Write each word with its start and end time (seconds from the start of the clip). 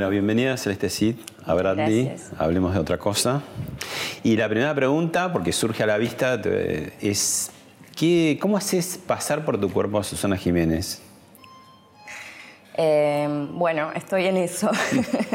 Bueno, 0.00 0.12
bienvenida 0.12 0.56
Celeste 0.56 0.88
Cid 0.88 1.16
a 1.44 1.52
Bradley. 1.52 2.06
Gracias. 2.06 2.32
Hablemos 2.38 2.72
de 2.72 2.80
otra 2.80 2.96
cosa. 2.96 3.42
Y 4.22 4.34
la 4.34 4.48
primera 4.48 4.74
pregunta, 4.74 5.30
porque 5.30 5.52
surge 5.52 5.82
a 5.82 5.86
la 5.86 5.98
vista, 5.98 6.40
es 7.02 7.50
¿qué, 7.94 8.38
¿cómo 8.40 8.56
haces 8.56 8.98
pasar 9.06 9.44
por 9.44 9.60
tu 9.60 9.70
cuerpo 9.70 9.98
a 9.98 10.02
Susana 10.02 10.38
Jiménez? 10.38 11.02
Eh, 12.78 13.28
bueno, 13.52 13.90
estoy 13.94 14.24
en 14.24 14.38
eso. 14.38 14.70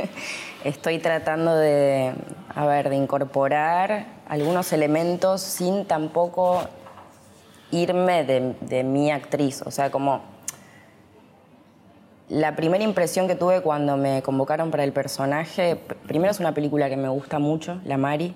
estoy 0.63 0.97
tratando 0.97 1.55
de, 1.55 2.15
a 2.55 2.65
ver, 2.65 2.89
de 2.89 2.95
incorporar 2.95 4.07
algunos 4.27 4.73
elementos 4.73 5.41
sin 5.41 5.85
tampoco 5.85 6.67
irme 7.69 8.23
de, 8.23 8.55
de 8.61 8.83
mi 8.83 9.11
actriz. 9.11 9.61
O 9.61 9.69
sea, 9.69 9.91
como 9.91 10.23
la 12.29 12.55
primera 12.55 12.83
impresión 12.83 13.27
que 13.27 13.35
tuve 13.35 13.61
cuando 13.61 13.97
me 13.97 14.21
convocaron 14.21 14.71
para 14.71 14.83
el 14.83 14.91
personaje, 14.91 15.77
primero 16.07 16.31
es 16.31 16.39
una 16.39 16.53
película 16.53 16.89
que 16.89 16.97
me 16.97 17.09
gusta 17.09 17.39
mucho, 17.39 17.79
La 17.85 17.97
Mari. 17.97 18.35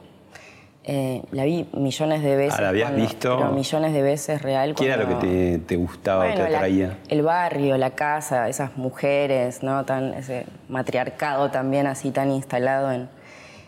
Eh, 0.86 1.22
la 1.32 1.44
vi 1.44 1.68
millones 1.74 2.24
de 2.24 2.36
veces. 2.36 2.56
Ah, 2.58 2.64
¿la 2.64 2.70
habías 2.70 2.90
cuando- 2.90 3.06
visto? 3.06 3.38
pero 3.38 3.52
millones 3.52 3.94
de 3.94 4.02
veces 4.02 4.42
real. 4.42 4.74
¿Qué 4.76 4.86
era 4.86 4.98
lo 4.98 5.08
que 5.08 5.16
te, 5.16 5.58
te 5.60 5.76
gustaba 5.76 6.26
o 6.26 6.30
te 6.34 6.38
la- 6.38 6.46
atraía? 6.58 6.98
el 7.10 7.22
barrio, 7.22 7.78
la 7.78 7.92
casa, 7.92 8.48
esas 8.48 8.76
mujeres, 8.78 9.62
¿no? 9.62 9.86
Tan, 9.86 10.14
ese 10.14 10.46
matriarcado 10.68 11.52
también 11.52 11.86
así 11.86 12.12
tan 12.12 12.32
instalado 12.32 12.92
en 12.92 13.10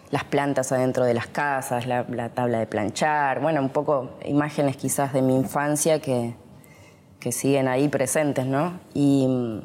las 0.10 0.24
plantas 0.24 0.72
adentro 0.72 1.04
de 1.06 1.14
las 1.14 1.28
casas, 1.28 1.86
la, 1.86 2.06
la 2.10 2.30
tabla 2.30 2.60
de 2.60 2.66
planchar, 2.66 3.40
bueno, 3.40 3.62
un 3.62 3.70
poco 3.70 4.12
imágenes 4.26 4.78
quizás 4.78 5.14
de 5.14 5.22
mi 5.22 5.36
infancia 5.36 6.00
que, 6.00 6.34
que 7.20 7.32
siguen 7.32 7.68
ahí 7.68 7.88
presentes, 7.88 8.46
¿no? 8.46 8.80
Y 8.96 9.28
mm, 9.28 9.60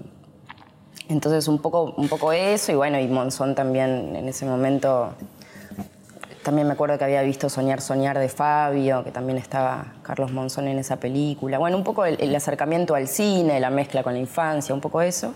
entonces 1.08 1.48
un 1.48 1.58
poco, 1.58 1.94
un 1.96 2.08
poco 2.08 2.32
eso, 2.32 2.72
y 2.72 2.74
bueno, 2.74 2.98
y 2.98 3.06
Monzón 3.08 3.54
también 3.54 4.14
en 4.16 4.28
ese 4.28 4.46
momento 4.46 5.14
también 6.46 6.68
me 6.68 6.74
acuerdo 6.74 6.96
que 6.96 7.02
había 7.02 7.22
visto 7.22 7.48
Soñar, 7.48 7.80
Soñar 7.80 8.20
de 8.20 8.28
Fabio, 8.28 9.02
que 9.02 9.10
también 9.10 9.36
estaba 9.36 9.94
Carlos 10.04 10.30
Monzón 10.30 10.68
en 10.68 10.78
esa 10.78 10.94
película. 10.94 11.58
Bueno, 11.58 11.76
un 11.76 11.82
poco 11.82 12.04
el, 12.04 12.32
acercamiento 12.36 12.94
al 12.94 13.08
cine, 13.08 13.58
la 13.58 13.68
mezcla 13.68 14.04
con 14.04 14.12
la 14.12 14.20
infancia, 14.20 14.72
un 14.72 14.80
poco 14.80 15.02
eso. 15.02 15.34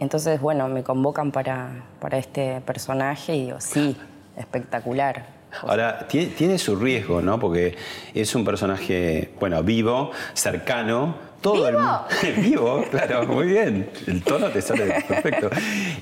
Entonces, 0.00 0.40
bueno, 0.40 0.66
me 0.68 0.82
convocan 0.82 1.30
para, 1.30 1.84
para 2.00 2.16
este 2.16 2.62
personaje 2.62 3.36
y 3.36 3.44
digo, 3.44 3.60
sí, 3.60 3.98
espectacular. 4.34 5.26
Ahora, 5.60 6.08
tiene, 6.08 6.28
tiene 6.28 6.58
su 6.58 6.74
riesgo, 6.74 7.20
¿no? 7.20 7.38
Porque 7.38 7.76
es 8.14 8.34
un 8.34 8.46
personaje, 8.46 9.34
bueno, 9.38 9.62
vivo, 9.62 10.10
cercano. 10.32 11.16
Todo 11.44 11.68
el 11.68 11.74
mundo. 11.74 12.04
vivo, 12.38 12.84
claro, 12.90 13.26
muy 13.26 13.46
bien. 13.46 13.88
El 14.06 14.22
tono 14.24 14.48
te 14.48 14.60
sale 14.62 15.04
perfecto. 15.06 15.50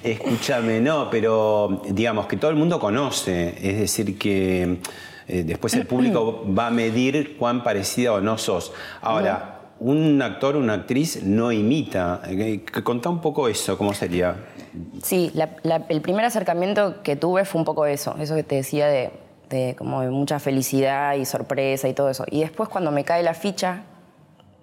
Escúchame, 0.03 0.81
no, 0.81 1.11
pero 1.11 1.83
digamos 1.91 2.27
que 2.27 2.37
todo 2.37 2.51
el 2.51 2.57
mundo 2.57 2.79
conoce. 2.79 3.55
Es 3.61 3.79
decir, 3.81 4.17
que 4.19 4.79
eh, 5.29 5.43
después 5.45 5.75
el 5.75 5.87
público 5.87 6.45
va 6.59 6.69
a 6.69 6.70
medir 6.70 7.37
cuán 7.37 7.63
parecida 7.63 8.13
o 8.15 8.20
no 8.20 8.39
sos. 8.39 8.73
Ahora. 9.01 9.58
Un 9.85 10.23
actor, 10.23 10.55
una 10.55 10.75
actriz 10.75 11.25
no 11.25 11.51
imita. 11.51 12.23
Eh, 12.29 12.64
Contá 12.85 13.08
un 13.08 13.20
poco 13.20 13.48
eso, 13.48 13.77
¿cómo 13.77 13.92
sería? 13.92 14.36
Sí, 15.02 15.33
la- 15.35 15.57
la- 15.64 15.85
el 15.89 16.01
primer 16.01 16.25
acercamiento 16.25 17.02
que 17.02 17.17
tuve 17.17 17.45
fue 17.45 17.58
un 17.58 17.64
poco 17.64 17.85
eso, 17.86 18.14
eso 18.20 18.36
que 18.36 18.45
te 18.45 18.55
decía 18.55 18.86
de, 18.86 19.11
de 19.51 19.75
como 19.77 20.02
de 20.02 20.11
mucha 20.11 20.39
felicidad 20.39 21.14
y 21.17 21.25
sorpresa 21.25 21.89
y 21.89 21.95
todo 21.95 22.11
eso. 22.11 22.25
Y 22.31 22.42
después 22.42 22.69
cuando 22.69 22.92
me 22.92 23.02
cae 23.02 23.25
la 23.25 23.35
ficha, 23.35 23.83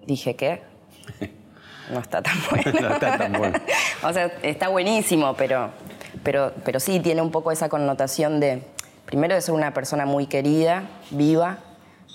dije, 0.06 0.36
¿qué? 0.36 0.62
No 1.92 2.00
está 2.00 2.22
tan 2.22 2.36
bueno. 2.50 2.80
No 2.80 2.94
está 2.94 3.18
tan 3.18 3.32
bueno. 3.32 3.58
o 4.02 4.12
sea, 4.12 4.26
está 4.42 4.68
buenísimo, 4.68 5.34
pero, 5.34 5.70
pero, 6.22 6.52
pero 6.64 6.80
sí 6.80 7.00
tiene 7.00 7.22
un 7.22 7.30
poco 7.30 7.50
esa 7.52 7.68
connotación 7.68 8.40
de, 8.40 8.62
primero 9.06 9.34
de 9.34 9.40
ser 9.40 9.54
una 9.54 9.74
persona 9.74 10.06
muy 10.06 10.26
querida, 10.26 10.84
viva, 11.10 11.58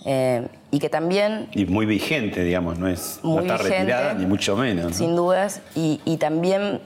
eh, 0.06 0.47
y 0.72 0.79
que 0.79 0.89
también 0.89 1.50
Y 1.53 1.66
muy 1.66 1.85
vigente, 1.85 2.44
digamos, 2.44 2.78
no 2.78 2.88
es 2.88 3.19
no 3.23 3.31
Muy 3.31 3.41
está 3.44 3.57
vigente, 3.57 3.78
retirada, 3.78 4.13
ni 4.13 4.25
mucho 4.25 4.56
menos. 4.56 4.85
¿no? 4.85 4.94
sin 4.94 5.16
dudas, 5.16 5.62
y, 5.75 6.00
y 6.06 6.17
también 6.17 6.81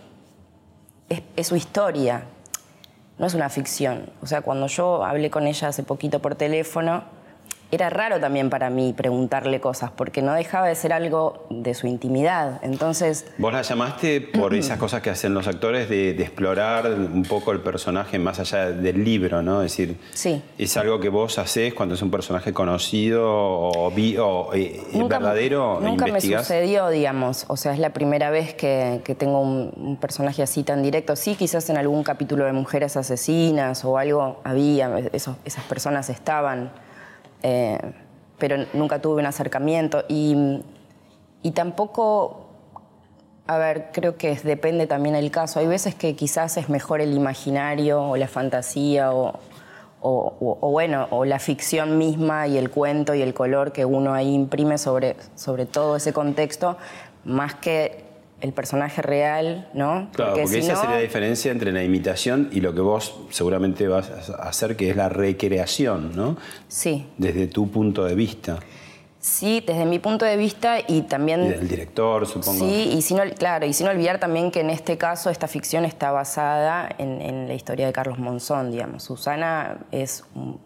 es, 1.10 1.22
es 1.36 1.48
su 1.48 1.56
historia, 1.56 2.24
no 3.18 3.28
es 3.28 3.34
una 3.34 3.50
ficción. 3.50 4.10
O 4.22 4.28
sea, 4.28 4.42
cuando 4.42 4.68
yo 4.68 5.04
hablé 5.04 5.30
con 5.30 5.48
ella 5.48 5.68
hace 5.68 5.84
poquito 5.84 6.20
por 6.22 6.36
teléfono, 6.36 7.04
era 7.72 7.90
raro 7.90 8.20
también 8.20 8.50
para 8.50 8.70
mí 8.70 8.94
preguntarle 8.98 9.60
cosas, 9.62 9.92
porque 9.96 10.22
no 10.22 10.34
dejaba 10.34 10.68
de 10.68 10.76
ser 10.76 10.92
algo 10.94 11.46
de 11.50 11.74
su 11.74 11.88
intimidad. 11.88 12.60
Entonces, 12.64 13.26
Vos 13.38 13.54
la 13.54 13.62
llamaste 13.62 14.22
por 14.22 14.54
esas 14.56 14.78
cosas 14.80 15.02
que 15.02 15.10
hacen 15.12 15.34
los 15.34 15.48
actores 15.48 15.88
de, 15.90 16.14
de 16.14 16.24
explorar 16.24 16.88
un 16.88 17.24
poco 17.24 17.52
el 17.52 17.60
personaje 17.62 18.18
más 18.18 18.40
allá 18.40 18.72
del 18.72 19.04
libro, 19.04 19.42
¿no? 19.42 19.62
Es 19.62 19.72
decir, 19.72 19.98
Sí. 20.14 20.42
es 20.58 20.78
algo 20.78 21.00
que 21.00 21.10
vos 21.10 21.38
haces 21.38 21.74
cuando 21.74 21.96
es 21.96 22.02
un 22.02 22.10
personaje 22.12 22.54
conocido 22.54 23.24
o, 23.26 23.92
vi- 23.92 24.18
o, 24.18 24.50
eh, 24.54 24.82
verdadero, 25.08 25.80
Nunca 25.82 26.08
me 26.08 26.22
sucedió, 26.22 26.90
digamos. 26.90 27.46
O 27.50 27.58
sea, 27.58 27.74
es 27.74 27.80
la 27.80 27.92
primera 27.92 28.30
vez 28.30 28.54
que, 28.54 29.02
que 29.04 29.16
tengo 29.16 29.42
un, 29.42 29.72
un 29.78 29.98
personaje 29.98 30.42
así 30.42 30.64
tan 30.64 30.82
directo. 30.82 31.16
Sí, 31.16 31.36
quizás 31.36 31.70
en 31.70 31.78
algún 31.78 32.04
capítulo 32.04 32.46
de 32.46 32.54
Mujeres 32.54 32.98
Asesinas 32.98 33.86
o 33.86 33.98
algo 33.98 34.40
había, 34.44 35.00
esos- 35.14 35.36
esas 35.46 35.64
personas 35.66 36.10
estaban, 36.10 36.72
eh, 37.44 37.80
pero 38.38 38.58
nunca 38.74 39.00
tuve 39.02 39.20
un 39.22 39.26
acercamiento. 39.28 40.04
Y, 40.08 40.62
y 41.42 41.52
tampoco, 41.52 42.48
a 43.48 43.58
ver, 43.58 43.90
creo 43.92 44.18
que 44.18 44.36
depende 44.36 44.88
también 44.88 45.16
el 45.16 45.32
caso. 45.32 45.60
Hay 45.60 45.68
veces 45.68 45.96
que 45.96 46.16
quizás 46.16 46.58
es 46.58 46.70
mejor 46.70 47.02
el 47.02 47.14
imaginario 47.14 48.02
o 48.02 48.18
la 48.18 48.28
fantasía 48.28 49.14
o, 49.14 49.40
o- 50.02 50.34
o- 50.40 50.58
o 50.62 50.72
bueno, 50.72 51.08
o 51.12 51.26
la 51.26 51.40
ficción 51.40 51.98
misma 51.98 52.48
y 52.48 52.58
el 52.58 52.70
cuento 52.70 53.14
y 53.16 53.22
el 53.22 53.34
color 53.34 53.72
que 53.74 53.86
uno 53.86 54.14
ahí 54.14 54.34
imprime 54.34 54.78
sobre, 54.78 55.16
sobre 55.36 55.66
todo 55.66 55.96
ese 55.98 56.14
contexto, 56.14 56.78
más 57.26 57.56
que 57.56 58.06
el 58.42 58.54
personaje 58.54 59.02
real, 59.02 59.70
¿no? 59.74 60.10
Claro, 60.14 60.34
porque, 60.34 60.48
si 60.48 60.58
esa 60.60 60.74
no- 60.74 60.80
sería 60.82 60.96
la 60.98 61.02
diferencia 61.02 61.52
entre 61.52 61.72
la 61.72 61.84
imitación 61.84 62.50
y 62.52 62.62
lo 62.62 62.74
que 62.74 62.82
vos 62.82 63.16
seguramente 63.32 63.88
vas 63.88 64.10
a 64.30 64.48
hacer, 64.48 64.76
que 64.78 64.90
es 64.90 64.96
la 64.96 65.10
recreación, 65.10 66.16
¿no? 66.16 66.38
Sí, 66.68 67.06
Desde 67.18 67.48
tu 67.48 67.70
punto 67.70 68.06
de 68.06 68.16
vista. 68.16 68.60
sí, 69.20 69.62
desde 69.68 69.86
mi 69.86 70.00
punto 70.00 70.24
de 70.24 70.38
vista 70.38 70.78
y 70.88 71.02
también... 71.02 71.44
Y 71.44 71.50
del 71.50 71.68
director, 71.68 72.26
supongo. 72.26 72.60
Sí, 72.66 72.92
y 72.94 73.02
sin, 73.02 73.18
ol- 73.20 73.34
claro, 73.38 73.66
y 73.66 73.74
sin 73.74 73.88
olvidar 73.88 74.18
también 74.20 74.50
que 74.52 74.62
en 74.62 74.70
este 74.70 74.98
caso 74.98 75.30
esta 75.30 75.48
ficción 75.50 75.84
está 75.84 76.12
basada 76.12 76.88
en, 76.98 77.22
en 77.22 77.48
la 77.48 77.54
historia 77.54 77.86
de 77.88 77.92
Carlos 77.92 78.18
Monzón, 78.20 78.72
digamos. 78.72 79.04
Susana 79.04 79.80
es 79.92 80.24
un, 80.36 80.60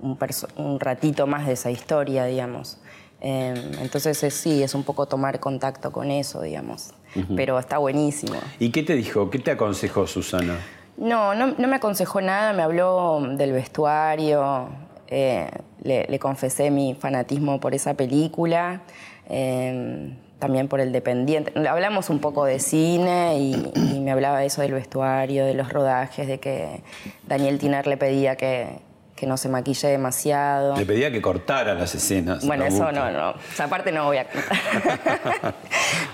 un 0.00 0.18
un 0.56 0.80
ratito 0.80 1.26
más 1.28 1.46
de 1.46 1.52
esa 1.52 1.70
historia, 1.70 2.24
digamos. 2.24 2.78
Eh, 3.20 3.54
entonces 3.80 4.22
es- 4.24 4.34
sí, 4.34 4.62
es 4.62 4.74
un 4.74 4.82
poco 4.82 5.06
tomar 5.06 5.38
contacto 5.38 5.92
con 5.92 6.10
eso, 6.10 6.40
digamos. 6.42 6.92
Pero 7.36 7.58
está 7.58 7.78
buenísimo. 7.78 8.38
¿Y 8.58 8.70
qué 8.70 8.82
te 8.82 8.94
dijo? 8.94 9.30
¿Qué 9.30 9.38
te 9.38 9.50
aconsejó 9.50 10.06
Susana? 10.06 10.58
No, 10.96 11.34
no, 11.34 11.54
no 11.56 11.68
me 11.68 11.76
aconsejó 11.76 12.20
nada, 12.20 12.52
me 12.52 12.62
habló 12.62 13.20
del 13.32 13.52
vestuario, 13.52 14.68
eh, 15.08 15.48
le, 15.82 16.06
le 16.08 16.18
confesé 16.18 16.70
mi 16.70 16.94
fanatismo 16.94 17.58
por 17.58 17.74
esa 17.74 17.94
película, 17.94 18.82
eh, 19.28 20.14
también 20.38 20.68
por 20.68 20.80
el 20.80 20.92
dependiente. 20.92 21.52
Hablamos 21.68 22.10
un 22.10 22.18
poco 22.18 22.44
de 22.44 22.58
cine 22.58 23.38
y, 23.38 23.72
y 23.74 24.00
me 24.00 24.10
hablaba 24.10 24.44
eso 24.44 24.62
del 24.62 24.72
vestuario, 24.72 25.46
de 25.46 25.54
los 25.54 25.72
rodajes, 25.72 26.26
de 26.28 26.38
que 26.38 26.82
Daniel 27.26 27.58
Tiner 27.58 27.86
le 27.86 27.96
pedía 27.96 28.36
que, 28.36 28.80
que 29.20 29.26
no 29.26 29.36
se 29.36 29.50
maquille 29.50 29.86
demasiado. 29.88 30.74
Le 30.76 30.86
pedía 30.86 31.10
que 31.12 31.20
cortara 31.20 31.74
las 31.74 31.94
escenas. 31.94 32.46
Bueno, 32.46 32.64
eso 32.64 32.90
no, 32.90 33.10
no. 33.10 33.34
Esa 33.52 33.68
parte 33.68 33.92
no 33.92 34.06
voy 34.06 34.16
a 34.16 34.24
contar. 34.24 35.54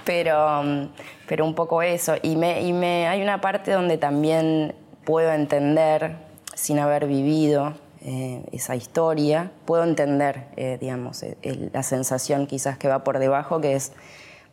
pero, 0.05 0.65
mm, 0.65 0.89
pero 1.29 1.45
un 1.45 1.55
poco 1.55 1.83
eso. 1.83 2.17
Y, 2.21 2.35
me, 2.35 2.63
y 2.63 2.73
me, 2.73 3.07
hay 3.07 3.23
una 3.23 3.41
parte 3.41 3.71
donde 3.71 3.97
también 3.97 4.75
puedo 5.05 5.33
entender, 5.33 6.17
sin 6.57 6.81
haber 6.81 7.07
vivido 7.07 7.75
eh, 8.01 8.45
esa 8.51 8.75
historia, 8.75 9.53
puedo 9.67 9.85
entender, 9.85 10.49
eh, 10.57 10.77
digamos, 10.81 11.23
eh, 11.23 11.37
el- 11.43 11.71
la 11.73 11.85
sensación 11.85 12.49
quizás 12.49 12.77
que 12.77 12.89
va 12.89 13.05
por 13.05 13.21
debajo, 13.21 13.61
que 13.61 13.75
es 13.77 13.93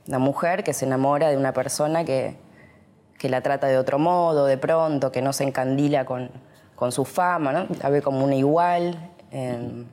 la 0.06 0.20
mujer 0.20 0.64
que 0.64 0.74
se 0.74 0.86
enamora 0.86 1.30
de 1.32 1.38
una 1.38 1.54
persona 1.54 2.06
que, 2.06 2.36
que 3.18 3.30
la 3.30 3.42
trata 3.42 3.66
de 3.66 3.80
otro 3.80 3.98
modo, 3.98 4.46
de 4.46 4.60
pronto, 4.60 5.12
que 5.12 5.24
no 5.24 5.34
se 5.34 5.44
encandila 5.44 6.06
con, 6.06 6.30
con 6.84 6.92
su 6.92 7.06
fama, 7.06 7.54
¿no? 7.54 7.68
La 7.82 7.90
ve 7.90 8.02
como 8.02 8.26
una 8.26 8.36
igual. 8.36 9.10
eh, 9.32 9.86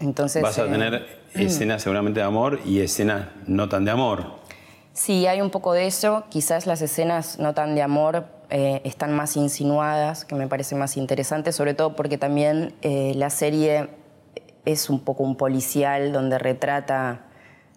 entonces. 0.00 0.42
Vas 0.42 0.58
a 0.58 0.66
eh, 0.66 0.68
tener 0.68 1.06
escenas 1.34 1.82
seguramente 1.82 2.18
de 2.18 2.26
amor 2.26 2.58
y 2.64 2.80
escenas 2.80 3.28
no 3.46 3.68
tan 3.68 3.84
de 3.84 3.92
amor. 3.92 4.42
Sí, 4.92 5.28
hay 5.28 5.40
un 5.40 5.50
poco 5.50 5.72
de 5.72 5.86
eso. 5.86 6.24
Quizás 6.30 6.66
las 6.66 6.82
escenas 6.82 7.38
no 7.38 7.54
tan 7.54 7.76
de 7.76 7.82
amor 7.82 8.26
eh, 8.50 8.80
están 8.82 9.12
más 9.14 9.36
insinuadas, 9.36 10.24
que 10.24 10.34
me 10.34 10.48
parece 10.48 10.74
más 10.74 10.96
interesante, 10.96 11.52
sobre 11.52 11.74
todo 11.74 11.94
porque 11.94 12.18
también 12.18 12.74
eh, 12.82 13.12
la 13.14 13.30
serie 13.30 13.88
es 14.64 14.90
un 14.90 14.98
poco 14.98 15.22
un 15.22 15.36
policial 15.36 16.12
donde 16.12 16.38
retrata, 16.38 17.26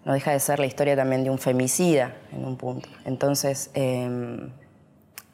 no 0.05 0.13
deja 0.13 0.31
de 0.31 0.39
ser 0.39 0.57
la 0.57 0.65
historia 0.65 0.95
también 0.95 1.23
de 1.23 1.29
un 1.29 1.37
femicida 1.37 2.15
en 2.31 2.45
un 2.45 2.57
punto. 2.57 2.89
Entonces, 3.05 3.69
eh, 3.75 4.49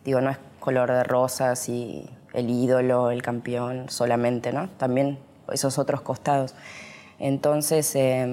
digo, 0.04 0.20
no 0.20 0.32
es 0.32 0.38
color 0.60 0.92
de 0.92 1.04
rosas 1.04 1.68
y 1.70 2.10
el 2.34 2.50
ídolo, 2.50 3.12
el 3.12 3.22
campeón 3.22 3.86
solamente, 3.90 4.52
¿no? 4.54 4.70
También 4.78 5.18
esos 5.52 5.78
otros 5.78 6.02
costados. 6.02 6.56
Entonces, 7.20 7.96
eh, 7.96 8.26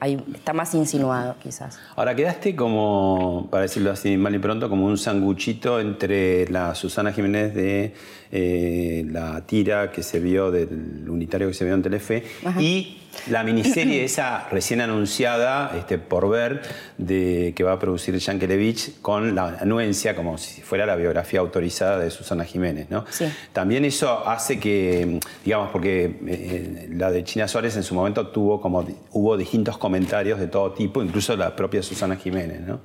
hay- 0.00 0.22
está 0.34 0.52
más 0.52 0.74
insinuado 0.74 1.36
quizás. 1.42 1.78
Ahora 1.96 2.14
quedaste 2.14 2.56
como, 2.56 3.46
para 3.50 3.62
decirlo 3.62 3.90
así 3.92 4.16
mal 4.16 4.34
y 4.34 4.38
pronto, 4.38 4.68
como 4.68 4.86
un 4.86 4.98
sanguchito 4.98 5.80
entre 5.80 6.48
la 6.48 6.74
Susana 6.74 7.12
Jiménez 7.12 7.54
de 7.54 7.94
eh, 8.32 9.04
la 9.10 9.42
tira 9.46 9.92
que 9.92 10.02
se 10.02 10.18
vio, 10.18 10.50
del 10.50 11.04
unitario 11.08 11.46
que 11.48 11.54
se 11.54 11.64
vio 11.64 11.74
en 11.74 11.82
Telefe, 11.82 12.24
y 12.58 12.98
la 13.28 13.42
miniserie 13.42 14.04
esa 14.04 14.48
recién 14.50 14.80
anunciada, 14.80 15.72
este, 15.76 15.98
por 15.98 16.28
ver, 16.28 16.62
de, 16.98 17.52
que 17.56 17.64
va 17.64 17.72
a 17.72 17.78
producir 17.78 18.16
Yankelevich 18.16 19.00
con 19.00 19.34
la 19.34 19.58
anuencia, 19.60 20.14
como 20.14 20.38
si 20.38 20.62
fuera 20.62 20.86
la 20.86 20.96
biografía 20.96 21.40
autorizada 21.40 21.98
de 21.98 22.10
Susana 22.10 22.44
Jiménez. 22.44 22.90
¿no? 22.90 23.04
Sí. 23.10 23.26
También 23.52 23.84
eso 23.84 24.26
hace 24.26 24.58
que, 24.58 25.20
digamos, 25.44 25.70
porque 25.70 26.18
eh, 26.26 26.88
la 26.90 27.10
de 27.10 27.24
China 27.24 27.48
Suárez 27.48 27.76
en 27.76 27.82
su 27.82 27.94
momento 27.94 28.28
tuvo 28.28 28.60
como, 28.60 28.84
hubo 29.12 29.36
distintos 29.36 29.78
comentarios 29.78 30.38
de 30.38 30.46
todo 30.46 30.72
tipo, 30.72 31.02
incluso 31.02 31.36
la 31.36 31.54
propia 31.54 31.82
Susana 31.82 32.16
Jiménez, 32.16 32.60
¿no? 32.60 32.80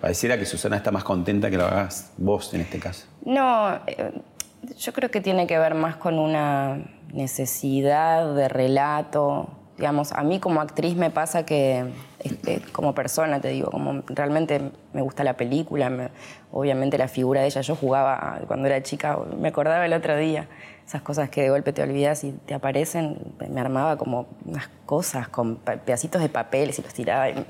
Pareciera 0.00 0.38
que 0.38 0.46
Susana 0.46 0.76
está 0.76 0.90
más 0.90 1.04
contenta 1.04 1.50
que 1.50 1.56
lo 1.56 1.64
hagas 1.66 2.12
vos 2.16 2.52
en 2.54 2.62
este 2.62 2.78
caso. 2.78 3.06
No, 3.24 3.74
eh, 3.86 4.12
yo 4.78 4.92
creo 4.92 5.10
que 5.10 5.20
tiene 5.20 5.46
que 5.46 5.58
ver 5.58 5.74
más 5.74 5.96
con 5.96 6.18
una 6.18 6.78
necesidad 7.12 8.34
de 8.34 8.48
relato. 8.48 9.48
Digamos, 9.76 10.12
a 10.12 10.22
mí 10.22 10.38
como 10.38 10.60
actriz 10.60 10.94
me 10.96 11.10
pasa 11.10 11.44
que, 11.46 11.84
este, 12.20 12.60
como 12.72 12.94
persona, 12.94 13.40
te 13.40 13.48
digo, 13.48 13.70
como 13.70 14.02
realmente 14.06 14.60
me 14.92 15.00
gusta 15.02 15.24
la 15.24 15.34
película, 15.36 15.88
me- 15.90 16.10
obviamente 16.52 16.98
la 16.98 17.08
figura 17.08 17.40
de 17.40 17.46
ella. 17.46 17.62
Yo 17.62 17.74
jugaba 17.74 18.40
cuando 18.46 18.68
era 18.68 18.82
chica, 18.82 19.18
me 19.40 19.48
acordaba 19.48 19.84
el 19.86 19.92
otro 19.94 20.16
día, 20.16 20.46
esas 20.86 21.00
cosas 21.02 21.30
que 21.30 21.42
de 21.42 21.50
golpe 21.50 21.72
te 21.72 21.82
olvidas 21.82 22.22
y 22.22 22.32
te 22.32 22.54
aparecen, 22.54 23.16
me 23.48 23.60
armaba 23.60 23.96
como 23.96 24.26
unas 24.44 24.68
cosas 24.84 25.26
con 25.28 25.56
pedacitos 25.56 26.20
de 26.20 26.28
papeles 26.28 26.78
y 26.78 26.82
los 26.82 26.92
tiraba. 26.92 27.30
y 27.30 27.44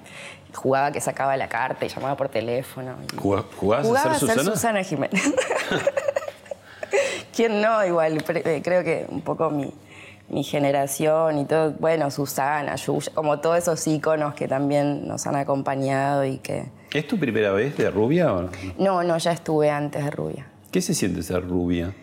jugaba 0.55 0.93
que 0.93 1.01
sacaba 1.01 1.37
la 1.37 1.49
carta 1.49 1.85
y 1.85 1.89
llamaba 1.89 2.17
por 2.17 2.29
teléfono. 2.29 2.95
y- 3.13 3.17
¿Jugá- 3.17 3.43
¿Jugabas 3.57 3.87
Jugaba 3.87 4.11
a 4.13 4.19
ser 4.19 4.29
Susana? 4.29 4.43
Susana 4.45 4.83
Jiménez. 4.85 5.23
¿Quién 7.35 7.61
no? 7.63 7.85
Igual, 7.85 8.23
eh, 8.29 8.61
creo 8.63 8.85
que 8.85 9.07
un 9.09 9.23
poco 9.23 9.49
mi, 9.51 9.73
mi 10.33 10.43
generación 10.43 11.39
y 11.39 11.45
todo, 11.45 11.73
bueno, 11.79 12.11
Susana, 12.11 12.75
Yuya, 12.77 13.13
como 13.15 13.39
todos 13.41 13.59
esos 13.59 13.87
íconos 13.87 14.35
que 14.35 14.49
también 14.49 15.07
nos 15.07 15.27
han 15.27 15.37
acompañado 15.37 16.25
y 16.25 16.39
que... 16.39 16.65
¿Es 16.93 17.07
tu 17.07 17.19
primera 17.19 17.53
vez 17.53 17.77
de 17.77 17.91
rubia 17.91 18.33
o 18.33 18.43
no? 18.43 18.51
No, 18.79 19.03
no, 19.05 19.19
ya 19.19 19.33
estuve 19.33 19.71
antes 19.71 20.05
de 20.05 20.11
Rubia. 20.11 20.47
¿Qué 20.71 20.81
se 20.81 20.95
siente 20.95 21.23
ser 21.23 21.47
rubia? 21.47 21.95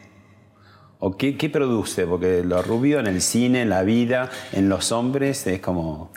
¿O 1.00 1.18
qué, 1.18 1.38
qué 1.38 1.50
produce? 1.50 2.06
Porque 2.06 2.44
lo 2.44 2.62
rubio 2.62 3.00
en 3.00 3.08
el 3.08 3.22
cine, 3.22 3.62
en 3.64 3.70
la 3.70 3.84
vida, 3.84 4.30
en 4.54 4.70
los 4.70 4.92
hombres, 4.92 5.48
es 5.48 5.60
como... 5.60 6.10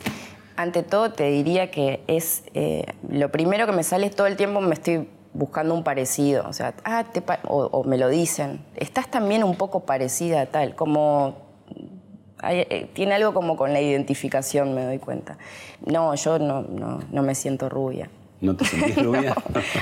Ante 0.56 0.82
todo 0.82 1.12
te 1.12 1.24
diría 1.30 1.70
que 1.70 2.02
es 2.08 2.44
eh, 2.52 2.84
lo 3.08 3.30
primero 3.32 3.64
que 3.66 3.72
me 3.72 3.82
sale 3.84 4.10
todo 4.10 4.26
el 4.26 4.36
tiempo 4.36 4.60
me 4.60 4.74
estoy 4.74 5.08
buscando 5.32 5.74
un 5.74 5.82
parecido, 5.82 6.46
o 6.46 6.52
sea, 6.52 6.74
ah, 6.84 7.04
te 7.10 7.22
pa- 7.22 7.40
o, 7.48 7.64
o 7.64 7.84
me 7.84 7.96
lo 7.96 8.10
dicen, 8.10 8.60
estás 8.76 9.10
también 9.10 9.44
un 9.44 9.54
poco 9.56 9.80
parecida 9.86 10.42
a 10.42 10.46
tal, 10.46 10.74
como 10.74 11.36
hay- 12.42 12.66
eh, 12.68 12.90
tiene 12.92 13.14
algo 13.14 13.32
como 13.32 13.56
con 13.56 13.72
la 13.72 13.80
identificación, 13.80 14.74
me 14.74 14.84
doy 14.84 14.98
cuenta. 14.98 15.38
No, 15.86 16.14
yo 16.14 16.38
no, 16.38 16.62
no, 16.62 17.00
no 17.10 17.22
me 17.22 17.34
siento 17.34 17.68
rubia. 17.68 18.10
¿No 18.40 18.54
te 18.56 18.64
sentís 18.64 18.96
rubia? 19.04 19.34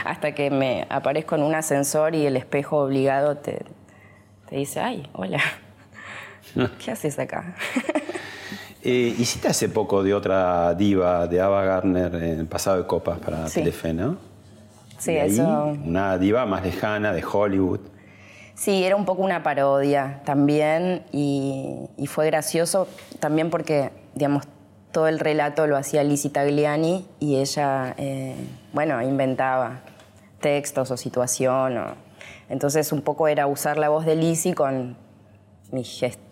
Hasta 0.04 0.32
que 0.34 0.50
me 0.50 0.86
aparezco 0.90 1.34
en 1.34 1.42
un 1.42 1.54
ascensor 1.54 2.14
y 2.14 2.26
el 2.26 2.36
espejo 2.36 2.76
obligado 2.78 3.38
te, 3.38 3.62
te 4.48 4.56
dice, 4.56 4.80
ay, 4.80 5.08
hola, 5.14 5.40
¿qué 6.84 6.90
haces 6.92 7.18
acá? 7.18 7.54
Eh, 8.82 9.14
hiciste 9.18 9.46
hace 9.46 9.68
poco 9.68 10.02
de 10.02 10.14
otra 10.14 10.72
diva, 10.74 11.26
de 11.26 11.38
Ava 11.38 11.62
Gardner, 11.66 12.14
en 12.14 12.46
Pasado 12.46 12.78
de 12.78 12.86
Copas 12.86 13.18
para 13.18 13.46
Sí. 13.46 13.60
Telefe, 13.60 13.92
¿no? 13.92 14.16
Sí, 14.96 15.12
Y 15.12 15.18
ahí, 15.18 15.30
eso... 15.32 15.64
Una 15.84 16.16
diva 16.16 16.46
más 16.46 16.64
lejana 16.64 17.12
de 17.12 17.22
Hollywood. 17.22 17.80
Sí, 18.60 18.84
era 18.84 18.94
un 18.94 19.06
poco 19.06 19.22
una 19.22 19.42
parodia 19.42 20.20
también 20.26 21.02
y, 21.12 21.88
fue 22.08 22.26
gracioso 22.26 22.86
también 23.18 23.48
porque, 23.48 23.90
digamos, 24.14 24.44
todo 24.92 25.08
el 25.08 25.18
relato 25.18 25.66
lo 25.66 25.78
hacía 25.78 26.04
Lizzie 26.04 26.30
Tagliani 26.30 27.06
y 27.20 27.36
ella, 27.36 27.94
eh, 27.96 28.36
bueno, 28.74 29.00
inventaba 29.00 29.80
textos 30.42 30.90
o 30.90 30.98
situación. 30.98 31.78
o- 31.78 31.94
entonces 32.50 32.92
un 32.92 33.00
poco 33.00 33.28
era 33.28 33.46
usar 33.46 33.78
la 33.78 33.88
voz 33.88 34.04
de 34.04 34.14
Lizzie 34.16 34.52
con 34.54 34.94
mi 35.72 35.82
gesticulata, 35.82 36.28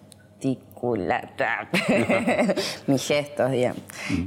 mis 2.86 3.06
gestos, 3.08 3.52
digamos. 3.52 3.80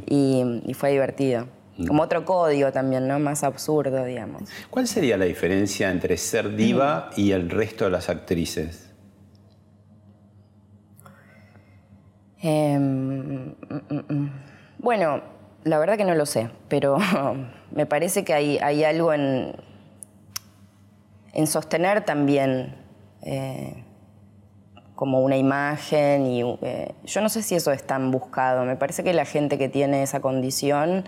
Y 0.08 0.74
fue 0.74 0.90
divertido. 0.90 1.46
Como 1.88 2.04
otro 2.04 2.26
código 2.26 2.72
también, 2.72 3.08
¿no? 3.08 3.20
Más 3.20 3.44
absurdo, 3.44 4.06
digamos. 4.06 4.44
¿Cuál 4.70 4.88
sería 4.88 5.18
la 5.18 5.26
diferencia 5.26 5.92
entre 5.92 6.18
ser 6.18 6.56
diva 6.56 7.10
y 7.16 7.32
el 7.32 7.50
resto 7.50 7.86
de 7.86 7.92
las 7.92 8.10
actrices? 8.10 8.90
Em, 12.42 13.50
mm, 13.50 13.56
mm, 13.70 14.14
mm. 14.14 14.32
bueno, 14.80 15.22
la 15.64 15.78
verdad 15.78 15.96
que 15.96 16.06
no 16.06 16.16
lo 16.16 16.26
sé, 16.26 16.50
pero 16.68 16.98
me 17.72 17.86
parece 17.86 18.24
que 18.24 18.34
hay, 18.34 18.58
hay 18.58 18.84
algo 18.84 19.14
en, 19.14 19.54
en 21.34 21.48
sostener 21.48 22.04
también 22.04 22.76
eh, 23.22 23.84
como 24.96 25.22
una 25.22 25.38
imagen 25.38 26.26
y 26.26 26.42
eh, 26.62 26.94
yo 27.06 27.22
no 27.22 27.30
sé 27.30 27.42
si 27.42 27.56
eso 27.56 27.72
es 27.72 27.84
tan 27.84 28.12
buscado. 28.12 28.66
Me 28.66 28.76
parece 28.76 29.04
que 29.04 29.14
la 29.14 29.26
gente 29.26 29.58
que 29.58 29.70
tiene 29.70 30.04
esa 30.04 30.20
condición 30.20 31.06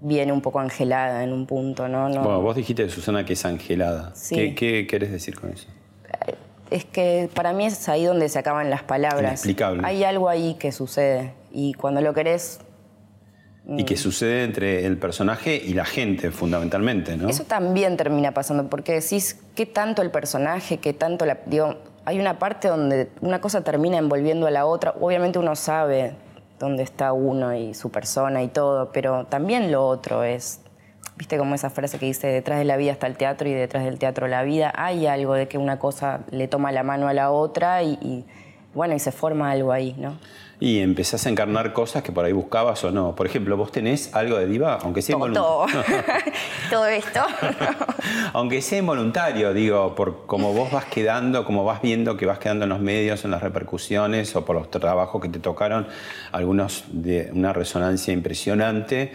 viene 0.00 0.32
un 0.32 0.40
poco 0.40 0.60
angelada 0.60 1.22
en 1.22 1.32
un 1.32 1.46
punto, 1.46 1.88
¿no? 1.88 2.08
no 2.08 2.22
Bueno, 2.22 2.40
vos 2.40 2.56
dijiste 2.56 2.84
de 2.84 2.90
Susana 2.90 3.24
que 3.24 3.34
es 3.34 3.44
angelada. 3.44 4.12
Sí. 4.14 4.34
¿Qué, 4.34 4.54
qué 4.54 4.86
querés 4.86 5.12
decir 5.12 5.38
con 5.38 5.50
eso? 5.50 5.66
Es 6.70 6.84
que 6.84 7.28
para 7.34 7.52
mí 7.52 7.66
es 7.66 7.88
ahí 7.88 8.04
donde 8.04 8.28
se 8.28 8.38
acaban 8.38 8.70
las 8.70 8.82
palabras. 8.82 9.22
Inexplicable. 9.22 9.82
Hay 9.84 10.04
algo 10.04 10.28
ahí 10.28 10.54
que 10.54 10.72
sucede 10.72 11.34
y 11.52 11.74
cuando 11.74 12.00
lo 12.00 12.14
querés 12.14 12.60
Y 13.66 13.84
que 13.84 13.96
sucede 13.96 14.44
entre 14.44 14.86
el 14.86 14.96
personaje 14.96 15.56
y 15.56 15.74
la 15.74 15.84
gente, 15.84 16.30
fundamentalmente, 16.30 17.16
¿no? 17.16 17.28
Eso 17.28 17.44
también 17.44 17.96
termina 17.96 18.32
pasando, 18.32 18.68
porque 18.68 18.92
decís 18.92 19.38
qué 19.54 19.66
tanto 19.66 20.02
el 20.02 20.10
personaje, 20.10 20.78
qué 20.78 20.92
tanto 20.92 21.26
la. 21.26 21.38
Digo, 21.46 21.76
hay 22.04 22.18
una 22.18 22.38
parte 22.38 22.68
donde 22.68 23.10
una 23.20 23.40
cosa 23.40 23.62
termina 23.62 23.98
envolviendo 23.98 24.46
a 24.46 24.50
la 24.50 24.66
otra. 24.66 24.94
Obviamente 25.00 25.38
uno 25.38 25.54
sabe 25.56 26.14
dónde 26.60 26.82
está 26.82 27.12
uno 27.12 27.54
y 27.56 27.74
su 27.74 27.90
persona 27.90 28.42
y 28.42 28.48
todo, 28.48 28.92
pero 28.92 29.24
también 29.24 29.72
lo 29.72 29.84
otro 29.84 30.22
es. 30.22 30.60
Viste 31.16 31.36
como 31.38 31.54
esa 31.54 31.70
frase 31.70 31.98
que 31.98 32.06
dice, 32.06 32.28
detrás 32.28 32.58
de 32.58 32.64
la 32.64 32.76
vida 32.76 32.92
está 32.92 33.06
el 33.06 33.16
teatro 33.16 33.48
y 33.48 33.52
detrás 33.52 33.84
del 33.84 33.98
teatro 33.98 34.28
la 34.28 34.42
vida. 34.42 34.72
Hay 34.76 35.06
algo 35.06 35.34
de 35.34 35.48
que 35.48 35.58
una 35.58 35.78
cosa 35.78 36.20
le 36.30 36.48
toma 36.48 36.70
la 36.70 36.82
mano 36.82 37.08
a 37.08 37.14
la 37.14 37.30
otra 37.30 37.82
y, 37.82 37.94
y, 38.00 38.26
bueno, 38.74 38.94
y 38.94 38.98
se 38.98 39.10
forma 39.10 39.50
algo 39.50 39.72
ahí, 39.72 39.94
¿no? 39.98 40.18
Y 40.60 40.80
empezás 40.80 41.24
a 41.24 41.30
encarnar 41.30 41.72
cosas 41.72 42.02
que 42.02 42.12
por 42.12 42.26
ahí 42.26 42.32
buscabas 42.32 42.84
o 42.84 42.92
no. 42.92 43.16
Por 43.16 43.26
ejemplo, 43.26 43.56
vos 43.56 43.72
tenés 43.72 44.14
algo 44.14 44.36
de 44.36 44.46
diva, 44.46 44.78
aunque 44.82 45.00
sea 45.00 45.16
Todo, 45.16 45.26
involuntario. 45.26 45.84
todo 46.70 46.86
esto. 46.86 47.20
Aunque 48.32 48.60
sea 48.62 48.78
involuntario, 48.78 49.52
digo, 49.54 49.94
por 49.94 50.26
cómo 50.26 50.52
vos 50.52 50.70
vas 50.70 50.84
quedando, 50.84 51.44
como 51.44 51.64
vas 51.64 51.80
viendo 51.82 52.16
que 52.16 52.26
vas 52.26 52.38
quedando 52.38 52.64
en 52.64 52.68
los 52.68 52.80
medios, 52.80 53.24
en 53.24 53.30
las 53.30 53.42
repercusiones 53.42 54.36
o 54.36 54.44
por 54.44 54.56
los 54.56 54.70
trabajos 54.70 55.20
que 55.20 55.28
te 55.28 55.38
tocaron, 55.38 55.86
algunos 56.32 56.84
de 56.88 57.30
una 57.32 57.52
resonancia 57.52 58.12
impresionante. 58.12 59.12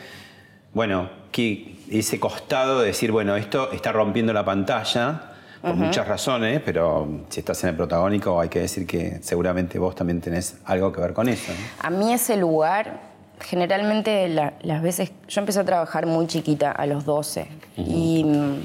Bueno, 0.74 1.10
que 1.32 1.76
ese 1.90 2.20
costado 2.20 2.80
de 2.80 2.88
decir, 2.88 3.12
bueno, 3.12 3.36
esto 3.36 3.72
está 3.72 3.92
rompiendo 3.92 4.34
la 4.34 4.44
pantalla 4.44 5.35
por 5.66 5.76
muchas 5.76 6.08
razones, 6.08 6.62
pero 6.64 7.08
si 7.30 7.40
estás 7.42 7.64
en 7.64 7.72
el 7.72 7.76
protagónico 7.76 8.40
hay 8.40 8.50
que 8.50 8.60
decir 8.60 8.86
que 8.88 9.20
seguramente 9.22 9.80
vos 9.80 9.96
también 9.96 10.22
tenés 10.22 10.58
algo 10.66 10.92
que 10.92 11.02
ver 11.02 11.14
con 11.14 11.28
eso. 11.30 11.52
¿no? 11.52 11.58
A 11.88 11.90
mí 11.90 12.14
ese 12.14 12.38
lugar, 12.38 13.00
generalmente 13.42 14.28
la- 14.30 14.54
las 14.62 14.82
veces, 14.82 15.12
yo 15.28 15.40
empecé 15.42 15.60
a 15.60 15.66
trabajar 15.66 16.06
muy 16.06 16.28
chiquita, 16.28 16.72
a 16.72 16.86
los 16.86 17.06
12, 17.06 17.48
y... 17.78 18.24
mm, 18.24 18.56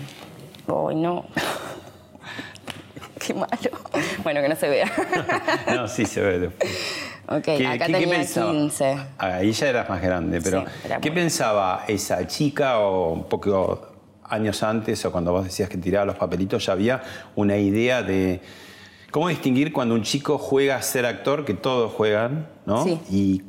Ay, 0.88 0.94
no. 0.96 1.24
qué 3.18 3.34
malo. 3.34 3.50
Bueno, 4.22 4.40
que 4.40 4.48
no 4.48 4.56
se 4.56 4.68
vea. 4.68 4.86
no, 5.74 5.88
sí 5.88 6.06
se 6.06 6.20
ve 6.20 6.38
después. 6.38 6.70
Ok, 7.28 7.48
acá 7.66 7.86
tenía 7.86 8.24
15. 8.24 8.96
Ahí 9.18 9.52
ya 9.52 9.68
eras 9.68 9.88
más 9.88 10.00
grande, 10.02 10.40
pero 10.40 10.64
¿qué 11.00 11.12
pensaba 11.12 11.84
esa 11.86 12.26
chica 12.26 12.78
o 12.80 13.12
un 13.12 13.24
poco 13.24 13.89
años 14.30 14.62
antes 14.62 15.04
o 15.04 15.12
cuando 15.12 15.32
vos 15.32 15.44
decías 15.44 15.68
que 15.68 15.76
tiraba 15.76 16.06
los 16.06 16.16
papelitos 16.16 16.66
ya 16.66 16.72
había 16.72 17.02
una 17.36 17.56
idea 17.56 18.02
de 18.02 18.40
cómo 19.10 19.28
distinguir 19.28 19.72
cuando 19.72 19.94
un 19.94 20.02
chico 20.02 20.38
juega 20.38 20.76
a 20.76 20.82
ser 20.82 21.06
actor, 21.06 21.44
que 21.44 21.54
todos 21.54 21.92
juegan, 21.92 22.46
¿no? 22.64 22.84
Sí. 22.84 23.00
Y 23.10 23.42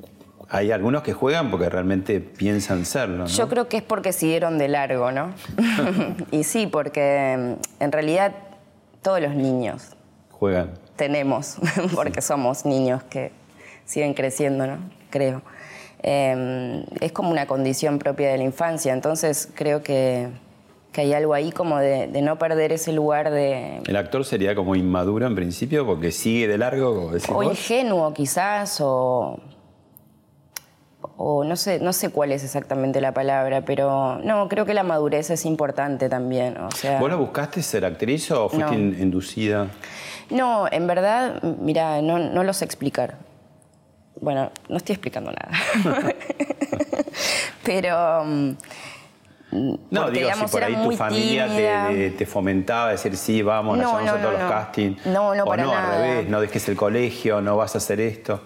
hay 0.50 0.72
algunos 0.72 1.02
que 1.02 1.14
juegan 1.14 1.50
porque 1.50 1.70
realmente 1.70 2.20
piensan 2.20 2.86
serlo. 2.86 3.20
¿no? 3.20 3.26
Yo 3.28 3.48
creo 3.48 3.70
que 3.70 3.78
es 3.78 3.84
porque 3.84 4.12
siguieron 4.12 4.58
de 4.58 4.68
largo, 4.68 5.12
¿no? 5.12 5.34
y 6.32 6.44
sí, 6.44 6.68
porque 6.68 7.58
mm, 7.80 7.84
en 7.84 7.92
realidad 7.92 8.34
todos 9.02 9.22
los 9.22 9.34
niños 9.34 9.96
juegan. 10.30 10.72
Tenemos, 10.98 11.56
porque 11.96 12.22
somos 12.22 12.66
niños 12.66 13.02
que 13.04 13.32
siguen 13.86 14.14
creciendo, 14.14 14.68
¿no? 14.68 14.78
Creo. 15.10 15.42
Em, 16.04 16.84
es 17.00 17.12
como 17.12 17.30
una 17.32 17.46
condición 17.46 18.00
propia 18.00 18.32
de 18.32 18.38
la 18.38 18.44
infancia, 18.44 18.92
entonces 18.92 19.50
creo 19.54 19.84
que, 19.84 20.30
hay 21.00 21.14
algo 21.14 21.34
ahí 21.34 21.52
como 21.52 21.78
de, 21.80 22.08
no 22.22 22.38
perder 22.38 22.74
ese 22.74 22.92
lugar 22.92 23.32
de... 23.32 23.82
¿El 23.86 23.96
actor 23.96 24.26
sería 24.26 24.54
como 24.56 24.76
inmaduro 24.76 25.26
en 25.26 25.36
principio 25.36 25.86
porque 25.86 26.12
sigue 26.12 26.48
de 26.50 26.58
largo? 26.58 27.12
o 27.34 27.44
ingenuo 27.44 28.14
quizás, 28.14 28.82
o 28.82 29.40
o 31.24 31.44
no 31.44 31.56
sé, 31.56 31.80
no 31.80 31.94
sé 31.94 32.10
cuál 32.10 32.32
es 32.32 32.44
exactamente 32.44 33.00
la 33.00 33.14
palabra, 33.14 33.64
pero 33.64 34.18
no, 34.24 34.48
creo 34.50 34.66
que 34.66 34.74
la 34.74 34.84
madurez 34.84 35.30
es 35.30 35.46
importante 35.46 36.10
también. 36.10 36.58
O 36.58 36.72
sea, 36.72 37.00
¿Vos 37.00 37.10
no 37.10 37.18
buscaste 37.18 37.62
ser 37.62 37.86
actriz 37.86 38.32
o 38.32 38.50
fuiste 38.50 38.74
inducida? 38.74 39.68
No, 40.30 40.68
en 40.72 40.88
verdad, 40.88 41.42
mira, 41.44 42.02
no, 42.02 42.18
no 42.18 42.44
lo 42.44 42.54
sé 42.54 42.66
explicar. 42.66 43.18
Bueno, 44.20 44.52
no 44.70 44.78
estoy 44.78 44.94
explicando 44.94 45.32
nada. 45.32 45.52
pero... 47.64 48.26
Mm, 48.26 48.52
no, 49.52 50.12
digo, 50.12 50.30
si 50.34 50.46
por 50.46 50.64
ahí 50.64 50.76
tu 50.76 50.92
familia 50.92 51.48
te, 52.18 52.26
fomentaba 52.26 52.92
decir, 52.92 53.18
sí, 53.18 53.42
vamos, 53.42 53.78
nos 53.78 54.04
no, 54.04 54.12
a 54.12 54.18
todos 54.18 54.34
los 54.34 54.52
castings. 54.52 55.06
No, 55.06 55.36
no, 55.36 55.44
o 55.44 55.48
para 55.48 55.64
no, 55.64 55.74
al 55.74 55.92
revés, 55.92 56.30
no 56.30 56.40
dejes 56.40 56.70
el 56.70 56.78
colegio, 56.78 57.42
no 57.42 57.58
vas 57.58 57.76
a 57.76 57.80
hacer 57.80 58.00
esto. 58.00 58.42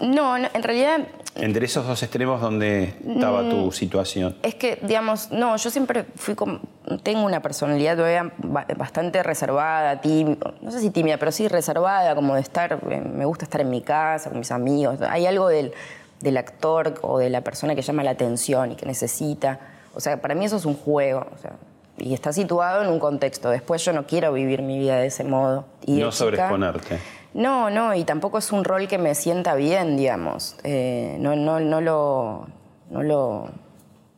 No, 0.00 0.36
en 0.36 0.62
realidad... 0.62 1.00
Entre 1.34 1.64
esos 1.64 1.86
dos 1.86 2.02
extremos, 2.02 2.42
¿dónde 2.42 2.94
estaba 3.08 3.48
tu 3.48 3.56
mm, 3.56 3.72
situación? 3.72 4.36
Es 4.42 4.54
que, 4.54 4.78
digamos, 4.82 5.30
no, 5.30 5.56
yo 5.56 5.70
siempre 5.70 6.04
fui 6.16 6.34
como... 6.34 6.60
Tengo 7.02 7.24
una 7.24 7.40
personalidad 7.40 7.96
todavía 7.96 8.30
bastante 8.76 9.22
reservada, 9.22 10.02
tímida, 10.02 10.52
no 10.60 10.70
sé 10.70 10.80
si 10.80 10.90
tímida, 10.90 11.16
pero 11.16 11.32
sí 11.32 11.48
reservada, 11.48 12.14
como 12.14 12.34
de 12.34 12.42
estar... 12.42 12.78
Eh, 12.90 13.00
me 13.00 13.24
gusta 13.24 13.46
estar 13.46 13.62
en 13.62 13.70
mi 13.70 13.80
casa, 13.80 14.28
con 14.28 14.40
mis 14.40 14.50
amigos. 14.50 15.00
Hay 15.08 15.24
algo 15.24 15.48
del, 15.48 15.72
del 16.20 16.36
actor 16.36 16.94
o 17.00 17.18
de 17.18 17.30
la 17.30 17.40
persona 17.40 17.74
que 17.74 17.80
llama 17.80 18.04
la 18.04 18.10
atención 18.10 18.72
y 18.72 18.76
que 18.76 18.84
necesita. 18.84 19.58
O 19.94 20.00
sea, 20.00 20.20
para 20.20 20.34
mí 20.34 20.44
eso 20.44 20.56
es 20.56 20.64
un 20.64 20.74
juego. 20.74 21.26
O 21.34 21.38
sea, 21.38 21.52
y 21.98 22.14
está 22.14 22.32
situado 22.32 22.82
en 22.82 22.88
un 22.88 22.98
contexto. 22.98 23.50
Después 23.50 23.84
yo 23.84 23.92
no 23.92 24.06
quiero 24.06 24.32
vivir 24.32 24.62
mi 24.62 24.78
vida 24.78 24.96
de 24.96 25.06
ese 25.06 25.24
modo. 25.24 25.64
Y 25.84 26.00
no 26.00 26.10
sobreexponerte. 26.10 26.98
No, 27.34 27.70
no, 27.70 27.94
y 27.94 28.04
tampoco 28.04 28.38
es 28.38 28.52
un 28.52 28.64
rol 28.64 28.88
que 28.88 28.98
me 28.98 29.14
sienta 29.14 29.54
bien, 29.54 29.96
digamos. 29.96 30.56
Eh, 30.64 31.16
no, 31.18 31.34
no, 31.34 31.60
no, 31.60 31.80
lo, 31.80 32.46
no 32.90 33.02
lo 33.02 33.48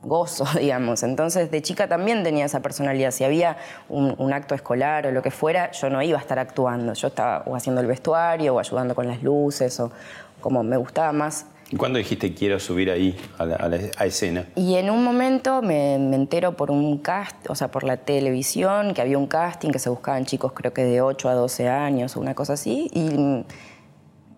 gozo, 0.03 0.47
digamos. 0.59 1.03
Entonces, 1.03 1.51
de 1.51 1.63
chica 1.63 1.89
también 1.89 2.23
tenía 2.25 2.45
esa 2.45 2.61
personalidad. 2.61 3.11
Si 3.11 3.25
había 3.25 3.57
un, 3.89 4.33
acto 4.33 4.55
escolar 4.55 5.07
o 5.07 5.13
lo 5.13 5.23
que 5.23 5.31
fuera, 5.31 5.71
yo 5.73 5.91
no 5.91 6.03
iba 6.03 6.19
a 6.19 6.21
estar 6.21 6.39
actuando. 6.39 6.95
Yo 6.95 7.09
estaba 7.09 7.43
o 7.47 7.55
haciendo 7.55 7.81
el 7.81 7.87
vestuario 7.87 8.55
o 8.55 8.59
ayudando 8.59 8.95
con 8.95 9.07
las 9.07 9.23
luces 9.23 9.79
o 9.81 9.93
como 10.41 10.63
me 10.63 10.77
gustaba 10.77 11.13
más 11.13 11.47
¿Y 11.71 11.77
cuándo 11.77 11.99
dijiste 11.99 12.35
quiero 12.35 12.61
subir 12.61 12.91
ahí 12.91 13.17
a 13.39 13.47
la, 13.47 13.77
escena? 14.05 14.47
Y 14.55 14.75
en 14.75 14.91
un 14.91 15.03
momento 15.03 15.63
me, 15.63 15.95
entero 15.95 16.57
por 16.57 16.71
un 16.71 16.99
cast, 16.99 17.49
o 17.49 17.55
sea, 17.55 17.71
por 17.71 17.85
la 17.85 17.97
televisión, 17.97 18.95
que 18.95 19.01
había 19.01 19.19
un 19.19 19.27
casting 19.27 19.71
que 19.71 19.79
se 19.79 19.91
buscaban 19.91 20.25
chicos 20.25 20.53
creo 20.53 20.73
que 20.73 20.85
de 20.85 21.01
8 21.01 21.29
a 21.29 21.35
12 21.35 21.69
años 21.69 22.17
o 22.17 22.21
una 22.21 22.35
cosa 22.35 22.55
así. 22.55 22.91
Y 22.93 23.45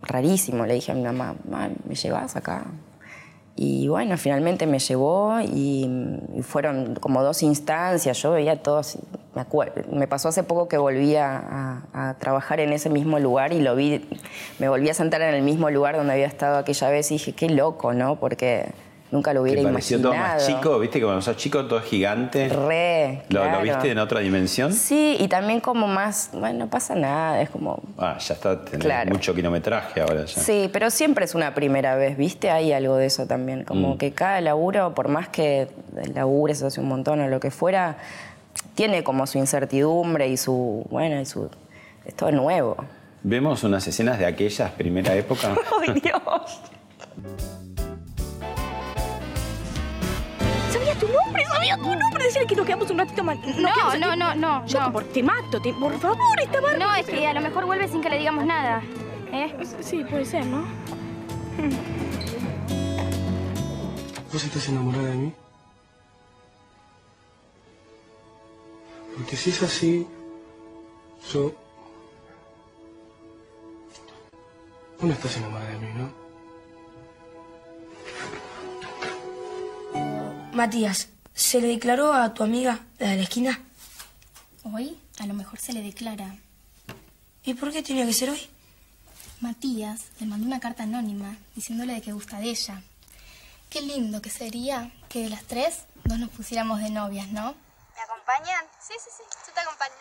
rarísimo, 0.02 0.66
le 0.66 0.74
dije 0.74 0.92
a 0.92 0.94
mi 0.94 1.02
mamá, 1.02 1.34
¿me 1.86 1.94
llevas 1.94 2.36
acá? 2.36 2.66
Y 3.58 3.88
bueno, 3.88 4.18
finalmente 4.18 4.66
me 4.66 4.78
llevó 4.78 5.40
y, 5.40 5.90
fueron 6.42 6.94
como 6.96 7.22
dos 7.22 7.42
instancias. 7.42 8.20
Yo 8.22 8.32
veía 8.32 8.62
todos, 8.62 8.98
me, 9.34 9.40
acuerdo, 9.40 9.82
me 9.90 10.06
pasó 10.06 10.28
hace 10.28 10.42
poco 10.42 10.68
que 10.68 10.76
volví 10.76 11.16
a, 11.16 11.82
a, 11.94 12.14
trabajar 12.18 12.60
en 12.60 12.74
ese 12.74 12.90
mismo 12.90 13.18
lugar 13.18 13.54
y 13.54 13.62
lo 13.62 13.74
vi, 13.74 14.06
me 14.58 14.68
volví 14.68 14.90
a 14.90 14.94
sentar 14.94 15.22
en 15.22 15.34
el 15.34 15.42
mismo 15.42 15.70
lugar 15.70 15.96
donde 15.96 16.12
había 16.12 16.26
estado 16.26 16.58
aquella 16.58 16.90
vez 16.90 17.10
y 17.10 17.14
dije, 17.14 17.32
qué 17.32 17.48
loco, 17.48 17.94
¿no? 17.94 18.16
Porque 18.16 18.66
Nunca 19.10 19.32
lo 19.32 19.42
hubiera 19.42 19.62
pareció 19.62 20.00
todo 20.00 20.14
más 20.14 20.44
chico, 20.44 20.80
¿viste? 20.80 21.00
Cuando 21.00 21.22
sos 21.22 21.36
chico 21.36 21.64
todo 21.66 21.78
es 21.78 21.84
gigante. 21.84 22.48
Re, 22.48 23.22
¿Lo, 23.28 23.62
viste 23.62 23.92
en 23.92 23.98
otra 23.98 24.20
dimensión? 24.20 24.72
Sí, 24.72 25.16
y 25.20 25.28
también 25.28 25.60
como 25.60 25.86
más, 25.86 26.30
bueno, 26.32 26.60
no 26.60 26.66
pasa 26.68 26.96
nada, 26.96 27.40
es 27.40 27.48
como... 27.50 27.80
Ah, 27.98 28.18
ya 28.18 28.34
está, 28.34 28.64
tenés 28.64 29.06
mucho 29.06 29.32
kilometraje 29.32 30.00
ahora 30.00 30.24
ya. 30.24 30.40
Sí, 30.40 30.68
pero 30.72 30.90
siempre 30.90 31.24
es 31.24 31.36
una 31.36 31.54
primera 31.54 31.94
vez, 31.94 32.16
¿viste? 32.16 32.50
Hay 32.50 32.72
algo 32.72 32.96
de 32.96 33.06
eso 33.06 33.26
también, 33.26 33.62
como 33.62 33.94
mm. 33.94 33.98
que 33.98 34.12
cada 34.12 34.40
laburo, 34.40 34.92
por 34.94 35.06
más 35.06 35.28
que 35.28 35.68
labures 36.14 36.62
hace 36.64 36.80
un 36.80 36.88
montón 36.88 37.20
o 37.20 37.28
lo 37.28 37.38
que 37.38 37.52
fuera, 37.52 37.98
tiene 38.74 39.04
como 39.04 39.28
su 39.28 39.38
incertidumbre 39.38 40.26
y 40.28 40.36
su, 40.36 40.84
bueno, 40.90 41.20
y 41.20 41.26
su... 41.26 41.48
Es 42.04 42.14
todo 42.14 42.30
nuevo. 42.32 42.76
¿Vemos 43.22 43.64
unas 43.64 43.86
escenas 43.86 44.18
de 44.18 44.26
aquellas 44.26 44.70
primera 44.72 45.14
época? 45.14 45.56
¡Ay, 45.80 46.00
Dios! 46.00 46.60
tu 50.98 51.08
nombre, 51.08 51.44
sabía 51.44 51.76
tu 51.76 51.94
nombre. 51.94 52.24
Decirle 52.24 52.46
que 52.46 52.56
nos 52.56 52.66
quedamos 52.66 52.90
un 52.90 52.98
ratito 52.98 53.24
más. 53.24 53.38
No, 53.38 53.96
no, 53.98 54.16
no, 54.16 54.34
no, 54.34 54.66
Yo 54.66 54.92
Por, 54.92 55.04
te 55.04 55.22
mato, 55.22 55.60
te, 55.60 55.72
por 55.74 55.98
favor, 55.98 56.40
esta 56.40 56.60
barba. 56.60 56.78
No, 56.78 56.94
es 56.94 57.06
que 57.06 57.26
a 57.26 57.32
lo 57.34 57.40
mejor 57.40 57.66
vuelve 57.66 57.88
sin 57.88 58.00
que 58.00 58.10
le 58.10 58.18
digamos 58.18 58.44
nada. 58.44 58.82
¿Eh? 59.32 59.54
Sí, 59.80 60.04
puede 60.04 60.24
ser, 60.24 60.46
¿no? 60.46 60.64
¿Vos 64.32 64.44
estás 64.44 64.68
enamorada 64.68 65.08
de 65.08 65.14
mí? 65.14 65.32
Porque 69.16 69.36
si 69.36 69.50
es 69.50 69.62
así, 69.62 70.06
yo... 71.32 71.52
Vos 74.98 75.02
no 75.02 75.12
estás 75.12 75.36
enamorada 75.38 75.70
de 75.70 75.78
mí, 75.78 75.88
¿no? 75.94 76.25
Matías, 80.56 81.08
¿se 81.34 81.60
le 81.60 81.66
declaró 81.66 82.14
a 82.14 82.32
tu 82.32 82.42
amiga, 82.42 82.80
la 82.96 83.10
de 83.10 83.16
la 83.16 83.22
esquina? 83.24 83.62
¿Hoy? 84.64 84.98
A 85.18 85.26
lo 85.26 85.34
mejor 85.34 85.58
se 85.60 85.74
le 85.74 85.82
declara. 85.82 86.34
¿Y 87.44 87.52
por 87.52 87.70
qué 87.72 87.82
tenía 87.82 88.06
que 88.06 88.14
ser 88.14 88.30
hoy? 88.30 88.48
Matías 89.42 90.06
le 90.18 90.24
mandó 90.24 90.46
una 90.46 90.58
carta 90.58 90.84
anónima 90.84 91.36
diciéndole 91.54 91.92
de 91.92 92.00
que 92.00 92.12
gusta 92.12 92.38
de 92.38 92.48
ella. 92.48 92.82
Qué 93.68 93.82
lindo 93.82 94.22
que 94.22 94.30
sería 94.30 94.90
que 95.10 95.24
de 95.24 95.28
las 95.28 95.44
tres 95.44 95.84
dos 96.04 96.18
nos 96.18 96.30
pusiéramos 96.30 96.80
de 96.80 96.88
novias, 96.88 97.28
¿no? 97.28 97.54
¿Me 97.94 98.00
acompañan? 98.00 98.64
Sí, 98.80 98.94
sí, 98.98 99.10
sí. 99.14 99.24
Yo 99.46 99.52
te 99.52 99.60
acompaño. 99.60 99.92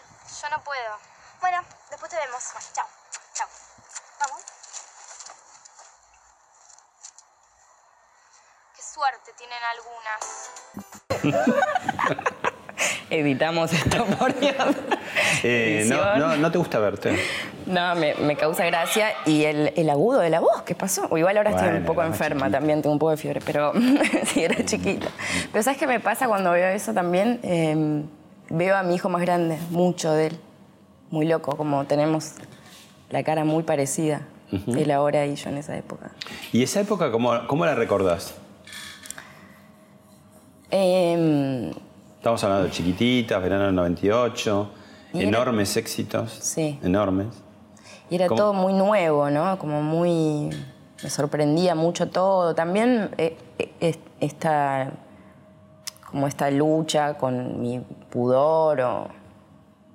Yo 0.42 0.50
no 0.56 0.64
puedo. 0.64 0.98
Bueno, 1.42 1.58
después 1.90 2.10
te 2.10 2.16
vemos. 2.16 2.42
chao. 2.74 2.86
Chao. 3.34 3.48
Vamos. 4.22 4.56
Suerte 8.96 9.32
tienen 9.38 9.60
algunas. 9.74 11.52
Editamos 13.10 13.74
esto, 13.74 14.06
por 14.18 14.40
Dios. 14.40 14.56
Eh, 15.44 15.86
no, 15.90 16.38
no, 16.38 16.52
te 16.52 16.58
gusta 16.58 16.80
verte. 16.80 17.18
No, 17.66 17.94
me, 17.96 18.38
causa 18.38 18.66
gracia. 18.66 19.14
Y 19.26 19.44
el, 19.44 19.90
agudo 19.90 20.20
de 20.20 20.30
la 20.30 20.40
voz, 20.40 20.62
¿qué 20.64 20.76
pasó? 20.76 21.08
O 21.10 21.18
igual 21.18 21.36
ahora 21.36 21.52
estoy 21.52 21.70
un 21.70 21.84
poco 21.84 22.04
enferma 22.04 22.50
también, 22.50 22.82
tengo 22.82 22.94
un 22.94 23.00
poco 23.00 23.12
de 23.12 23.18
fiebre, 23.18 23.42
pero 23.46 23.74
sí, 24.26 24.44
era 24.44 24.64
chiquita. 24.64 25.08
Pero 25.52 25.64
¿sabes 25.64 25.78
qué 25.78 25.88
me 25.88 26.00
pasa 26.00 26.28
cuando 26.28 26.52
veo 26.52 26.70
eso 26.70 26.94
también? 26.94 27.42
Em, 27.44 28.08
veo 28.50 28.78
a 28.78 28.84
mi 28.84 28.96
hijo 28.96 29.10
más 29.10 29.22
grande, 29.22 29.58
mucho 29.72 30.14
de 30.14 30.28
él. 30.28 30.40
Muy 31.12 31.26
loco, 31.28 31.58
como 31.58 31.84
tenemos 31.86 32.36
la 33.10 33.24
cara 33.24 33.44
muy 33.44 33.64
parecida. 33.64 34.22
Él 34.68 34.92
ahora 34.92 35.26
y 35.26 35.36
yo 35.36 35.50
en 35.50 35.58
esa 35.58 35.76
época. 35.76 36.12
¿Y 36.54 36.64
esa 36.64 36.80
época 36.80 37.12
cómo, 37.12 37.46
cómo 37.48 37.66
la 37.66 37.76
recordás? 37.76 38.36
Em, 40.78 41.72
Estamos 42.18 42.44
hablando 42.44 42.66
de 42.66 42.72
chiquititas, 42.72 43.42
verano 43.42 43.68
del 43.68 43.76
98, 43.76 44.70
enormes 45.14 45.78
éxitos. 45.78 46.32
Sí. 46.34 46.78
Enormes. 46.84 47.28
Y 48.10 48.16
era 48.16 48.28
todo 48.28 48.52
muy 48.54 48.74
nuevo, 48.74 49.30
¿no? 49.30 49.58
Como 49.58 49.82
muy. 49.82 50.50
Me 51.02 51.10
sorprendía 51.10 51.76
mucho 51.76 52.10
todo. 52.10 52.54
También 52.56 53.12
eh, 53.18 53.38
eh, 53.80 53.96
esta. 54.20 54.92
como 56.12 56.28
esta 56.28 56.52
lucha 56.52 57.14
con 57.14 57.62
mi 57.62 57.80
pudor 58.10 58.82
o. 58.82 59.08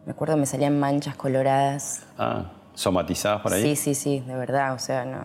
Me 0.07 0.13
acuerdo 0.13 0.39
me 0.39 0.47
salían 0.47 0.81
manchas 0.81 1.15
coloradas. 1.15 2.07
Ah, 2.17 2.45
somatizadas 2.73 3.43
por 3.43 3.53
ahí. 3.53 3.63
Sí, 3.63 3.77
sí, 3.77 3.95
sí, 3.95 4.21
de 4.21 4.35
verdad, 4.35 4.73
o 4.73 4.79
sea, 4.79 5.05
no. 5.05 5.25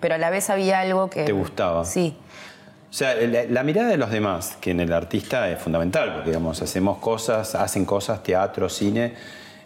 Pero 0.00 0.14
a 0.14 0.18
la 0.18 0.30
vez 0.30 0.48
había 0.50 0.80
algo 0.80 1.10
que... 1.10 1.24
¿Te 1.24 1.32
gustaba? 1.32 1.84
Sí. 1.84 2.16
O 2.96 2.98
sea, 2.98 3.14
la, 3.14 3.44
la 3.44 3.62
mirada 3.62 3.90
de 3.90 3.98
los 3.98 4.10
demás, 4.10 4.56
que 4.58 4.70
en 4.70 4.80
el 4.80 4.90
artista 4.90 5.50
es 5.50 5.58
fundamental, 5.60 6.14
porque 6.14 6.30
digamos, 6.30 6.62
hacemos 6.62 6.96
cosas, 6.96 7.54
hacen 7.54 7.84
cosas, 7.84 8.22
teatro, 8.22 8.70
cine, 8.70 9.12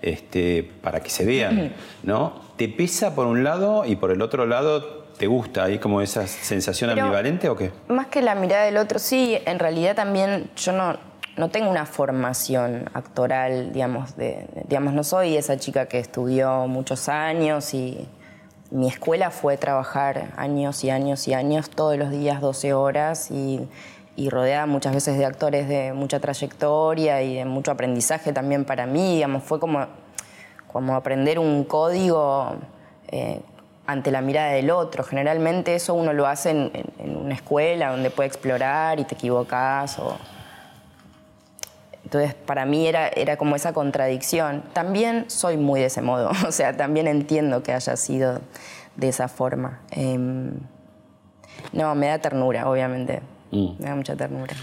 este, 0.03 0.69
para 0.83 0.99
que 0.99 1.11
se 1.11 1.25
vean, 1.25 1.73
¿no? 2.03 2.41
¿Te 2.57 2.67
pesa 2.67 3.15
por 3.15 3.27
un 3.29 3.45
lado 3.45 3.85
y 3.85 3.95
por 3.95 4.11
el 4.11 4.21
otro 4.21 4.47
lado 4.47 5.05
te 5.17 5.29
gusta 5.29 5.63
ahí 5.63 5.79
como 5.79 6.03
esa 6.03 6.27
sensación 6.27 6.91
Pero- 6.91 7.03
ambivalente 7.05 7.49
o 7.49 7.55
qué? 7.55 7.71
Más 7.87 8.09
que 8.09 8.21
la 8.21 8.35
mirada 8.35 8.65
del 8.65 8.79
otro, 8.79 8.99
sí, 8.99 9.39
en 9.47 9.61
realidad 9.61 9.95
también 9.95 10.51
yo 10.57 10.73
no, 10.73 10.97
no 11.37 11.51
tengo 11.51 11.71
una 11.71 11.87
formación 11.87 12.91
actoral, 12.95 13.73
digamos, 13.73 14.17
de, 14.17 14.45
digamos, 14.67 14.93
no 14.93 15.05
soy 15.05 15.37
esa 15.37 15.57
chica 15.57 15.87
que 15.87 16.01
estudió 16.01 16.67
muchos 16.67 17.09
años 17.09 17.75
y 17.75 18.09
mi 18.71 18.89
escuela 18.89 19.31
fue 19.31 19.57
trabajar 19.57 20.29
años 20.37 20.85
y 20.85 20.91
años 20.91 21.27
y 21.29 21.35
años, 21.35 21.71
todos 21.71 21.97
los 21.97 22.11
días 22.11 22.41
12 22.41 22.73
horas 22.75 23.31
y, 23.31 23.69
rodeada 24.29 24.67
muchas 24.67 24.93
veces 24.93 25.17
de 25.17 25.25
actores 25.25 25.67
de 25.67 25.95
mucha 25.95 26.21
trayectoria 26.21 27.23
y 27.23 27.37
de 27.37 27.47
mucho 27.47 27.71
aprendizaje 27.71 28.35
también 28.35 28.67
para 28.67 28.85
mí, 28.85 29.15
digamos, 29.15 29.43
fue 29.43 29.59
como, 29.59 29.87
como 30.71 30.95
aprender 30.95 31.39
un 31.39 31.65
código 31.65 32.57
eh, 33.09 33.41
ante 33.87 34.11
la 34.11 34.21
mirada 34.21 34.51
del 34.53 34.71
otro. 34.71 35.05
Generalmente 35.05 35.75
eso 35.75 35.95
uno 35.95 36.13
lo 36.13 36.27
hace 36.27 36.51
en, 36.51 36.71
en- 36.99 37.17
una 37.17 37.35
escuela 37.35 37.93
donde 37.93 38.11
puede 38.11 38.27
explorar 38.29 39.01
y 39.01 39.05
te 39.05 39.15
equivocás. 39.15 39.99
O... 39.99 40.19
Entonces, 42.11 42.35
para 42.35 42.67
mí 42.67 42.89
era, 42.89 43.07
era 43.07 43.37
como 43.37 43.55
esa 43.55 43.73
contradicción. 43.73 44.65
También 44.73 45.27
soy 45.29 45.57
muy 45.57 45.79
de 45.79 45.87
ese 45.87 46.03
modo, 46.03 46.33
o 46.49 46.51
sea, 46.51 46.77
también 46.77 47.07
entiendo 47.07 47.63
que 47.63 47.73
haya 47.73 47.95
sido 47.97 48.41
de 48.97 49.09
esa 49.09 49.29
forma. 49.29 49.79
Em, 49.93 50.51
no, 51.73 51.95
me 51.95 52.09
da 52.09 52.19
ternura, 52.19 52.69
obviamente. 52.69 53.21
Mm. 53.53 53.69
Me 53.79 53.89
da 53.91 53.95
mucha 53.95 54.17
ternura. 54.17 54.55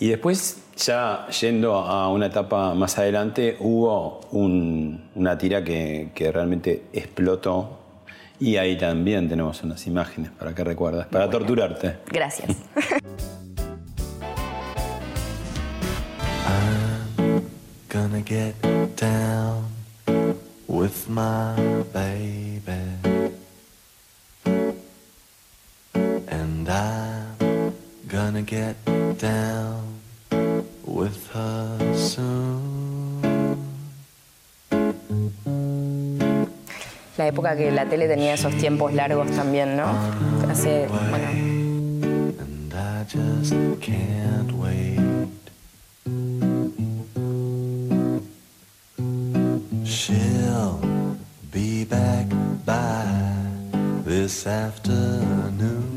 Y 0.00 0.08
después, 0.08 0.58
ya 0.76 1.26
yendo 1.28 1.76
a 1.76 2.10
una 2.10 2.26
etapa 2.26 2.74
más 2.74 2.98
adelante, 2.98 3.56
hubo 3.60 4.20
un- 4.32 5.08
una 5.14 5.38
tira 5.38 5.64
que, 5.64 6.10
que 6.14 6.30
realmente 6.30 6.82
explotó. 6.92 7.78
Y 8.38 8.58
ahí 8.58 8.76
también 8.76 9.30
tenemos 9.30 9.62
unas 9.62 9.86
imágenes 9.86 10.30
para 10.32 10.54
que 10.54 10.62
recuerdas, 10.62 11.06
para 11.06 11.30
torturarte. 11.30 12.00
Gracias. 12.10 12.50
Gonna 18.12 18.24
get 18.24 18.54
down 18.94 19.72
with 20.68 21.08
my 21.08 21.56
baby. 21.94 22.76
And 26.28 26.68
I'm 26.68 27.72
gonna 28.08 28.42
get 28.42 28.76
down 29.16 29.98
with 30.84 31.26
her 31.32 31.94
soon. 31.96 33.22
La 37.16 37.28
época 37.28 37.56
que 37.56 37.70
la 37.70 37.86
tele 37.86 38.08
tenía 38.08 38.34
esos 38.34 38.54
tiempos 38.58 38.92
largos 38.92 39.30
también, 39.30 39.74
¿no? 39.74 39.86
Hace, 40.50 40.86
bueno, 40.86 41.28
And 42.42 42.74
I 42.74 43.04
just 43.08 43.54
can't 43.80 44.52
wait. 44.52 45.00
She'll 50.02 50.82
be 51.52 51.84
back 51.84 52.26
by 52.66 53.06
this 54.02 54.48
afternoon. 54.48 55.92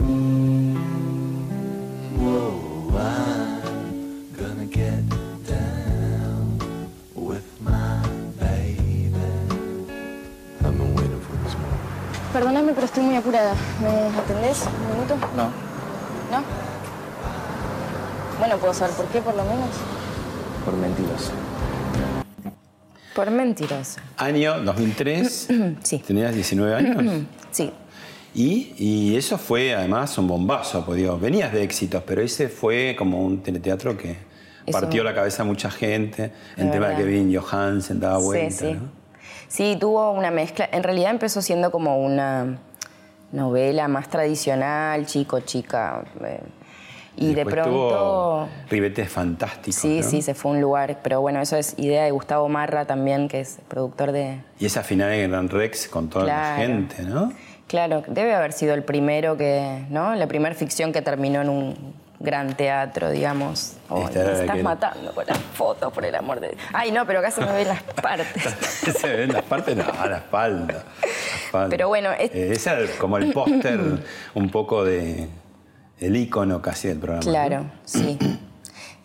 Whoa, 2.13 2.93
I'm 2.93 4.29
gonna 4.37 4.67
get 4.67 5.01
down 5.49 6.59
with 7.15 7.49
my 7.59 7.97
baby. 8.37 9.09
I've 10.61 10.77
been 10.77 10.93
waiting 10.93 11.21
for 11.25 11.35
this 11.41 11.55
moment. 11.57 11.81
Perdóname, 12.31 12.73
pero 12.75 12.85
estoy 12.85 13.05
muy 13.05 13.15
apurada. 13.15 13.55
¿Me 13.81 13.89
atendés 14.19 14.67
un 14.67 14.87
minuto? 14.93 15.15
No. 15.35 15.45
¿No? 16.29 16.43
Bueno, 18.37 18.57
puedo 18.59 18.71
saber 18.75 18.93
por 18.95 19.07
qué, 19.07 19.19
por 19.23 19.33
lo 19.33 19.43
menos. 19.45 19.69
Por 20.63 20.75
mentiroso. 20.75 21.54
Por 23.15 23.31
mentirosa. 23.31 24.01
Año 24.17 24.59
2003. 24.61 25.47
Sí. 25.83 25.99
¿Tenías 25.99 26.33
19 26.35 26.75
años? 26.75 27.23
Sí. 27.51 27.71
Y, 28.33 28.73
y 28.77 29.15
eso 29.15 29.37
fue 29.37 29.73
además 29.73 30.17
un 30.17 30.27
bombazo, 30.27 30.85
pues 30.85 30.97
digo, 30.97 31.17
venías 31.17 31.53
de 31.53 31.63
éxitos, 31.63 32.03
pero 32.05 32.21
ese 32.21 32.49
fue 32.49 32.93
como 32.97 33.21
un 33.25 33.41
teleteatro 33.41 33.97
que 33.97 34.17
Eso- 34.65 34.77
partió 34.81 35.05
la 35.05 35.15
cabeza 35.15 35.43
a 35.43 35.45
mucha 35.45 35.71
gente. 35.71 36.33
El 36.57 36.69
tema 36.69 36.89
de. 36.89 36.97
Kevin 36.97 37.33
Johansen 37.33 38.01
daba 38.01 38.17
vuelta, 38.17 38.51
sí, 38.51 38.57
sí. 38.67 38.73
¿no? 38.73 38.89
Sí, 39.47 39.77
tuvo 39.79 40.11
una 40.11 40.31
mezcla. 40.31 40.67
En 40.69 40.83
realidad 40.83 41.11
empezó 41.11 41.41
siendo 41.41 41.71
como 41.71 41.97
una 42.03 42.57
novela 43.31 43.87
más 43.87 44.09
tradicional, 44.09 45.05
chico, 45.05 45.39
chica. 45.39 46.03
eh, 46.21 46.41
y 47.17 47.33
de 47.33 47.45
pronto. 47.45 47.69
tuvo 47.69 48.47
ribetes 48.69 49.09
fantásticos. 49.09 49.75
Sí, 49.81 49.99
¿no? 50.01 50.09
sí, 50.09 50.21
se 50.21 50.33
fue 50.33 50.51
a 50.51 50.53
un 50.55 50.61
lugar. 50.61 50.99
Pero 51.03 51.21
bueno, 51.21 51.39
eso 51.41 51.55
es 51.57 51.73
idea 51.77 52.03
de 52.03 52.11
Gustavo 52.11 52.47
Marra 52.49 52.85
también, 52.85 53.27
que 53.27 53.39
es 53.41 53.59
productor 53.67 54.11
de. 54.11 54.39
Y 54.59 54.65
esa 54.65 54.83
final 54.83 55.09
de 55.09 55.27
Gran 55.27 55.49
Rex 55.49 55.87
con 55.87 56.09
toda 56.09 56.25
la 56.25 56.55
gente, 56.57 57.03
¿no? 57.03 57.31
Claro, 57.67 58.03
debe 58.07 58.33
haber 58.35 58.53
sido 58.53 58.73
el 58.73 58.83
primero 58.83 59.37
que. 59.37 59.85
¿No? 59.89 60.13
La 60.15 60.27
primera 60.27 60.53
ficción 60.55 60.91
que 60.93 61.01
terminó 61.01 61.41
en 61.41 61.49
un 61.49 61.93
gran 62.19 62.55
teatro, 62.55 63.09
digamos. 63.09 63.73
Oh, 63.89 63.99
me 63.99 64.05
estás 64.05 64.41
que- 64.51 64.63
matando 64.63 65.13
con 65.13 65.25
las 65.27 65.37
fotos, 65.37 65.91
por 65.91 66.05
el 66.05 66.15
amor 66.15 66.39
de 66.39 66.49
Dios. 66.49 66.61
Ay, 66.73 66.91
no, 66.91 67.05
pero 67.05 67.19
acá 67.19 67.29
se 67.31 67.41
me 67.41 67.51
ven 67.51 67.67
las 67.67 67.83
partes. 68.01 68.43
¿Se 68.99 69.07
ven 69.15 69.33
las 69.33 69.43
partes? 69.43 69.75
No, 69.75 69.83
la 69.83 70.17
espalda. 70.17 70.73
la 70.73 71.45
espalda. 71.45 71.69
Pero 71.69 71.87
bueno, 71.89 72.11
es- 72.13 72.31
Eh, 72.33 72.51
ese 72.53 72.69
era 72.71 72.91
como 72.99 73.17
el 73.17 73.31
póster 73.33 73.79
un 74.33 74.49
poco 74.49 74.83
de... 74.85 75.27
El 75.99 76.15
ícono 76.15 76.61
casi 76.61 76.87
del 76.89 76.97
programa. 76.99 77.25
¿no? 77.25 77.31
Claro, 77.31 77.65
sí. 77.85 78.17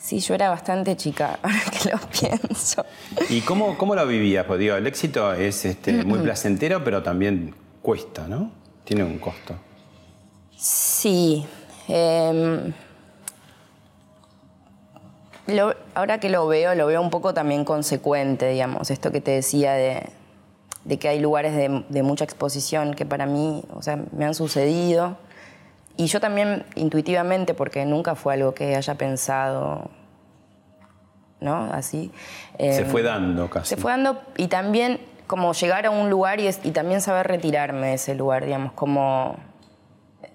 Sí, 0.02 0.18
yo 0.18 0.34
era 0.34 0.48
bastante 0.48 0.96
chica, 0.96 1.38
ahora 1.42 1.60
que 1.70 1.90
lo 1.90 1.98
pienso. 2.08 2.84
¿Y 3.28 3.42
cómo, 3.42 3.76
cómo 3.76 3.94
lo 3.94 4.06
vivías? 4.06 4.46
Pues 4.46 4.58
digo, 4.58 4.74
el 4.74 4.86
éxito 4.86 5.34
es 5.34 5.64
este, 5.66 5.92
muy 6.04 6.20
placentero, 6.20 6.82
pero 6.82 7.02
también 7.02 7.54
cuesta, 7.82 8.26
¿no? 8.26 8.50
Tiene 8.82 9.04
un 9.04 9.18
costo. 9.18 9.54
Sí. 10.56 11.44
em, 11.86 12.72
lo- 15.46 15.74
ahora 15.94 16.18
que 16.18 16.28
lo 16.30 16.46
veo, 16.46 16.74
lo 16.74 16.86
veo 16.86 17.00
un 17.02 17.10
poco 17.10 17.34
también 17.34 17.64
consecuente, 17.64 18.48
digamos. 18.48 18.90
Esto 18.90 19.12
que 19.12 19.20
te 19.20 19.32
decía 19.32 19.72
de, 19.74 20.08
de 20.84 20.98
que 20.98 21.08
hay 21.08 21.20
lugares 21.20 21.54
de, 21.54 21.84
de 21.88 22.02
mucha 22.02 22.24
exposición 22.24 22.94
que 22.94 23.04
para 23.04 23.26
mí, 23.26 23.64
o 23.74 23.82
sea, 23.82 24.02
me 24.12 24.24
han 24.24 24.34
sucedido. 24.34 25.18
Y 26.00 26.06
yo 26.06 26.18
también 26.18 26.64
intuitivamente, 26.76 27.52
porque 27.52 27.84
nunca 27.84 28.14
fue 28.14 28.32
algo 28.32 28.54
que 28.54 28.74
haya 28.74 28.94
pensado, 28.94 29.90
¿no? 31.40 31.64
Así. 31.72 32.10
Se 32.58 32.80
em, 32.82 32.86
fue 32.86 33.02
dando 33.02 33.50
casi. 33.50 33.68
Se 33.68 33.76
fue 33.76 33.90
dando 33.92 34.22
y 34.38 34.48
también 34.48 34.98
como 35.26 35.52
llegar 35.52 35.84
a 35.84 35.90
un 35.90 36.08
lugar 36.08 36.40
y, 36.40 36.46
es- 36.46 36.60
y 36.64 36.70
también 36.70 37.02
saber 37.02 37.26
retirarme 37.28 37.88
de 37.88 37.94
ese 37.94 38.14
lugar, 38.14 38.46
digamos, 38.46 38.72
como 38.72 39.36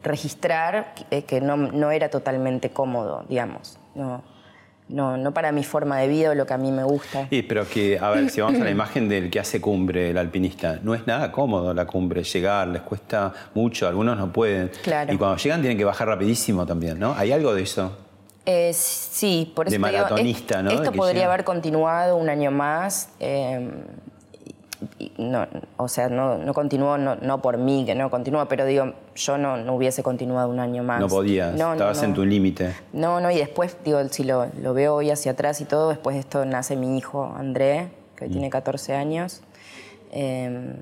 registrar 0.03 0.93
que, 1.09 1.25
que 1.25 1.41
no, 1.41 1.57
no 1.57 1.89
era 1.89 2.09
totalmente 2.09 2.69
cómodo, 2.69 3.25
digamos. 3.27 3.79
No, 3.95 4.21
no, 4.87 5.17
no 5.17 5.33
para 5.33 5.51
mi 5.51 5.63
forma 5.63 5.97
de 5.99 6.07
vida 6.07 6.29
o 6.31 6.35
lo 6.35 6.45
que 6.45 6.53
a 6.53 6.57
mí 6.57 6.71
me 6.71 6.83
gusta. 6.83 7.27
Sí, 7.29 7.41
pero 7.41 7.67
que, 7.67 7.97
a 7.99 8.09
ver, 8.11 8.29
si 8.29 8.41
vamos 8.41 8.61
a 8.61 8.63
la 8.63 8.69
imagen 8.69 9.09
del 9.09 9.29
que 9.29 9.39
hace 9.39 9.59
cumbre, 9.59 10.11
el 10.11 10.17
alpinista, 10.17 10.79
no 10.83 10.93
es 10.93 11.07
nada 11.07 11.31
cómodo 11.31 11.73
la 11.73 11.85
cumbre, 11.87 12.23
llegar, 12.23 12.67
les 12.67 12.81
cuesta 12.83 13.33
mucho, 13.55 13.87
algunos 13.87 14.17
no 14.17 14.31
pueden. 14.31 14.71
Claro. 14.83 15.11
Y 15.13 15.17
cuando 15.17 15.37
llegan 15.37 15.61
tienen 15.61 15.77
que 15.77 15.85
bajar 15.85 16.07
rapidísimo 16.07 16.65
también, 16.65 16.99
¿no? 16.99 17.13
¿Hay 17.17 17.31
algo 17.31 17.53
de 17.53 17.63
eso? 17.63 17.97
Eh, 18.45 18.71
sí, 18.73 19.51
por 19.55 19.67
De 19.67 19.75
eso 19.75 19.85
digo, 19.87 19.97
maratonista, 20.03 20.59
es- 20.59 20.63
¿no? 20.63 20.69
De 20.69 20.75
Esto 20.75 20.91
podría 20.91 21.25
haber 21.25 21.43
continuado 21.43 22.15
un 22.17 22.29
año 22.29 22.51
más. 22.51 23.09
eh, 23.19 23.67
no, 25.17 25.47
o 25.77 25.87
sea, 25.87 26.09
no, 26.09 26.37
no 26.37 26.53
continuó, 26.53 26.97
no, 26.97 27.15
no 27.15 27.41
por 27.41 27.57
mí, 27.57 27.83
que 27.85 27.95
no 27.95 28.09
continuó, 28.09 28.47
pero 28.47 28.65
digo, 28.65 28.93
yo 29.15 29.37
no, 29.37 29.57
no 29.57 29.75
hubiese 29.75 30.03
continuado 30.03 30.49
un 30.49 30.59
año 30.59 30.83
más. 30.83 30.99
No 30.99 31.07
podías, 31.07 31.53
No, 31.55 31.73
estabas 31.73 32.01
en 32.03 32.13
tu 32.13 32.25
límite. 32.25 32.73
No, 32.93 33.19
no, 33.21 33.31
y 33.31 33.37
después, 33.37 33.77
digo, 33.83 33.99
si 34.09 34.23
lo, 34.23 34.47
lo 34.61 34.73
veo 34.73 34.95
hoy 34.95 35.11
hacia 35.11 35.33
atrás 35.33 35.61
y 35.61 35.65
todo, 35.65 35.89
después 35.89 36.15
de 36.15 36.19
esto 36.21 36.45
nace 36.45 36.75
mi 36.75 36.97
hijo 36.97 37.33
André, 37.37 37.89
que 38.15 38.25
hoy 38.25 38.29
Mm. 38.29 38.33
tiene 38.33 38.49
14 38.49 38.93
años. 38.95 39.41
eh, 40.11 40.75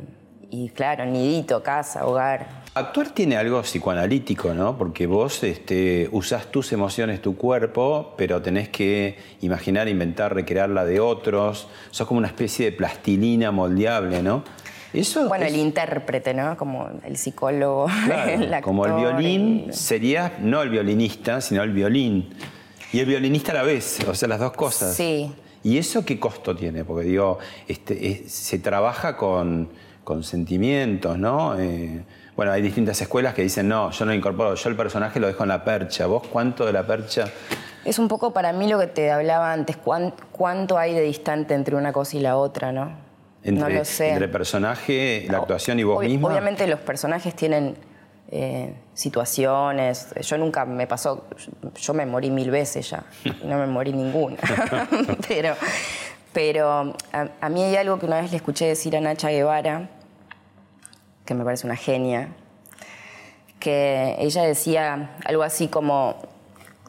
y 0.52 0.70
claro, 0.70 1.06
nidito, 1.06 1.64
casa, 1.64 2.06
hogar. 2.06 2.46
Actuar 2.76 3.12
tiene 3.12 3.38
algo 3.38 3.62
psicoanalítico, 3.62 4.56
¿no? 4.56 4.76
Porque 4.76 5.06
vos 5.06 5.44
este, 5.44 6.10
usás 6.12 6.48
tus 6.52 6.72
emociones, 6.74 7.22
tu 7.22 7.38
cuerpo, 7.38 8.16
pero 8.18 8.42
tenés 8.42 8.70
que 8.70 9.16
imaginar, 9.42 9.88
inventar, 9.88 10.34
recrear 10.34 10.70
la 10.72 10.84
de 10.84 11.00
otros. 11.00 11.68
Sos 11.92 12.08
como 12.08 12.18
una 12.18 12.30
especie 12.30 12.66
de 12.66 12.72
plastilina 12.76 13.52
moldeable, 13.52 14.24
¿no? 14.24 14.44
Eso 14.92 15.28
Bueno, 15.28 15.46
es- 15.46 15.54
el 15.54 15.60
intérprete, 15.60 16.34
¿no? 16.34 16.58
Como 16.58 16.90
el 17.06 17.16
psicólogo, 17.18 17.86
Claro, 18.06 18.32
el 18.32 18.44
actor. 18.52 18.64
como 18.64 18.86
el 18.88 18.94
violín 18.94 19.64
el- 19.68 19.74
sería 19.76 20.38
no 20.40 20.64
el 20.64 20.70
violinista, 20.70 21.42
sino 21.42 21.62
el 21.62 21.74
violín. 21.74 22.30
Y 22.92 23.00
el 23.02 23.06
violinista 23.06 23.52
a 23.52 23.56
la 23.56 23.64
vez, 23.64 24.00
o 24.08 24.16
sea, 24.16 24.28
las 24.28 24.40
dos 24.40 24.54
cosas. 24.54 24.96
Sí. 24.96 25.32
¿Y 25.64 25.78
eso 25.78 26.04
qué 26.04 26.20
costo 26.20 26.56
tiene? 26.56 26.84
Porque 26.86 27.06
digo, 27.08 27.38
este, 27.68 28.08
es- 28.08 28.32
se 28.32 28.58
trabaja 28.58 29.16
con, 29.16 29.70
con 30.04 30.24
sentimientos, 30.24 31.20
¿no? 31.20 31.60
Eh, 31.60 32.04
bueno, 32.36 32.52
hay 32.52 32.62
distintas 32.62 33.00
escuelas 33.02 33.34
que 33.34 33.42
dicen, 33.44 33.68
no, 33.68 33.92
yo 33.92 34.06
no 34.06 34.14
incorporo, 34.14 34.56
yo 34.56 34.70
el 34.70 34.76
personaje 34.76 35.20
lo 35.20 35.28
dejo 35.28 35.44
en 35.44 35.50
la 35.50 35.64
percha. 35.64 36.06
¿Vos 36.08 36.24
cuánto 36.32 36.66
de 36.66 36.74
la 36.74 36.86
percha? 36.86 37.26
Es 37.86 38.00
un 38.00 38.08
poco 38.08 38.32
para 38.34 38.54
mí 38.54 38.68
lo 38.68 38.80
que 38.80 38.88
te 38.88 39.12
hablaba 39.12 39.52
antes, 39.54 39.78
cuán- 39.78 40.14
cuánto 40.32 40.78
hay 40.78 40.94
de 40.94 41.02
distante 41.02 41.54
entre 41.54 41.76
una 41.76 41.92
cosa 41.94 42.18
y 42.18 42.22
la 42.22 42.38
otra, 42.38 42.72
¿no? 42.72 42.92
Entre, 43.44 43.62
no 43.62 43.70
lo 43.70 43.84
sé. 43.84 44.12
entre 44.12 44.30
personaje, 44.30 45.26
la 45.30 45.40
actuación 45.40 45.78
y 45.80 45.84
vos 45.84 46.02
Obvi- 46.02 46.08
misma. 46.10 46.30
Obviamente 46.30 46.66
los 46.66 46.80
personajes 46.80 47.36
tienen 47.36 47.76
eh, 48.32 48.74
situaciones. 48.94 50.08
Yo 50.22 50.38
nunca 50.38 50.66
me 50.66 50.88
pasó, 50.88 51.26
yo 51.76 51.94
me 51.94 52.06
morí 52.06 52.30
mil 52.32 52.50
veces 52.52 52.90
ya, 52.90 53.04
y 53.26 53.46
no 53.46 53.58
me 53.58 53.68
morí 53.68 53.92
ninguna. 53.94 54.38
pero 55.28 55.56
pero 56.32 56.96
a, 57.12 57.28
a 57.42 57.50
mí 57.50 57.62
hay 57.64 57.76
algo 57.76 58.00
que 58.00 58.06
una 58.08 58.22
vez 58.22 58.32
le 58.32 58.38
escuché 58.38 58.66
decir 58.66 58.96
a 58.98 59.02
Nacha 59.02 59.30
Guevara, 59.30 59.90
que 61.26 61.34
me 61.34 61.44
parece 61.44 61.66
una 61.68 61.76
genia, 61.76 62.30
que 63.60 64.16
ella 64.20 64.44
decía 64.44 65.12
algo 65.26 65.44
así 65.44 65.68
como, 65.68 66.16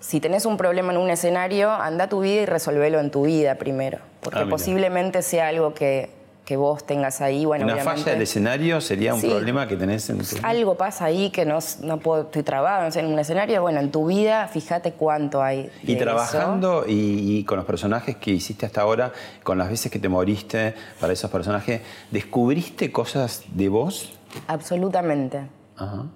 si 0.00 0.20
tenés 0.20 0.44
un 0.44 0.56
problema 0.56 0.92
en 0.92 0.98
un 0.98 1.10
escenario, 1.10 1.70
anda 1.70 2.04
a 2.04 2.08
tu 2.08 2.20
vida 2.20 2.42
y 2.42 2.46
resolvelo 2.46 3.00
en 3.00 3.10
tu 3.10 3.24
vida 3.26 3.54
primero, 3.56 3.98
porque 4.20 4.40
Ah, 4.40 4.46
posiblemente 4.50 5.22
sea 5.22 5.48
algo 5.48 5.72
que, 5.72 6.10
que 6.44 6.56
vos 6.58 6.84
tengas 6.84 7.20
ahí. 7.22 7.44
Bueno, 7.46 7.64
Una 7.64 7.74
obviamente- 7.74 8.00
falla 8.02 8.12
del 8.12 8.22
escenario 8.22 8.80
sería 8.82 9.14
un 9.14 9.20
Sí. 9.20 9.28
problema 9.30 9.66
que 9.68 9.76
tenés 9.76 10.10
en 10.10 10.18
tu... 10.18 10.24
algo 10.42 10.74
pasa 10.76 11.06
ahí 11.06 11.30
que 11.30 11.46
no, 11.46 11.58
no 11.82 12.00
puedo, 12.00 12.22
estoy 12.24 12.42
trabado 12.42 12.86
en 12.98 13.06
un 13.06 13.18
escenario. 13.18 13.62
Bueno, 13.62 13.80
en 13.80 13.90
tu 13.90 14.08
vida, 14.08 14.46
fíjate 14.48 14.92
cuánto 14.92 15.42
hay. 15.42 15.70
de 15.82 15.92
Y 15.92 15.96
trabajando 15.96 16.84
y, 16.86 17.38
y 17.38 17.44
con 17.44 17.56
los 17.56 17.64
personajes 17.64 18.16
que 18.16 18.32
hiciste 18.32 18.66
hasta 18.66 18.82
ahora, 18.82 19.12
con 19.42 19.56
las 19.56 19.70
veces 19.70 19.90
que 19.90 19.98
te 19.98 20.08
moriste 20.10 20.74
para 21.00 21.12
esos 21.14 21.30
personajes, 21.30 21.80
¿descubriste 22.10 22.92
cosas 22.92 23.44
de 23.54 23.68
vos? 23.70 24.12
Absolutamente, 24.48 25.46
Ajá. 25.76 26.06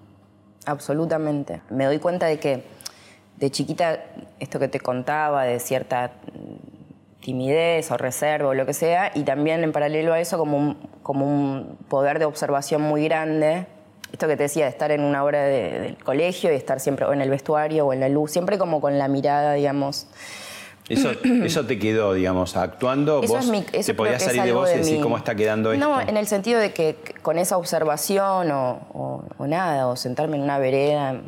absolutamente. 0.67 1.63
Me 1.71 1.85
doy 1.87 1.99
cuenta 1.99 2.27
de 2.27 2.39
que 2.39 2.65
de 3.37 3.51
chiquita, 3.51 4.01
esto 4.41 4.59
que 4.59 4.69
te 4.69 4.81
contaba, 4.81 5.45
de 5.45 5.61
cierta 5.61 6.11
timidez 7.21 7.91
o 7.91 7.97
reserva 7.97 8.49
o 8.51 8.55
lo 8.55 8.67
que 8.67 8.73
sea, 8.75 9.11
y 9.15 9.23
también 9.23 9.63
en 9.63 9.73
paralelo 9.73 10.13
a 10.13 10.21
eso 10.21 10.39
como 10.39 10.57
un, 10.57 10.77
como 11.03 11.27
un 11.27 11.77
poder 11.89 12.19
de 12.19 12.25
observación 12.25 12.83
muy 12.83 13.05
grande. 13.05 13.67
Esto 14.13 14.27
que 14.27 14.37
te 14.37 14.45
decía, 14.45 14.65
de 14.65 14.71
estar 14.71 14.91
en 14.91 15.03
una 15.03 15.23
hora 15.23 15.43
de- 15.43 15.81
del 15.81 16.03
colegio 16.03 16.51
y 16.53 16.57
estar 16.57 16.81
siempre 16.81 17.05
o 17.05 17.13
en 17.13 17.21
el 17.21 17.29
vestuario 17.31 17.87
o 17.87 17.93
en 17.93 18.01
la 18.01 18.09
luz, 18.09 18.31
siempre 18.33 18.57
como 18.59 18.81
con 18.81 18.99
la 18.99 19.07
mirada, 19.09 19.53
digamos, 19.53 20.07
Eso, 20.89 21.11
eso 21.45 21.67
te 21.67 21.79
quedó, 21.79 22.15
digamos, 22.15 22.57
actuando. 22.57 23.23
Eso 23.23 23.35
vos 23.35 23.47
mi- 23.49 23.63
te 23.63 23.95
podías 23.95 24.23
salir 24.23 24.43
de 24.43 24.53
vos 24.53 24.69
y 24.71 24.73
de 24.73 24.79
decir 24.79 24.97
mi- 24.97 25.03
cómo 25.03 25.17
está 25.17 25.35
quedando 25.35 25.73
esto. 25.73 25.87
No, 25.87 26.01
en 26.01 26.17
el 26.17 26.27
sentido 26.27 26.61
de 26.61 26.73
que 26.73 26.97
con 27.23 27.39
esa 27.39 27.57
observación 27.57 28.51
o, 28.51 28.81
o- 28.95 29.23
o 29.39 29.47
nada, 29.47 29.87
o 29.89 29.97
sentarme 29.97 30.37
en 30.37 30.43
una 30.43 30.59
vereda 30.59 31.11
en 31.11 31.23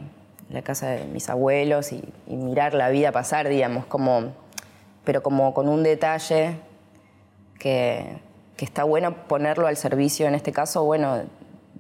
la 0.51 0.63
casa 0.63 0.89
de 0.91 1.05
mis 1.05 1.29
abuelos 1.29 1.93
y, 1.93 2.03
y 2.27 2.37
mirar 2.37 2.75
la 2.75 2.89
vida 2.89 3.13
pasar, 3.13 3.49
digamos, 3.49 3.85
como, 3.87 4.33
pero 5.05 5.23
como 5.23 5.53
con 5.55 5.69
un 5.69 5.83
detalle 5.83 6.57
que, 7.59 8.19
que 8.57 8.65
está 8.65 8.85
bueno 8.85 9.15
ponerlo 9.29 9.67
al 9.67 9.77
servicio, 9.77 10.27
en 10.27 10.35
este 10.35 10.53
caso, 10.53 10.85
bueno, 10.85 11.23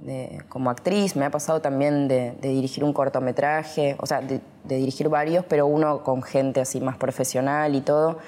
de- 0.03 0.43
como 0.49 0.71
actriz, 0.71 1.17
me 1.17 1.25
ha 1.25 1.31
pasado 1.31 1.61
también 1.61 2.09
de, 2.09 2.33
de 2.41 2.49
dirigir 2.49 2.85
un 2.85 2.93
cortometraje, 2.93 3.97
o 3.99 4.07
sea, 4.07 4.21
de, 4.21 4.41
de 4.65 4.77
dirigir 4.77 5.09
varios, 5.09 5.45
pero 5.47 5.67
uno 5.67 6.03
con 6.03 6.23
gente 6.23 6.61
así 6.61 6.81
más 6.81 6.97
profesional 6.97 7.75
y 7.75 7.81
todo, 7.81 8.19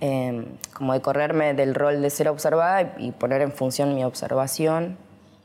eh, 0.00 0.46
como 0.74 0.92
de 0.92 1.00
correrme 1.00 1.54
del 1.54 1.74
rol 1.74 2.02
de 2.02 2.10
ser 2.10 2.28
observada 2.28 2.94
y, 2.98 3.08
y 3.08 3.12
poner 3.12 3.40
en 3.42 3.52
función 3.52 3.94
mi 3.94 4.04
observación. 4.04 4.96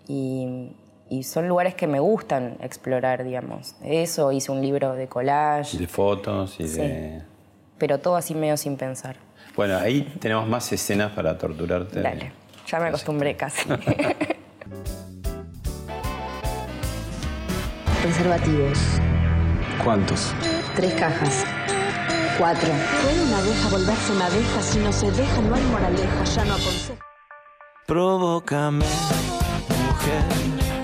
Y, 0.07 0.71
y 1.09 1.23
son 1.23 1.47
lugares 1.47 1.75
que 1.75 1.87
me 1.87 1.99
gustan 1.99 2.57
explorar, 2.61 3.23
digamos. 3.23 3.75
Eso, 3.83 4.31
hice 4.31 4.51
un 4.51 4.61
libro 4.61 4.93
de 4.95 5.07
collage, 5.07 5.77
De 5.77 5.87
fotos 5.87 6.59
y 6.59 6.67
Sí. 6.67 6.79
de... 6.79 7.21
pero 7.77 7.99
todo 7.99 8.15
así 8.15 8.33
medio 8.35 8.57
sin 8.57 8.77
pensar. 8.77 9.17
Bueno, 9.55 9.77
ahí 9.77 10.03
tenemos 10.19 10.47
más 10.47 10.71
escenas 10.71 11.11
para 11.11 11.37
torturarte. 11.37 12.01
Dale, 12.01 12.31
ya 12.67 12.79
me 12.79 12.87
acostumbré 12.87 13.35
casi. 13.35 13.69
Preservativos. 18.21 18.77
¿Cuántos? 19.83 20.31
Tres 20.75 20.93
cajas. 20.93 21.43
Cuatro. 22.37 22.69
Puede 23.01 23.19
una 23.23 23.39
abeja 23.39 23.67
volverse 23.69 24.11
una 24.11 24.27
abeja 24.27 24.61
si 24.61 24.77
no 24.77 24.93
se 24.93 25.09
deja, 25.09 25.41
no 25.41 25.55
hay 25.55 25.63
moraleja, 25.63 26.23
ya 26.25 26.45
no 26.45 26.53
aconseja. 26.53 27.03
Provócame, 27.87 28.85
mujer, 29.87 30.23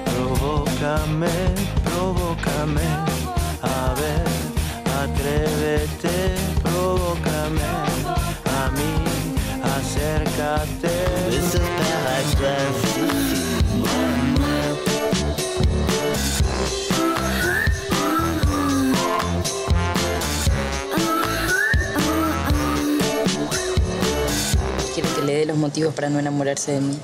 provócame, 0.06 1.30
provócame. 1.86 2.82
A 3.62 3.93
ver, 3.93 4.26
atrévete, 5.04 6.38
provócame. 6.63 7.62
A 8.63 8.71
mí, 8.71 8.95
acércate. 9.78 11.66
Dé 25.38 25.45
los 25.45 25.58
motivos 25.58 25.93
para 25.93 26.10
no 26.10 26.19
enamorarse 26.19 26.73
de 26.73 26.82
mí. 26.82 26.97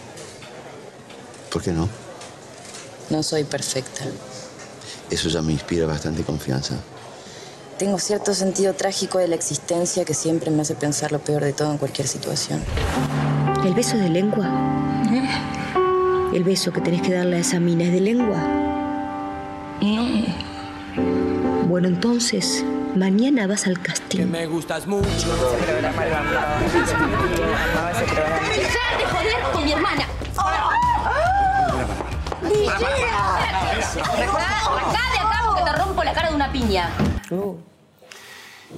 ¿Por 1.52 1.62
qué 1.62 1.72
no? 1.72 1.88
No 3.10 3.22
soy 3.22 3.43
perfecta. 3.43 4.04
Eso 5.10 5.30
ya 5.30 5.41
me 5.41 5.54
inspira 5.54 5.86
bastante 5.86 6.24
confianza. 6.24 6.76
Tengo 7.78 8.00
cierto 8.00 8.34
sentido 8.34 8.74
trágico 8.74 9.17
de 9.17 9.28
la 9.28 9.36
existencia 9.36 10.06
que 10.06 10.13
siempre 10.13 10.52
me 10.52 10.62
hace 10.62 10.76
pensar 10.76 11.12
lo 11.12 11.19
peor 11.19 11.43
de 11.43 11.54
todo 11.54 11.72
en 11.72 11.78
cualquier 11.78 12.08
situación. 12.08 12.63
¿El 13.65 13.74
beso 13.74 13.98
de 13.98 14.10
lengua? 14.10 14.50
¿El 16.34 16.43
beso 16.43 16.72
que 16.72 16.82
tenés 16.82 17.02
que 17.02 17.13
darle 17.13 17.38
a 17.38 17.39
esa 17.39 17.60
mina 17.60 17.84
es 17.84 17.91
de 17.91 18.02
lengua? 18.02 18.38
No. 19.82 20.08
Bueno, 21.67 21.88
entonces, 21.88 22.63
mañana 22.96 23.48
vas 23.48 23.68
al 23.68 23.80
casting. 23.82 24.26
Me 24.26 24.46
gustas 24.46 24.88
mucho. 24.88 25.08
Ese 25.08 25.66
programa 25.66 26.06
lo 26.06 26.18
amaba. 26.18 26.58
Amaba 26.58 27.92
ese 27.92 28.06
programa. 28.06 28.50
¡Dejar 28.50 28.98
de 28.98 29.06
joder 29.06 29.42
con 29.52 29.66
mi 29.66 29.72
hermana! 29.72 30.08
Acá 32.70 32.90
de 35.12 35.20
acá 35.20 35.42
porque 35.46 35.64
te 35.64 35.72
rompo 35.74 36.04
la 36.04 36.14
cara 36.14 36.30
de 36.30 36.36
una 36.36 36.52
piña. 36.52 36.90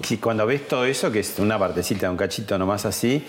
Sí, 0.03 0.17
cuando 0.17 0.45
ves 0.45 0.67
todo 0.67 0.85
eso, 0.85 1.11
que 1.11 1.19
es 1.19 1.39
una 1.39 1.57
partecita, 1.57 2.09
un 2.11 2.17
cachito 2.17 2.57
nomás 2.57 2.85
así, 2.85 3.25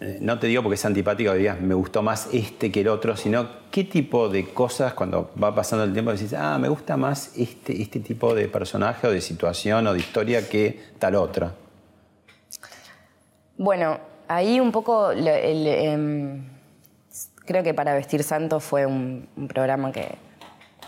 no 0.00 0.38
te 0.38 0.48
digo 0.48 0.62
porque 0.62 0.74
es 0.74 0.84
antipático, 0.84 1.32
digas, 1.34 1.60
me 1.60 1.74
gustó 1.74 2.02
más 2.02 2.28
este 2.32 2.70
que 2.72 2.80
el 2.80 2.88
otro, 2.88 3.16
sino 3.16 3.48
qué 3.70 3.84
tipo 3.84 4.28
de 4.28 4.46
cosas 4.52 4.92
cuando 4.94 5.30
va 5.40 5.54
pasando 5.54 5.84
el 5.84 5.92
tiempo 5.92 6.12
decís, 6.12 6.34
ah, 6.34 6.58
me 6.58 6.68
gusta 6.68 6.96
más 6.96 7.36
este, 7.36 7.80
este 7.80 8.00
tipo 8.00 8.34
de 8.34 8.48
personaje 8.48 9.06
o 9.06 9.10
de 9.10 9.20
situación 9.20 9.86
o 9.86 9.92
de 9.92 10.00
historia 10.00 10.48
que 10.48 10.80
tal 10.98 11.14
otra. 11.14 11.54
Bueno, 13.56 14.00
ahí 14.26 14.58
un 14.58 14.72
poco 14.72 15.12
el, 15.12 15.26
em, 15.28 16.44
creo 17.44 17.62
que 17.62 17.72
para 17.72 17.94
vestir 17.94 18.24
santo 18.24 18.58
fue 18.58 18.84
un, 18.86 19.28
un 19.36 19.48
programa 19.48 19.92
que, 19.92 20.16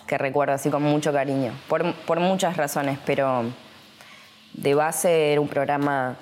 que 0.07 0.19
recuerdo 0.19 0.55
así 0.55 0.69
con 0.69 0.83
mucho 0.83 1.13
cariño, 1.13 1.53
por, 1.69 1.95
por 2.07 2.21
muchas 2.21 2.57
razones, 2.57 2.99
pero 3.07 3.45
de 4.53 4.75
base 4.75 5.33
era 5.33 5.41
un 5.41 5.49
programa 5.49 6.17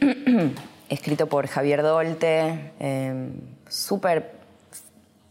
escrito 0.90 1.28
por 1.28 1.46
Javier 1.46 1.82
Dolte, 1.82 2.72
em, 2.80 3.32
súper 3.68 4.32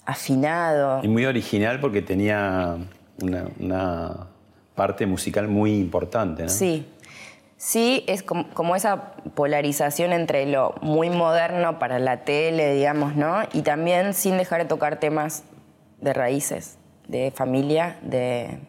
afinado. 0.06 1.02
Y 1.04 1.08
muy 1.08 1.26
original 1.26 1.80
porque 1.80 2.02
tenía 2.02 2.78
una, 3.22 3.46
una 3.60 4.28
parte 4.74 5.06
musical 5.06 5.48
muy 5.50 5.76
importante, 5.76 6.44
¿no? 6.44 6.50
Sí, 6.50 6.88
sí, 7.58 8.06
es 8.08 8.24
como, 8.24 8.50
como 8.52 8.76
esa 8.76 9.14
polarización 9.36 10.14
entre 10.14 10.46
lo 10.46 10.74
muy 10.82 11.10
moderno 11.10 11.78
para 11.78 12.00
la 12.00 12.24
tele, 12.24 12.74
digamos, 12.74 13.16
¿no? 13.16 13.42
Y 13.54 13.62
también 13.62 14.14
sin 14.14 14.38
dejar 14.38 14.64
de 14.64 14.68
tocar 14.68 15.00
temas 15.00 15.44
de 16.00 16.14
raíces, 16.14 16.78
de 17.10 17.32
familia, 17.36 17.98
de 18.02 18.60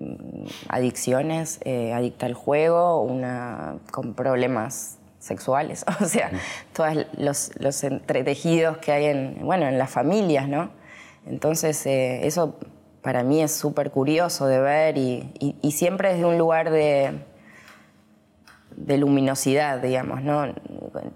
mm, 0.00 0.46
adicciones, 0.68 1.60
eh, 1.64 1.92
adicta 1.92 2.26
al 2.26 2.34
juego, 2.34 3.00
una 3.02 3.76
con 3.92 4.14
problemas 4.14 4.98
sexuales, 5.24 5.84
o 6.00 6.04
sea, 6.04 6.30
todos 6.72 7.06
los, 7.16 7.50
los 7.58 7.82
entretejidos 7.84 8.78
que 8.78 8.92
hay 8.92 9.04
en, 9.06 9.38
bueno, 9.42 9.66
en 9.66 9.78
las 9.78 9.90
familias, 9.90 10.48
¿no? 10.48 10.70
Entonces, 11.26 11.84
eh, 11.86 12.26
eso 12.26 12.58
para 13.02 13.22
mí 13.22 13.42
es 13.42 13.52
súper 13.52 13.90
curioso 13.90 14.46
de 14.46 14.60
ver 14.60 14.98
y, 14.98 15.30
y- 15.38 15.56
y 15.62 15.72
siempre 15.72 16.12
desde 16.12 16.24
un 16.26 16.38
lugar 16.38 16.70
de, 16.70 17.12
de 18.76 18.98
luminosidad, 18.98 19.78
digamos, 19.80 20.22
¿no? 20.22 20.46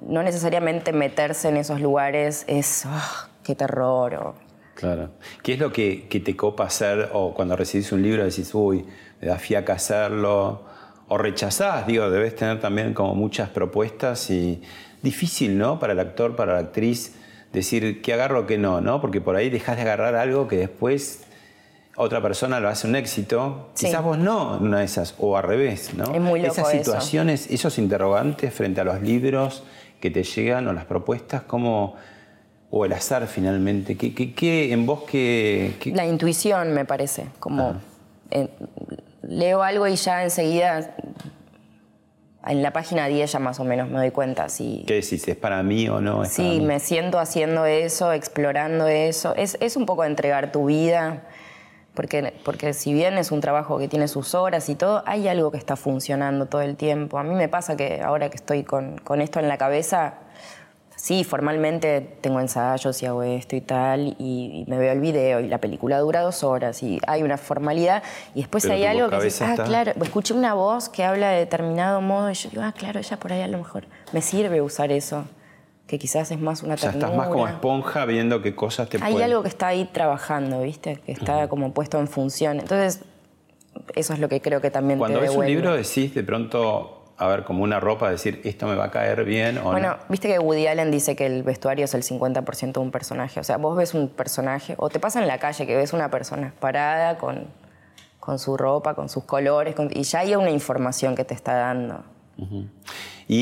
No 0.03 0.23
necesariamente 0.23 0.93
meterse 0.93 1.49
en 1.49 1.57
esos 1.57 1.81
lugares 1.81 2.45
es, 2.47 2.85
"Ah, 2.87 3.29
qué 3.43 3.55
terror, 3.55 4.15
o 4.15 4.35
Claro. 4.75 5.11
¿Qué 5.43 5.55
es 5.55 5.59
lo 5.59 5.73
que, 5.73 6.07
que 6.09 6.21
te 6.21 6.37
copa 6.37 6.65
hacer 6.65 7.11
o 7.13 7.35
cuando 7.35 7.57
recibís 7.57 7.91
un 7.91 8.01
libro 8.01 8.25
decís, 8.25 8.55
uy, 8.55 8.87
me 9.21 9.27
da 9.27 9.37
fiaca 9.37 9.73
hacerlo? 9.73 10.63
O 11.09 11.17
rechazás, 11.19 11.87
digo, 11.87 12.11
debes 12.11 12.37
tener 12.37 12.61
también 12.61 12.93
como 12.95 13.15
muchas 13.15 13.49
propuestas 13.49 14.29
y 14.31 14.61
difícil, 15.03 15.57
¿no? 15.57 15.79
Para 15.79 15.95
el 15.95 16.01
actor, 16.01 16.37
para 16.37 16.53
la 16.55 16.59
actriz, 16.61 17.15
decir 17.53 18.03
qué 18.03 18.13
agarro, 18.13 18.47
qué 18.47 18.59
no, 18.59 18.81
¿no? 18.81 19.01
Porque 19.01 19.21
por 19.21 19.35
ahí 19.37 19.49
dejas 19.49 19.77
de 19.77 19.83
agarrar 19.83 20.15
algo 20.17 20.49
que 20.49 20.57
después 20.59 21.21
otra 21.97 22.21
persona 22.21 22.61
lo 22.61 22.69
hace 22.69 22.87
un 22.87 22.95
éxito. 22.95 23.71
Sí. 23.75 23.87
Quizás 23.87 24.03
vos 24.05 24.19
no, 24.19 24.57
en 24.59 24.65
una 24.65 24.81
de 24.81 24.85
esas, 24.85 25.15
o 25.19 25.37
al 25.37 25.45
revés, 25.45 25.95
¿no? 25.95 26.15
Es 26.15 26.21
muy 26.21 26.41
loco 26.41 26.53
Esas 26.53 26.75
eso. 26.75 26.85
situaciones, 26.85 27.51
esos 27.51 27.79
interrogantes 27.79 28.53
frente 28.53 28.83
a 28.83 28.85
los 28.85 29.01
libros 29.01 29.65
que 30.01 30.11
te 30.11 30.23
llegan 30.23 30.69
o 30.69 30.73
las 30.73 30.85
propuestas, 30.85 31.43
¿cómo...? 31.43 31.97
O 32.71 32.85
el 32.85 32.93
azar 32.93 33.27
finalmente. 33.29 33.97
¿Qué, 33.97 34.15
qué- 34.15 34.35
qué- 34.35 34.75
en 34.75 34.85
vos 34.85 35.05
qué, 35.11 35.75
qué- 35.81 35.91
La 35.93 36.05
intuición, 36.07 36.75
me 36.75 36.85
parece. 36.85 37.25
Como 37.41 37.63
Ah. 37.71 37.81
eh, 38.31 38.51
leo 39.29 39.63
algo 39.63 39.87
y 39.87 39.95
ya 39.97 40.25
enseguida, 40.25 40.95
en 42.47 42.63
la 42.63 42.73
página 42.73 43.07
10 43.07 43.31
ya 43.31 43.39
más 43.39 43.61
o 43.61 43.65
menos 43.65 43.89
me 43.89 43.99
doy 43.99 44.11
cuenta 44.11 44.49
si, 44.49 44.85
qué 44.87 44.95
decís? 44.95 45.29
¿Es 45.29 45.37
para 45.37 45.63
mí 45.63 45.89
o 45.89 46.01
no? 46.01 46.23
¿Es 46.23 46.31
para 46.31 46.49
si 46.49 46.61
mí? 46.61 46.61
me 46.61 46.81
siento 46.81 47.19
haciendo 47.19 47.67
eso, 47.67 48.13
explorando 48.13 48.87
eso. 48.87 49.35
Es, 49.37 49.59
es 49.61 49.77
un 49.77 49.85
poco 49.85 50.05
entregar 50.05 50.51
tu 50.51 50.67
vida, 50.67 51.25
porque, 51.95 52.33
porque 52.45 52.73
si 52.73 52.95
bien 52.95 53.19
es 53.19 53.31
un 53.31 53.41
trabajo 53.41 53.79
que 53.79 53.87
tiene 53.87 54.09
sus 54.09 54.35
horas 54.35 54.69
y 54.71 54.77
todo, 54.77 55.03
hay 55.05 55.29
algo 55.29 55.51
que 55.51 55.59
está 55.59 55.77
funcionando 55.77 56.47
todo 56.47 56.63
el 56.63 56.77
tiempo. 56.77 57.19
A 57.19 57.23
mí 57.23 57.35
me 57.35 57.49
pasa 57.49 57.77
que 57.77 58.01
ahora 58.01 58.31
que 58.31 58.37
estoy 58.37 58.65
con, 58.65 58.97
con 58.99 59.21
esto 59.21 59.41
en 59.41 59.49
la 59.49 59.59
cabeza, 59.59 60.15
sí, 61.01 61.23
formalmente 61.23 62.01
tengo 62.21 62.41
ensayos 62.41 63.01
y 63.03 63.07
hago 63.07 63.23
esto 63.23 63.55
y 63.55 63.61
tal, 63.61 64.09
y, 64.09 64.17
y 64.19 64.65
me 64.69 64.77
veo 64.79 64.93
el 64.93 65.01
video 65.01 65.39
y 65.41 65.47
la 65.49 65.59
película 65.59 65.99
dura 66.01 66.21
dos 66.23 66.43
horas 66.43 66.83
y 66.83 66.99
hay 67.07 67.23
una 67.23 67.39
formalidad, 67.39 68.03
y 68.35 68.41
después 68.41 68.65
Pero 68.65 68.75
hay 68.75 68.85
algo 68.85 69.09
que 69.09 69.25
dices, 69.25 69.43
ah, 69.43 69.51
está- 69.53 69.65
claro, 69.65 69.93
escuché 70.03 70.35
una 70.35 70.55
voz 70.55 70.89
que 70.89 71.05
habla 71.05 71.31
de 71.31 71.39
determinado 71.39 72.01
modo 72.01 72.31
y 72.31 72.35
yo 72.35 72.51
digo, 72.51 72.63
ah, 72.65 72.73
claro, 72.77 72.99
ella 72.99 73.17
por 73.17 73.33
ahí 73.33 73.43
a 73.43 73.49
lo 73.49 73.59
mejor 73.59 73.85
me 74.13 74.21
sirve 74.21 74.61
usar 74.61 74.91
eso, 74.91 75.25
que 75.87 75.99
quizás 75.99 76.31
es 76.33 76.39
más 76.41 76.63
una 76.65 76.75
O 76.75 76.77
sea, 76.77 76.91
ternura. 76.91 77.07
estás 77.09 77.17
más 77.19 77.29
como 77.29 77.49
esponja 77.49 78.05
viendo 78.05 78.43
qué 78.43 78.55
cosas 78.55 78.89
te 78.91 78.99
Hay 79.01 79.13
pueden... 79.13 79.31
algo 79.31 79.43
que 79.43 79.49
está 79.49 79.69
ahí 79.69 79.89
trabajando, 79.91 80.61
¿viste? 80.63 80.97
Que 81.07 81.13
está 81.13 81.49
como 81.49 81.73
puesto 81.73 81.99
en 81.99 82.09
función. 82.09 82.61
Entonces, 82.61 83.01
eso 83.95 84.13
es 84.13 84.19
lo 84.19 84.29
que 84.29 84.43
creo 84.43 84.61
que 84.61 84.71
también 84.71 84.99
Cuando 84.99 85.21
te 85.21 85.29
ves 85.29 85.35
un 85.37 85.47
libro 85.47 85.73
decís 85.75 86.13
de 86.15 86.23
pronto, 86.25 86.98
a 87.19 87.27
ver, 87.27 87.45
como 87.45 87.65
una 87.65 87.81
ropa, 87.81 88.11
decir, 88.11 88.41
esto 88.45 88.67
me 88.67 88.77
va 88.77 88.85
a 88.87 88.91
caer 88.91 89.25
bien 89.25 89.59
o 89.59 89.63
Bueno, 89.65 89.89
no. 89.91 89.97
viste 90.09 90.29
que 90.29 90.39
Woody 90.39 90.69
Allen 90.69 90.91
dice 90.93 91.17
que 91.17 91.27
el 91.27 91.43
vestuario 91.43 91.85
es 91.85 91.95
el 91.95 92.03
50% 92.05 92.73
de 92.73 92.79
un 92.81 92.91
personaje. 92.93 93.41
O 93.41 93.45
sea, 93.45 93.57
vos 93.57 93.77
ves 93.77 93.93
un 93.95 94.09
personaje, 94.09 94.75
o 94.79 94.89
te 94.89 95.01
pasa 95.01 95.21
en 95.21 95.27
la 95.27 95.39
calle 95.39 95.67
que 95.67 95.77
ves 95.77 95.93
una 95.93 96.11
persona 96.11 96.55
parada 96.61 97.19
con, 97.19 97.47
con 98.21 98.39
su 98.39 98.57
ropa, 98.57 98.95
con 98.95 99.09
sus 99.09 99.25
colores, 99.25 99.75
con- 99.75 99.91
y 99.93 100.05
ya 100.05 100.21
hay 100.21 100.37
una 100.37 100.51
información 100.51 101.17
que 101.17 101.25
te 101.25 101.35
está 101.35 101.55
dando. 101.55 102.05
Y, 103.27 103.37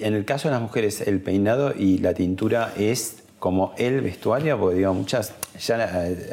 y 0.00 0.04
en 0.04 0.14
el 0.14 0.24
caso 0.26 0.48
de 0.48 0.52
las 0.52 0.60
mujeres, 0.62 1.00
el 1.00 1.22
peinado 1.22 1.72
y 1.74 1.98
la 1.98 2.12
tintura 2.14 2.72
es 2.76 3.24
como 3.38 3.72
el 3.78 4.02
vestuario, 4.02 4.58
porque 4.60 4.76
digo, 4.76 4.92
muchas, 4.94 5.34
ya 5.58 6.06
eh, 6.06 6.30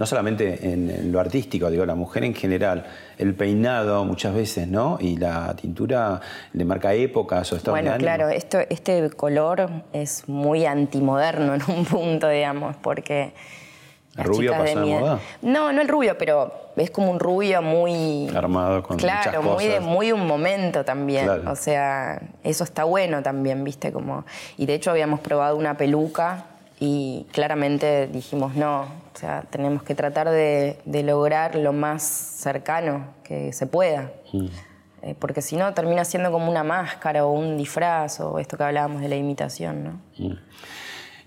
no 0.00 0.06
solamente 0.06 0.72
en, 0.72 0.88
en 0.90 1.12
lo 1.12 1.20
artístico, 1.20 1.70
digo, 1.70 1.84
la 1.84 1.94
mujer 1.94 2.24
en 2.24 2.34
general, 2.34 2.86
el 3.18 3.34
peinado 3.34 4.02
muchas 4.06 4.32
veces, 4.34 4.66
¿no? 4.66 4.96
Y 4.98 5.18
la 5.18 5.54
tintura 5.54 6.22
le 6.54 6.64
marca 6.64 6.94
épocas 6.94 7.52
o 7.52 7.56
estados 7.56 7.76
de 7.76 7.82
Bueno, 7.82 7.94
ánimo. 7.94 8.06
claro, 8.06 8.28
esto, 8.30 8.58
este 8.70 9.10
color 9.10 9.68
es 9.92 10.26
muy 10.26 10.64
antimoderno 10.64 11.54
en 11.54 11.60
un 11.68 11.84
punto, 11.84 12.28
digamos, 12.30 12.76
porque... 12.76 13.34
¿El 14.16 14.24
rubio 14.24 14.52
pasó 14.52 14.64
de 14.64 14.72
edad- 14.72 15.00
moda? 15.00 15.20
No, 15.42 15.70
no 15.70 15.82
el 15.82 15.88
rubio, 15.88 16.16
pero 16.16 16.50
es 16.76 16.90
como 16.90 17.10
un 17.10 17.20
rubio 17.20 17.60
muy... 17.60 18.26
Armado 18.34 18.82
con 18.82 18.96
muchas 18.96 19.22
Claro, 19.26 19.42
muy, 19.42 19.64
de, 19.66 19.76
cosas. 19.76 19.84
muy 19.86 20.12
un 20.12 20.26
momento 20.26 20.82
también. 20.82 21.26
Claro. 21.26 21.50
O 21.52 21.56
sea, 21.56 22.22
eso 22.42 22.64
está 22.64 22.84
bueno 22.84 23.22
también, 23.22 23.62
¿viste? 23.64 23.92
Como, 23.92 24.24
y 24.56 24.64
de 24.64 24.74
hecho 24.74 24.90
habíamos 24.92 25.20
probado 25.20 25.56
una 25.56 25.76
peluca 25.76 26.46
y 26.80 27.26
claramente 27.30 28.08
dijimos, 28.08 28.56
no, 28.56 28.82
o 28.82 29.18
sea, 29.18 29.44
tenemos 29.50 29.82
que 29.82 29.94
tratar 29.94 30.30
de, 30.30 30.78
de 30.86 31.02
lograr 31.02 31.54
lo 31.54 31.74
más 31.74 32.02
cercano 32.02 33.14
que 33.22 33.52
se 33.52 33.66
pueda. 33.66 34.10
Mm. 34.32 34.46
Eh, 35.02 35.14
porque 35.18 35.42
si 35.42 35.56
no, 35.56 35.72
termina 35.74 36.04
siendo 36.04 36.32
como 36.32 36.50
una 36.50 36.64
máscara 36.64 37.24
o 37.24 37.32
un 37.32 37.56
disfraz 37.56 38.20
o 38.20 38.38
esto 38.38 38.56
que 38.56 38.64
hablábamos 38.64 39.02
de 39.02 39.08
la 39.08 39.16
imitación, 39.16 39.84
¿no? 39.84 39.90
Mm. 40.18 40.38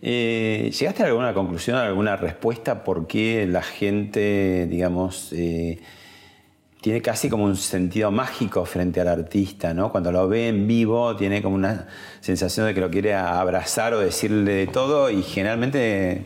Eh, 0.02 0.72
¿Llegaste 0.78 1.04
a 1.04 1.06
alguna 1.06 1.34
conclusión, 1.34 1.78
a 1.78 1.86
alguna 1.86 2.16
respuesta 2.18 2.84
por 2.84 3.08
qué 3.08 3.48
la 3.48 3.62
gente, 3.62 4.68
digamos, 4.68 5.32
eh, 5.32 5.80
tiene 6.84 7.02
casi 7.02 7.30
como 7.30 7.46
un 7.46 7.56
sentido 7.56 8.12
mágico 8.12 8.66
frente 8.66 9.00
al 9.00 9.08
artista, 9.08 9.74
¿no? 9.74 9.90
Cuando 9.90 10.12
lo 10.12 10.28
ve 10.28 10.50
en 10.50 10.68
vivo 10.68 11.16
tiene 11.16 11.42
como 11.42 11.56
una 11.56 11.88
sensación 12.20 12.66
de 12.66 12.74
que 12.74 12.82
lo 12.82 12.92
quiere 12.92 13.14
abrazar 13.16 13.94
o 13.94 14.00
decirle 14.00 14.52
de 14.52 14.68
todo 14.68 15.10
y 15.10 15.24
generalmente 15.24 16.26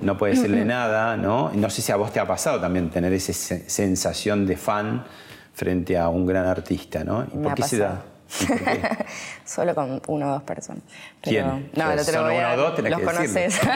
no 0.00 0.16
puede 0.16 0.34
decirle 0.34 0.64
nada, 0.64 1.16
¿no? 1.16 1.50
No 1.52 1.68
sé 1.68 1.82
si 1.82 1.90
a 1.90 1.96
vos 1.96 2.12
te 2.12 2.20
ha 2.20 2.26
pasado 2.28 2.60
también 2.60 2.90
tener 2.90 3.12
esa 3.12 3.32
se- 3.32 3.68
sensación 3.68 4.46
de 4.46 4.56
fan 4.56 5.04
frente 5.52 5.98
a 5.98 6.08
un 6.08 6.24
gran 6.26 6.46
artista, 6.46 7.02
¿no? 7.02 7.26
¿Y 7.34 7.36
Me 7.36 7.42
por 7.42 7.52
ha 7.52 7.54
qué 7.56 7.62
se 7.64 7.78
da? 7.78 8.02
Solo 9.44 9.74
con 9.74 10.02
una 10.06 10.28
o 10.28 10.32
dos 10.34 10.42
personas. 10.42 10.82
¿Quién? 11.22 11.70
No, 11.74 11.84
no 11.84 11.90
te 11.90 11.96
lo 11.96 12.04
son 12.04 12.24
voy 12.24 12.36
uno 12.36 12.46
a... 12.46 12.52
o 12.52 12.56
dos, 12.56 12.74
tenés 12.76 12.90
los 12.92 13.00
que 13.00 13.06
conoces. 13.06 13.60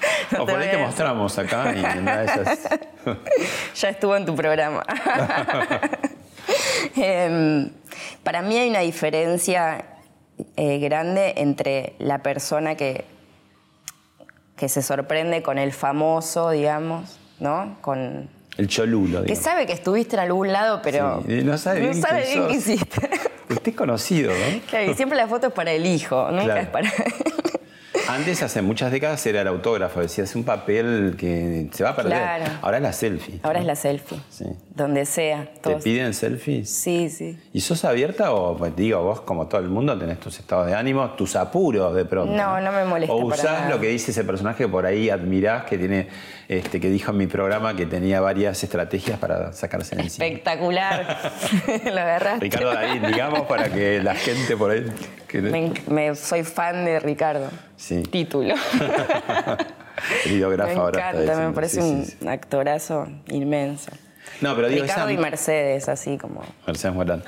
No 0.30 0.42
o 0.42 0.46
te 0.46 0.52
por 0.52 0.60
ahí 0.60 0.70
te 0.70 0.78
mostramos 0.78 1.38
acá 1.38 1.72
y 1.74 1.80
de 1.80 2.24
esas... 2.24 2.58
ya 3.74 3.88
estuvo 3.88 4.14
en 4.16 4.26
tu 4.26 4.34
programa. 4.34 4.84
Em, 6.96 7.70
para 8.22 8.42
mí 8.42 8.56
hay 8.56 8.68
una 8.70 8.80
diferencia 8.80 9.84
eh, 10.56 10.78
grande 10.78 11.34
entre 11.38 11.94
la 11.98 12.22
persona 12.22 12.74
que, 12.74 13.04
que 14.56 14.68
se 14.68 14.82
sorprende 14.82 15.42
con 15.42 15.58
el 15.58 15.72
famoso, 15.72 16.50
digamos, 16.50 17.18
¿no? 17.40 17.78
Con, 17.80 18.28
El 18.58 18.68
cholulo, 18.68 19.20
que 19.20 19.28
digamos. 19.28 19.44
sabe 19.44 19.66
que 19.66 19.72
estuviste 19.72 20.16
en 20.16 20.20
algún 20.20 20.52
lado, 20.52 20.80
pero 20.82 21.22
Sí, 21.26 21.42
no 21.42 21.56
sabe 21.58 21.80
bien 21.80 22.00
sabe 22.00 22.24
quién 22.24 22.46
bien 22.46 22.48
qué 22.48 22.54
hiciste. 22.56 23.10
Usted 23.48 23.68
es 23.68 23.76
conocido, 23.76 24.32
¿no? 24.32 24.60
Claro, 24.68 24.90
y 24.90 24.94
siempre 24.94 25.16
la 25.16 25.28
foto 25.28 25.48
es 25.48 25.52
para 25.52 25.70
el 25.72 25.86
hijo, 25.86 26.28
nunca 26.30 26.44
Claro. 26.44 26.60
es 26.62 26.66
para 26.68 26.90
Antes, 28.08 28.42
hace 28.42 28.62
muchas 28.62 28.92
décadas, 28.92 29.26
era 29.26 29.40
el 29.40 29.48
autógrafo. 29.48 30.00
Decías 30.00 30.34
un 30.36 30.44
papel 30.44 31.16
que 31.18 31.68
se 31.72 31.82
va 31.82 31.90
a 31.90 31.96
perder. 31.96 32.12
Claro. 32.12 32.44
Ahora 32.62 32.76
es 32.76 32.82
la 32.82 32.92
selfie. 32.92 33.40
Ahora 33.42 33.58
es 33.58 33.64
la 33.64 33.74
selfie. 33.74 34.18
Sí. 34.30 34.44
Donde 34.74 35.04
sea. 35.06 35.48
¿Te 35.60 35.74
piden 35.76 36.14
selfies? 36.14 36.70
Sí, 36.70 37.10
sí. 37.10 37.36
¿Y 37.52 37.60
sos 37.60 37.84
abierta 37.84 38.32
o, 38.32 38.56
pues, 38.56 38.76
digo, 38.76 39.02
vos 39.02 39.22
como 39.22 39.48
todo 39.48 39.60
el 39.60 39.68
mundo 39.68 39.98
tenés 39.98 40.20
tus 40.20 40.38
estados 40.38 40.66
de 40.66 40.74
ánimo, 40.74 41.10
tus 41.10 41.34
apuros 41.34 41.94
de 41.94 42.04
pronto? 42.04 42.32
No, 42.32 42.60
no 42.60 42.70
me 42.70 42.84
molesta 42.84 43.12
O 43.12 43.28
para 43.28 43.40
usás 43.40 43.60
nada. 43.60 43.70
lo 43.70 43.80
que 43.80 43.88
dice 43.88 44.12
ese 44.12 44.22
personaje 44.22 44.64
que 44.64 44.68
por 44.68 44.86
ahí 44.86 45.10
admirás, 45.10 45.64
que 45.64 45.76
tiene, 45.76 46.08
este, 46.48 46.78
que 46.78 46.90
dijo 46.90 47.10
en 47.10 47.18
mi 47.18 47.26
programa 47.26 47.74
que 47.74 47.86
tenía 47.86 48.20
varias 48.20 48.62
estrategias 48.62 49.18
para 49.18 49.52
sacarse 49.52 49.96
de 49.96 50.02
encima. 50.02 50.26
Espectacular. 50.26 51.32
lo 51.84 52.00
agarraste. 52.00 52.40
Ricardo 52.40 52.72
Darín, 52.72 53.02
digamos, 53.02 53.42
para 53.42 53.68
que 53.68 54.00
la 54.00 54.14
gente 54.14 54.56
por 54.56 54.70
ahí... 54.70 54.86
que- 55.42 55.50
Me, 55.50 55.72
me- 55.88 56.14
soy 56.14 56.44
fan 56.44 56.84
de 56.84 57.00
Ricardo. 57.00 57.48
Sí. 57.76 58.02
Título. 58.02 58.54
Videógrafo 60.26 60.72
me 60.74 60.80
ahora 60.80 61.10
está 61.10 61.22
encanta, 61.22 61.48
me 61.48 61.54
parece 61.54 61.80
sí, 61.82 61.88
un 61.88 62.04
sí, 62.04 62.28
actorazo 62.28 63.06
inmenso. 63.28 63.90
No, 64.40 64.54
pero 64.56 64.68
digo, 64.68 64.82
Ricardo 64.82 65.04
esa- 65.08 65.12
y 65.12 65.16
Mercedes, 65.18 65.88
así 65.88 66.18
como. 66.18 66.42
Mercedes 66.66 66.94
Morán. 66.94 67.22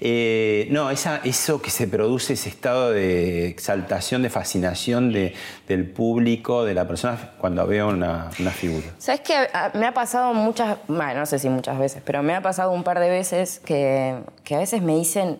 Eh, 0.00 0.68
no, 0.70 0.90
esa, 0.90 1.20
eso 1.24 1.60
que 1.60 1.70
se 1.70 1.86
produce, 1.88 2.32
ese 2.34 2.48
estado 2.48 2.92
de 2.92 3.48
exaltación, 3.48 4.22
de 4.22 4.30
fascinación 4.30 5.12
de- 5.12 5.34
del 5.68 5.90
público, 5.90 6.64
de 6.64 6.72
la 6.72 6.86
persona, 6.88 7.32
cuando 7.38 7.66
veo 7.66 7.88
una, 7.88 8.30
una 8.38 8.50
figura. 8.52 8.86
¿Sabes 8.98 9.20
qué? 9.20 9.34
A- 9.52 9.72
Me 9.74 9.86
ha 9.86 9.92
pasado 9.92 10.32
muchas, 10.32 10.78
bueno, 10.88 11.20
no 11.20 11.26
sé 11.26 11.38
si 11.38 11.48
muchas 11.50 11.78
veces, 11.78 12.00
pero 12.06 12.22
me 12.22 12.34
ha 12.34 12.40
pasado 12.40 12.70
un 12.70 12.84
par 12.84 13.00
de 13.00 13.10
veces 13.10 13.58
que, 13.58 14.14
que 14.44 14.54
a 14.54 14.58
veces 14.58 14.80
me 14.80 14.94
dicen, 14.94 15.38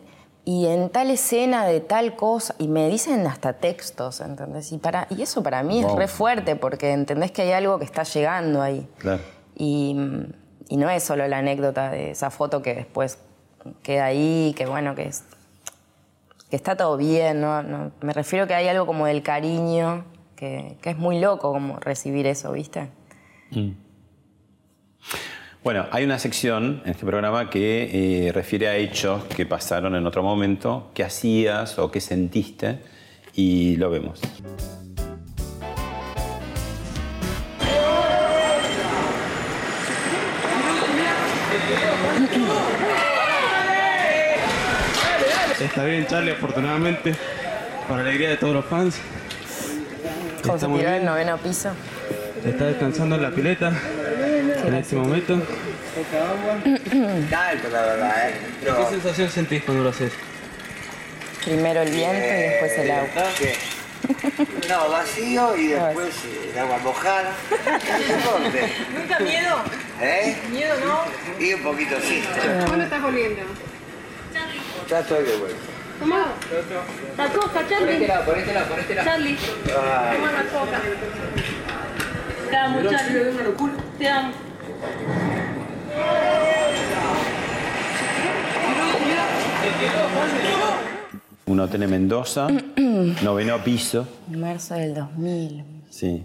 y 0.48 0.66
en 0.66 0.90
tal 0.90 1.10
escena 1.10 1.66
de 1.66 1.80
tal 1.80 2.14
cosa, 2.14 2.54
y 2.56 2.68
me 2.68 2.88
dicen 2.88 3.26
hasta 3.26 3.54
textos, 3.54 4.20
¿entendés? 4.20 4.70
Y, 4.70 4.78
para, 4.78 5.08
y 5.10 5.20
eso 5.20 5.42
para 5.42 5.64
mí 5.64 5.80
es 5.80 5.92
re 5.92 6.06
fuerte, 6.06 6.54
porque 6.54 6.92
entendés 6.92 7.32
que 7.32 7.42
hay 7.42 7.50
algo 7.50 7.80
que 7.80 7.84
está 7.84 8.04
llegando 8.04 8.62
ahí. 8.62 8.88
Claro. 8.98 9.20
Y, 9.56 9.96
y 10.68 10.76
no 10.76 10.88
es 10.88 11.02
solo 11.02 11.26
la 11.26 11.38
anécdota 11.38 11.90
de 11.90 12.12
esa 12.12 12.30
foto 12.30 12.62
que 12.62 12.76
después 12.76 13.18
queda 13.82 14.04
ahí, 14.04 14.54
que 14.56 14.66
bueno, 14.66 14.94
que, 14.94 15.08
es, 15.08 15.24
que 16.48 16.54
está 16.54 16.76
todo 16.76 16.96
bien, 16.96 17.40
¿no? 17.40 17.64
No, 17.64 17.90
me 18.00 18.12
refiero 18.12 18.46
que 18.46 18.54
hay 18.54 18.68
algo 18.68 18.86
como 18.86 19.06
del 19.06 19.24
cariño, 19.24 20.04
que, 20.36 20.78
que 20.80 20.90
es 20.90 20.96
muy 20.96 21.18
loco 21.18 21.50
como 21.50 21.80
recibir 21.80 22.24
eso, 22.24 22.52
¿viste? 22.52 22.88
Bueno, 25.66 25.84
hay 25.90 26.04
una 26.04 26.16
sección 26.20 26.80
en 26.84 26.92
este 26.92 27.04
programa 27.04 27.50
que 27.50 28.28
eh, 28.28 28.30
refiere 28.30 28.68
a 28.68 28.76
hechos 28.76 29.24
que 29.24 29.46
pasaron 29.46 29.96
en 29.96 30.06
otro 30.06 30.22
momento, 30.22 30.92
qué 30.94 31.02
hacías 31.02 31.80
o 31.80 31.90
qué 31.90 32.00
sentiste, 32.00 32.78
y 33.34 33.74
lo 33.74 33.90
vemos. 33.90 34.20
Está 45.60 45.84
bien, 45.84 46.06
Charlie, 46.06 46.30
afortunadamente, 46.30 47.16
para 47.88 48.02
alegría 48.02 48.30
de 48.30 48.36
todos 48.36 48.54
los 48.54 48.64
fans. 48.66 49.00
Muy 50.68 50.78
tiró 50.78 50.92
del 50.92 51.04
noveno 51.04 51.36
piso. 51.38 51.70
Está 52.44 52.66
descansando 52.66 53.16
en 53.16 53.22
la 53.22 53.30
pileta 53.32 53.72
en 54.66 54.74
este 54.74 54.96
momento. 54.96 55.40
¿Qué 58.62 58.86
sensación 58.90 59.30
sentís 59.30 59.62
cuando 59.62 59.84
lo 59.84 59.90
haces? 59.90 60.12
Primero 61.44 61.82
el 61.82 61.90
viento 61.90 62.16
y 62.16 62.40
después 62.42 62.78
el 62.78 62.90
agua. 62.90 63.08
No, 64.68 64.90
vacío 64.90 65.56
y 65.56 65.68
después 65.68 66.14
el 66.52 66.58
agua 66.58 66.78
mojada. 66.78 67.32
¿Dónde? 68.24 68.72
¿Nunca 68.94 69.18
miedo? 69.20 69.56
¿Eh? 70.00 70.36
¿Miedo 70.50 70.74
no? 70.84 71.44
Y 71.44 71.54
un 71.54 71.62
poquito 71.62 71.96
sí. 72.00 72.22
¿Cuándo 72.66 72.84
estás 72.84 73.02
volviendo? 73.02 73.42
Ya 74.88 75.00
estoy 75.00 75.24
de 75.24 75.36
vuelta. 75.36 75.58
Tomá. 75.98 76.26
La 77.16 77.28
coca, 77.28 77.66
Charlie. 77.68 77.86
Por 77.86 77.90
este 77.90 78.06
lado, 78.06 78.24
por 78.24 78.38
este 78.38 78.54
lado, 78.54 78.66
por 78.66 78.78
este 78.78 78.94
lado. 78.94 79.08
Charlie. 79.08 79.38
Ay. 79.66 80.16
Toma 80.16 80.32
la 80.32 80.42
coca. 80.44 80.80
Te 82.50 82.56
amo, 82.56 82.90
Charlie. 82.90 83.32
Te 83.98 84.08
amo. 84.08 84.45
Un 91.46 91.60
hotel 91.60 91.82
en 91.84 91.90
Mendoza, 91.90 92.48
noveno 93.22 93.62
piso. 93.62 94.06
Marzo 94.28 94.74
del 94.74 94.94
2000. 94.94 95.64
Sí. 95.90 96.24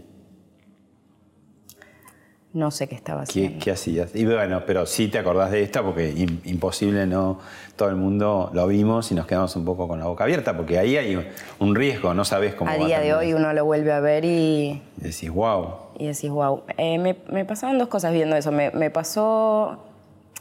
No 2.54 2.70
sé 2.70 2.88
qué 2.90 2.96
estaba 2.96 3.22
¿Qué, 3.22 3.30
haciendo. 3.30 3.64
qué 3.64 3.72
hacías? 3.72 4.14
Y 4.14 4.26
bueno, 4.26 4.64
pero 4.68 4.86
sí 4.86 5.08
te 5.08 5.18
acordás 5.18 5.52
de 5.52 5.64
esta 5.64 5.82
porque 5.84 6.14
im- 6.14 6.40
imposible 6.44 7.06
no. 7.08 7.40
Todo 7.78 7.88
el 7.90 7.96
mundo 7.96 8.50
lo 8.54 8.68
vimos 8.68 9.10
y 9.12 9.16
nos 9.16 9.26
quedamos 9.26 9.56
un 9.56 9.64
poco 9.64 9.88
con 9.88 10.00
la 10.00 10.06
boca 10.08 10.26
abierta 10.26 10.58
porque 10.58 10.78
ahí 10.78 10.98
hay 10.98 11.26
un 11.60 11.76
riesgo, 11.76 12.14
no 12.14 12.26
sabes 12.26 12.54
cómo 12.54 12.70
A 12.70 12.78
va 12.78 12.86
día 12.86 13.00
de 13.00 13.14
hoy 13.14 13.34
uno 13.34 13.54
lo 13.54 13.64
vuelve 13.64 13.94
a 13.94 14.02
ver 14.02 14.26
y, 14.26 14.82
Y 15.00 15.02
decís, 15.02 15.30
wow. 15.32 15.76
y 15.98 16.08
decís, 16.08 16.30
wow. 16.30 16.64
me, 16.78 17.16
me 17.32 17.46
pasaron 17.46 17.78
dos 17.78 17.88
cosas 17.88 18.12
viendo 18.12 18.36
eso. 18.36 18.52
Me, 18.52 18.70
me 18.72 18.90
pasó, 18.90 19.82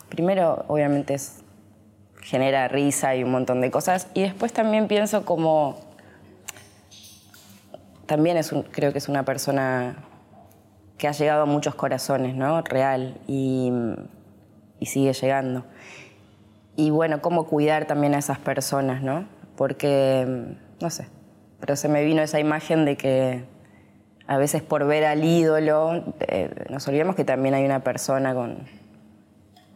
primero, 0.09 0.65
obviamente, 0.67 1.15
es, 1.15 1.37
genera 2.23 2.67
risa 2.67 3.15
y 3.15 3.23
un 3.23 3.31
montón 3.31 3.61
de 3.61 3.71
cosas. 3.71 4.09
Y 4.15 4.23
después 4.23 4.53
también 4.53 4.89
pienso 4.89 5.25
como, 5.25 5.79
también 8.07 8.37
es 8.37 8.51
un- 8.51 8.63
creo 8.65 8.91
que 8.93 8.99
es 8.99 9.09
una 9.09 9.25
persona 9.25 9.95
que 11.01 11.09
ha 11.09 11.13
llegado 11.13 11.43
a 11.43 11.47
muchos 11.47 11.75
corazones, 11.75 12.35
¿no? 12.37 12.61
Real. 12.61 13.19
Y, 13.27 13.73
y 14.79 14.87
sigue 14.87 15.15
llegando. 15.15 15.65
Y 16.77 16.91
bueno, 16.91 17.23
cómo 17.23 17.47
cuidar 17.47 17.87
también 17.87 18.15
a 18.15 18.19
esas 18.19 18.39
personas, 18.39 19.03
¿no? 19.03 19.25
Porque, 19.57 20.55
no 20.81 20.91
sé, 20.91 21.09
pero 21.59 21.75
se 21.75 21.89
me 21.89 22.05
vino 22.05 22.21
esa 22.21 22.39
imagen 22.39 22.85
de 22.85 22.99
que 22.99 23.45
a 24.27 24.37
veces 24.37 24.63
por 24.63 24.87
ver 24.87 25.07
al 25.07 25.25
ídolo, 25.25 26.05
eh, 26.21 26.67
nos 26.69 26.87
olvidamos 26.87 27.17
que 27.17 27.25
también 27.25 27.55
hay 27.55 27.65
una 27.65 27.81
persona 27.81 28.35
con, 28.35 28.59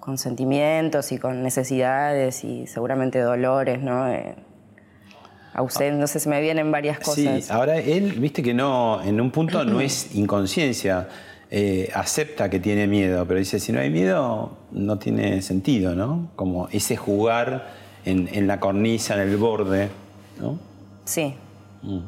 con 0.00 0.18
sentimientos 0.18 1.10
y 1.10 1.18
con 1.18 1.42
necesidades 1.42 2.44
y 2.44 2.66
seguramente 2.66 3.18
dolores, 3.20 3.80
¿no? 3.80 4.08
Eh, 4.10 4.36
ausen- 5.54 5.96
no 5.98 6.06
sé, 6.06 6.20
se 6.20 6.28
me 6.28 6.40
vienen 6.40 6.70
varias 6.70 6.98
cosas. 6.98 7.44
Sí, 7.46 7.52
ahora 7.52 7.78
él, 7.78 8.12
viste 8.18 8.42
que 8.42 8.52
no, 8.54 9.02
en 9.02 9.20
un 9.20 9.30
punto 9.30 9.64
no 9.64 9.80
es 9.80 10.14
inconsciencia, 10.14 11.08
eh, 11.50 11.90
acepta 11.94 12.50
que 12.50 12.58
tiene 12.60 12.86
miedo, 12.86 13.24
pero 13.26 13.38
dice, 13.38 13.60
si 13.60 13.70
no 13.72 13.80
hay 13.80 13.90
miedo, 13.90 14.56
no 14.72 14.98
tiene 14.98 15.40
sentido, 15.42 15.94
¿no? 15.94 16.28
Como 16.36 16.68
ese 16.70 16.96
jugar 16.96 17.68
en, 18.04 18.28
en 18.32 18.46
la 18.46 18.58
cornisa, 18.60 19.14
en 19.14 19.20
el 19.28 19.36
borde, 19.36 19.88
¿no? 20.40 20.58
Sí. 21.04 21.34
Mm. 21.82 21.98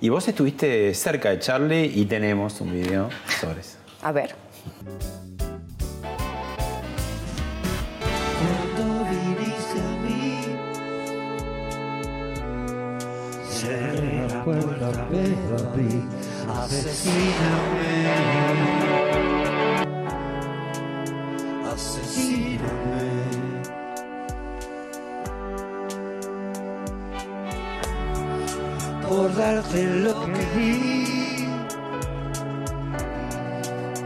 Y 0.00 0.08
vos 0.08 0.26
estuviste 0.28 0.92
cerca 0.94 1.30
de 1.30 1.38
Charlie 1.38 1.86
y 1.94 2.04
tenemos 2.06 2.60
un 2.60 2.72
video 2.72 3.08
sobre 3.40 3.60
eso. 3.60 3.78
A 4.02 4.12
ver. 4.12 4.34
Asesíname, 16.64 17.92
asesíname. 21.72 22.64
Por 29.08 29.34
darte 29.36 29.82
lo 30.04 30.26
que 30.32 30.44
di, 30.54 31.46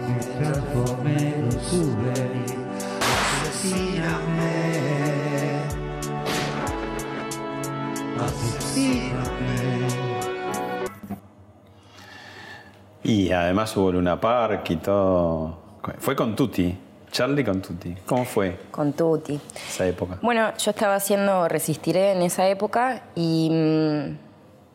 me 0.09 0.21
transformé 0.39 1.35
en 1.35 1.45
un 1.45 1.61
souvenir. 1.71 2.59
Asesíname. 3.43 4.57
Asesíname. 8.27 9.68
Y 13.29 13.33
además 13.33 13.77
hubo 13.77 13.93
Luna 13.93 14.19
Park 14.19 14.71
y 14.71 14.77
todo. 14.77 15.59
Fue 15.99 16.17
con 16.17 16.35
Tutti, 16.35 16.75
Charlie 17.13 17.45
con 17.45 17.61
Tutti. 17.61 17.95
¿Cómo 18.07 18.25
fue 18.25 18.59
Con 18.71 18.95
Tuti. 18.95 19.39
esa 19.69 19.87
época? 19.87 20.19
Bueno, 20.23 20.51
yo 20.57 20.71
estaba 20.71 20.95
haciendo 20.95 21.47
Resistiré 21.47 22.13
en 22.13 22.23
esa 22.23 22.49
época 22.49 23.03
y, 23.15 23.51
mm, 23.53 24.19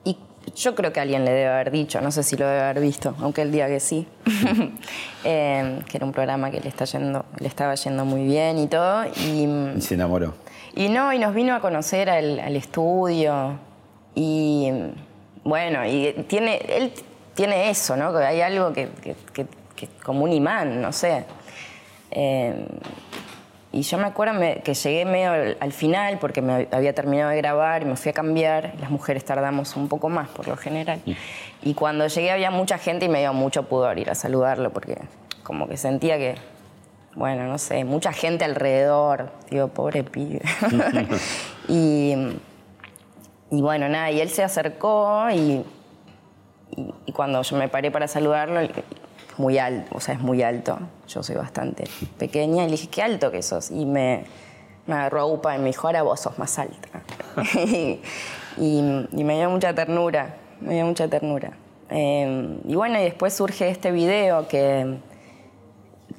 y 0.07 0.17
yo 0.55 0.75
creo 0.75 0.93
que 0.93 0.99
alguien 0.99 1.25
le 1.25 1.31
debe 1.31 1.47
haber 1.49 1.71
dicho, 1.71 1.99
no 1.99 2.11
sé 2.11 2.21
si 2.21 2.37
lo 2.37 2.45
debe 2.45 2.61
haber 2.61 2.79
visto, 2.79 3.15
aunque 3.21 3.41
él 3.41 3.51
diga 3.51 3.65
que 3.67 3.79
sí, 3.79 4.07
Eh, 5.23 5.79
que 5.89 5.97
era 5.97 6.05
un 6.05 6.11
programa 6.11 6.51
que 6.51 6.59
le, 6.59 6.67
está 6.69 6.85
yendo, 6.85 7.25
le 7.39 7.47
estaba 7.47 7.73
yendo 7.73 8.05
muy 8.05 8.23
bien 8.25 8.59
y 8.59 8.67
todo. 8.67 9.05
Y, 9.25 9.47
mm, 9.47 9.77
Y 9.77 9.81
se 9.81 9.95
enamoró. 9.95 10.35
y 10.75 10.89
no, 10.89 11.11
y 11.11 11.17
nos 11.17 11.33
vino 11.33 11.55
a 11.55 11.59
conocer 11.59 12.07
al, 12.11 12.39
al 12.39 12.55
estudio. 12.55 13.57
Y 14.13 14.69
mm, 14.71 15.49
bueno, 15.49 15.83
y 15.87 16.11
tiene, 16.27 16.57
él 16.67 16.93
tiene 17.35 17.69
eso, 17.69 17.95
¿no? 17.95 18.11
Que 18.13 18.23
hay 18.23 18.41
algo 18.41 18.73
que, 18.73 18.89
que- 19.01 19.15
que- 19.33 19.47
que 19.75 19.87
como 20.03 20.23
un 20.23 20.31
imán, 20.31 20.81
no 20.81 20.91
sé. 20.91 21.25
Eh, 22.11 22.65
y 23.71 23.81
yo 23.81 23.97
me 23.97 24.05
acuerdo 24.05 24.35
me- 24.35 24.57
que 24.61 24.75
llegué 24.75 25.03
medio 25.03 25.31
al, 25.31 25.57
al 25.59 25.73
final 25.73 26.19
porque 26.19 26.43
me 26.43 26.67
había 26.71 26.93
terminado 26.93 27.31
de 27.31 27.37
grabar 27.37 27.81
y 27.81 27.85
me 27.85 27.95
fui 27.95 28.11
a 28.11 28.13
cambiar. 28.13 28.75
Las 28.79 28.91
mujeres 28.91 29.25
tardamos 29.25 29.75
un 29.75 29.87
poco 29.89 30.09
más 30.09 30.29
por 30.29 30.47
lo 30.47 30.55
general. 30.57 31.01
Y 31.63 31.73
cuando 31.73 32.05
llegué 32.07 32.29
había 32.31 32.51
mucha 32.51 32.77
gente 32.77 33.05
y 33.05 33.09
me 33.09 33.19
dio 33.19 33.33
mucho 33.33 33.63
pudor 33.63 33.97
ir 33.97 34.11
a 34.11 34.15
saludarlo 34.15 34.71
porque 34.71 34.97
como 35.41 35.67
que 35.67 35.77
sentía 35.77 36.17
que, 36.19 36.35
bueno, 37.15 37.47
no 37.47 37.57
sé, 37.57 37.83
mucha 37.83 38.13
gente 38.13 38.45
alrededor. 38.45 39.31
Digo, 39.49 39.69
pobre 39.69 40.03
pibe. 40.03 40.41
y, 41.67 42.13
y 43.49 43.61
bueno, 43.61 43.89
nada, 43.89 44.11
y 44.11 44.21
él 44.21 44.29
se 44.29 44.43
acercó 44.43 45.27
y, 45.31 45.65
y, 47.05 47.11
cuando 47.11 47.41
yo 47.41 47.57
me 47.57 47.67
paré 47.69 47.91
para 47.91 48.07
saludarlo, 48.07 48.59
muy 49.37 49.57
alto, 49.57 49.95
o 49.95 49.99
sea, 49.99 50.13
es 50.15 50.21
muy 50.21 50.43
alto. 50.43 50.77
Yo 51.07 51.23
soy 51.23 51.35
bastante 51.35 51.85
pequeña 52.17 52.63
y 52.63 52.65
le 52.67 52.71
dije, 52.73 52.87
qué 52.89 53.01
alto 53.01 53.31
que 53.31 53.41
sos. 53.41 53.71
Y 53.71 53.85
me, 53.85 54.25
me 54.85 54.93
agarró 54.95 55.21
a 55.21 55.25
upa 55.25 55.55
y 55.55 55.59
me 55.59 55.65
dijo, 55.67 55.87
ahora 55.87 56.03
vos 56.03 56.19
sos 56.19 56.37
más 56.39 56.57
alta. 56.59 57.01
y, 57.65 57.99
y- 58.57 59.07
y 59.11 59.23
me 59.23 59.37
dio 59.37 59.49
mucha 59.49 59.73
ternura, 59.73 60.35
me 60.61 60.75
dio 60.75 60.85
mucha 60.85 61.07
ternura. 61.07 61.51
Eh, 61.89 62.59
y 62.67 62.75
bueno, 62.75 62.99
y 62.99 63.03
después 63.03 63.33
surge 63.33 63.69
este 63.69 63.91
video 63.91 64.47
que, 64.47 64.97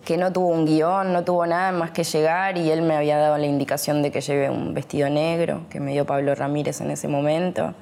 que 0.05 0.17
no 0.17 0.33
tuvo 0.33 0.49
un 0.49 0.67
guion, 0.67 1.13
no 1.13 1.25
tuvo 1.25 1.47
nada 1.47 1.73
más 1.73 1.91
que 1.91 2.05
llegar 2.05 2.59
y 2.59 2.71
él 2.71 2.83
me 2.83 2.95
había 2.95 3.17
dado 3.19 3.39
la 3.39 3.47
indicación 3.47 4.03
de 4.03 4.11
que 4.13 4.21
lleve 4.21 4.51
un 4.51 4.75
vestido 4.75 5.09
negro, 5.09 5.63
que 5.71 5.81
me 5.81 5.93
dio 5.93 6.05
Pablo 6.05 6.35
Ramírez 6.35 6.81
en 6.81 6.91
ese 6.91 7.09
momento. 7.09 7.75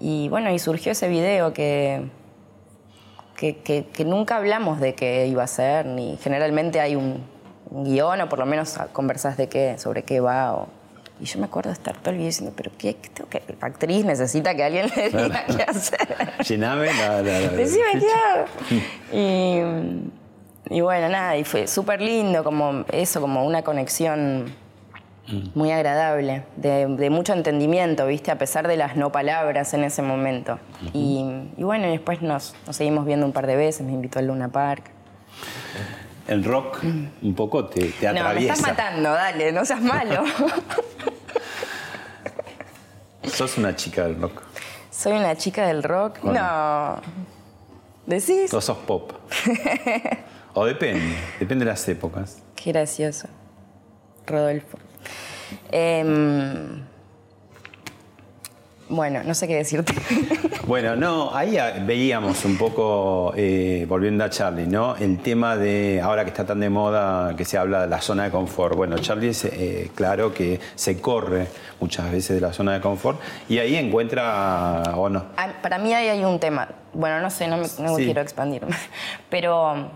Y 0.00 0.28
bueno, 0.30 0.50
y 0.50 0.58
surgió 0.58 0.92
ese 0.92 1.08
video 1.08 1.52
que, 1.52 2.02
que, 3.36 3.58
que- 3.58 3.84
que 3.86 4.04
nunca 4.04 4.36
hablamos 4.36 4.80
de 4.80 4.94
qué 4.94 5.26
iba 5.26 5.42
a 5.42 5.46
ser, 5.46 5.86
ni 5.86 6.16
generalmente 6.22 6.80
hay 6.80 6.96
un, 6.96 7.22
un 7.70 7.84
guion 7.84 8.20
o 8.22 8.28
por 8.28 8.38
lo 8.38 8.46
menos 8.46 8.78
conversas 8.92 9.36
de 9.36 9.48
qué, 9.48 9.78
sobre 9.78 10.02
qué 10.02 10.20
va. 10.20 10.54
o- 10.54 10.68
y 11.20 11.26
yo 11.26 11.38
me 11.38 11.44
acuerdo 11.44 11.68
de 11.68 11.74
estar 11.74 11.94
todo 11.98 12.10
el 12.12 12.16
video 12.16 12.28
diciendo, 12.28 12.54
pero 12.56 12.70
¿qué, 12.78 12.96
qué 12.96 13.10
tengo 13.10 13.28
que, 13.28 13.42
la 13.60 13.66
actriz 13.66 14.06
necesita 14.06 14.54
que 14.54 14.64
alguien 14.64 14.90
le 14.96 15.10
diga 15.10 15.44
Claro. 15.44 15.56
qué 15.58 15.62
hacer. 15.64 15.98
Llename 16.48 16.86
la, 16.94 17.20
la- 17.20 17.40
la- 17.40 17.48
Decime 17.50 17.84
qué 17.92 18.06
hago. 18.06 18.46
Y, 19.12 20.74
y 20.76 20.80
bueno, 20.80 21.10
nada, 21.10 21.36
y 21.36 21.44
fue 21.44 21.66
súper 21.66 22.00
lindo, 22.00 22.42
como 22.42 22.84
eso, 22.90 23.20
como 23.20 23.44
una 23.44 23.60
conexión 23.62 24.46
muy 25.54 25.70
agradable, 25.70 26.42
de, 26.56 26.86
de 26.86 27.10
mucho 27.10 27.32
entendimiento, 27.32 28.06
¿viste? 28.06 28.30
A 28.32 28.38
pesar 28.38 28.66
de 28.66 28.76
las 28.76 28.96
no 28.96 29.12
palabras 29.12 29.72
en 29.74 29.84
ese 29.84 30.02
momento. 30.02 30.58
y, 30.92 31.24
y 31.56 31.62
bueno, 31.62 31.86
después 31.88 32.20
nos, 32.22 32.54
nos 32.66 32.76
seguimos 32.76 33.06
viendo 33.06 33.26
un 33.26 33.32
par 33.32 33.46
de 33.46 33.54
veces, 33.56 33.86
me 33.86 33.92
invitó 33.92 34.18
al 34.18 34.26
Luna 34.26 34.48
Park. 34.48 34.90
El 36.26 36.44
rock 36.44 36.80
un 36.82 37.34
poco 37.36 37.66
te, 37.66 37.86
te 37.86 38.06
No, 38.06 38.12
me 38.14 38.20
atraviesa. 38.20 38.54
estás 38.54 38.68
matando, 38.70 39.12
dale, 39.12 39.52
no 39.52 39.64
seas 39.64 39.80
malo. 39.82 40.22
Sos 43.24 43.58
una 43.58 43.76
chica 43.76 44.04
del 44.04 44.20
rock. 44.20 44.42
Soy 44.90 45.12
una 45.12 45.36
chica 45.36 45.66
del 45.66 45.82
rock. 45.82 46.22
No. 46.24 47.00
¿Decís? 48.06 48.52
O 48.52 48.60
sos 48.60 48.78
pop. 48.78 49.12
o 50.54 50.64
depende, 50.64 51.16
depende 51.38 51.64
de 51.64 51.70
las 51.70 51.88
épocas. 51.88 52.42
Qué 52.56 52.72
gracioso. 52.72 53.28
Rodolfo. 54.26 54.78
Em, 55.72 56.82
bueno, 58.88 59.22
no 59.24 59.34
sé 59.34 59.46
qué 59.46 59.56
decirte. 59.56 59.92
Bueno, 60.66 60.94
no, 60.94 61.34
ahí 61.34 61.56
ah, 61.58 61.82
veíamos 61.84 62.44
un 62.44 62.56
poco, 62.56 63.32
eh, 63.36 63.86
volviendo 63.88 64.22
a 64.22 64.30
Charlie, 64.30 64.68
¿no? 64.68 64.94
El 64.94 65.18
tema 65.18 65.56
de, 65.56 66.00
ahora 66.00 66.22
que 66.22 66.28
está 66.30 66.44
tan 66.46 66.60
de 66.60 66.70
moda, 66.70 67.34
que 67.34 67.44
se 67.44 67.58
habla 67.58 67.80
de 67.82 67.88
la 67.88 68.00
zona 68.00 68.24
de 68.24 68.30
confort. 68.30 68.76
Bueno, 68.76 68.96
Charlie 68.98 69.30
es 69.30 69.46
eh, 69.46 69.90
claro 69.96 70.32
que 70.32 70.60
se 70.76 71.00
corre 71.00 71.48
muchas 71.80 72.12
veces 72.12 72.36
de 72.36 72.40
la 72.40 72.52
zona 72.52 72.74
de 72.74 72.80
confort 72.80 73.18
y 73.48 73.58
ahí 73.58 73.74
encuentra, 73.74 74.92
o 74.94 75.08
no, 75.08 75.24
Para 75.60 75.78
mí 75.78 75.92
ahí 75.92 76.06
hay 76.08 76.24
un 76.24 76.38
tema. 76.38 76.68
Bueno, 76.92 77.20
no 77.20 77.30
sé, 77.30 77.48
no, 77.48 77.56
me- 77.56 77.66
no 77.80 77.96
Sí. 77.96 78.04
quiero 78.04 78.20
expandirme. 78.20 78.76
Pero 79.28 79.90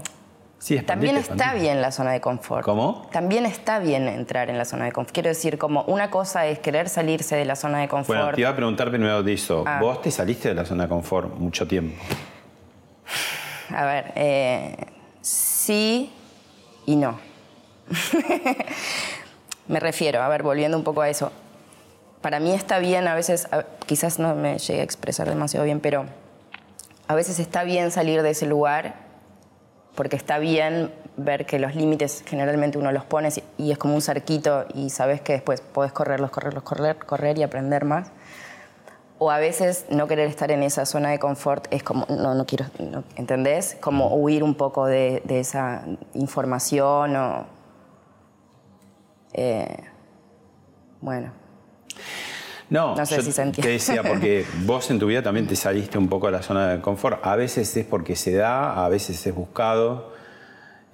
sí, 0.59 0.81
también 0.81 1.17
está 1.17 1.35
expandite. 1.35 1.63
bien 1.63 1.83
la 1.83 1.93
zona 1.93 2.13
de 2.13 2.21
confort. 2.21 2.65
¿Cómo? 2.65 3.09
También 3.13 3.47
está 3.47 3.79
bien 3.79 4.09
entrar 4.09 4.51
en 4.51 4.59
la 4.59 4.65
zona 4.65 4.87
de 4.87 4.93
confort. 4.93 5.15
Quiero 5.15 5.29
decir, 5.29 5.59
como 5.59 5.83
una 5.83 6.11
cosa 6.11 6.47
es 6.47 6.59
querer 6.59 6.89
salirse 6.89 7.37
de 7.37 7.45
la 7.45 7.57
zona 7.57 7.81
de 7.81 7.89
confort. 7.89 8.19
Bueno, 8.19 8.35
te 8.35 8.41
iba 8.41 8.51
a 8.51 8.57
preguntar 8.57 8.91
primero 8.91 9.23
de 9.23 9.33
eso. 9.33 9.65
Ah. 9.67 9.79
Vos 9.81 10.03
te 10.03 10.11
saliste 10.11 10.49
de 10.49 10.55
la 10.55 10.65
zona 10.65 10.85
de 10.85 10.89
confort 10.89 11.35
mucho 11.37 11.67
tiempo. 11.67 11.97
A 13.71 13.85
ver, 13.85 14.13
eh, 14.17 14.77
sí 15.21 16.13
y 16.87 16.97
no. 16.97 17.19
me 19.69 19.81
refiero, 19.81 20.23
a 20.23 20.29
ver, 20.29 20.43
volviendo 20.43 20.77
un 20.77 20.85
poco 20.85 21.03
a 21.03 21.09
eso. 21.09 21.33
Para 22.21 22.41
mí 22.41 22.53
está 22.53 22.79
bien, 22.79 23.07
a 23.07 23.15
veces, 23.15 23.49
quizás 23.87 24.19
no 24.19 24.35
me 24.35 24.59
llegue 24.59 24.81
a 24.81 24.85
expresar 24.85 25.29
demasiado 25.29 25.65
bien, 25.65 25.81
pero 25.81 26.07
a 27.07 27.15
veces 27.15 27.39
está 27.39 27.65
bien 27.65 27.91
salir 27.91 28.23
de 28.23 28.31
ese 28.31 28.47
lugar 28.47 29.04
porque 29.95 30.17
está 30.17 30.39
bien 30.39 30.93
ver 31.17 31.47
que 31.47 31.59
los 31.59 31.75
límites 31.77 32.25
generalmente 32.27 32.77
uno 32.79 32.91
los 32.93 33.05
pones 33.05 33.41
y- 33.59 33.71
es 33.71 33.79
como 33.79 33.95
un 33.95 34.03
cerquito 34.03 34.65
y 34.75 34.91
sabes 34.91 35.21
que 35.21 35.35
después 35.35 35.61
podés 35.61 35.93
correrlos, 35.93 36.31
correrlos, 36.31 36.63
correr, 36.65 36.97
correr 36.99 37.39
y 37.39 37.43
aprender 37.43 37.85
más. 37.85 38.09
O 39.19 39.31
a 39.31 39.39
veces 39.39 39.87
no 39.91 40.09
querer 40.09 40.29
estar 40.29 40.51
en 40.51 40.63
esa 40.65 40.85
zona 40.87 41.11
de 41.11 41.21
confort 41.21 41.67
es 41.73 41.85
como, 41.85 42.05
no, 42.09 42.35
no 42.35 42.45
quiero, 42.47 42.67
¿entendés? 43.17 43.77
Como 43.81 44.09
huir 44.15 44.43
un 44.43 44.55
poco 44.57 44.87
de, 44.87 45.23
de 45.25 45.39
esa 45.41 45.85
información 46.15 47.15
o... 47.17 47.47
eh, 49.35 49.77
bueno, 51.01 51.31
No, 52.71 52.97
No 52.97 53.05
sé 53.07 53.17
yo 53.17 53.23
si 53.23 53.33
se 53.33 53.43
entiende. 53.43 53.63
te 53.69 53.73
decía, 53.75 54.03
porque 54.03 54.45
vos 54.65 54.91
en 54.91 54.99
tu 54.99 55.07
vida 55.07 55.23
también 55.23 55.47
te 55.47 55.55
saliste 55.57 55.99
un 55.99 56.09
poco 56.09 56.27
de 56.27 56.33
la 56.33 56.43
zona 56.43 56.69
de 56.69 56.81
confort. 56.81 57.25
A 57.25 57.37
veces 57.37 57.77
es 57.77 57.85
porque 57.87 58.17
se 58.17 58.33
da, 58.35 58.85
a 58.85 58.89
veces 58.89 59.27
es 59.27 59.35
buscado. 59.35 60.13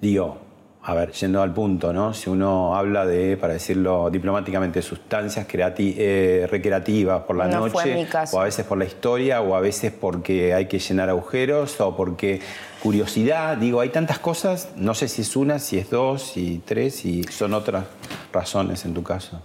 Digo, 0.01 0.37
a 0.83 0.95
ver, 0.95 1.11
yendo 1.11 1.41
al 1.43 1.53
punto, 1.53 1.93
¿no? 1.93 2.13
Si 2.13 2.27
uno 2.29 2.75
habla 2.75 3.05
de, 3.05 3.37
para 3.37 3.53
decirlo 3.53 4.09
diplomáticamente, 4.09 4.81
sustancias 4.81 5.47
creati- 5.47 5.93
eh, 5.97 6.47
recreativas 6.49 7.21
por 7.21 7.35
la 7.37 7.47
No 7.47 7.59
noche, 7.67 8.07
o 8.33 8.39
a 8.41 8.43
veces 8.45 8.65
por 8.65 8.77
la 8.79 8.85
historia, 8.85 9.41
o 9.41 9.55
a 9.55 9.59
veces 9.61 9.91
porque 9.93 10.53
hay 10.55 10.65
que 10.65 10.79
llenar 10.79 11.07
agujeros, 11.09 11.79
o 11.79 11.95
porque 11.95 12.41
curiosidad, 12.81 13.57
digo, 13.57 13.79
hay 13.79 13.89
tantas 13.89 14.17
cosas, 14.17 14.69
no 14.75 14.95
sé 14.95 15.07
si 15.07 15.21
es 15.21 15.35
una, 15.35 15.59
si 15.59 15.77
es 15.77 15.89
dos, 15.91 16.23
si 16.23 16.63
tres, 16.65 16.95
si 16.95 17.23
son 17.25 17.53
otras 17.53 17.85
razones 18.33 18.83
en 18.83 18.95
tu 18.95 19.03
caso. 19.03 19.39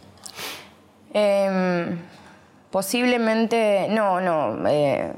Em, 1.13 1.99
posiblemente, 2.71 3.89
no, 3.91 4.21
no, 4.21 4.69
eh, 4.69 5.13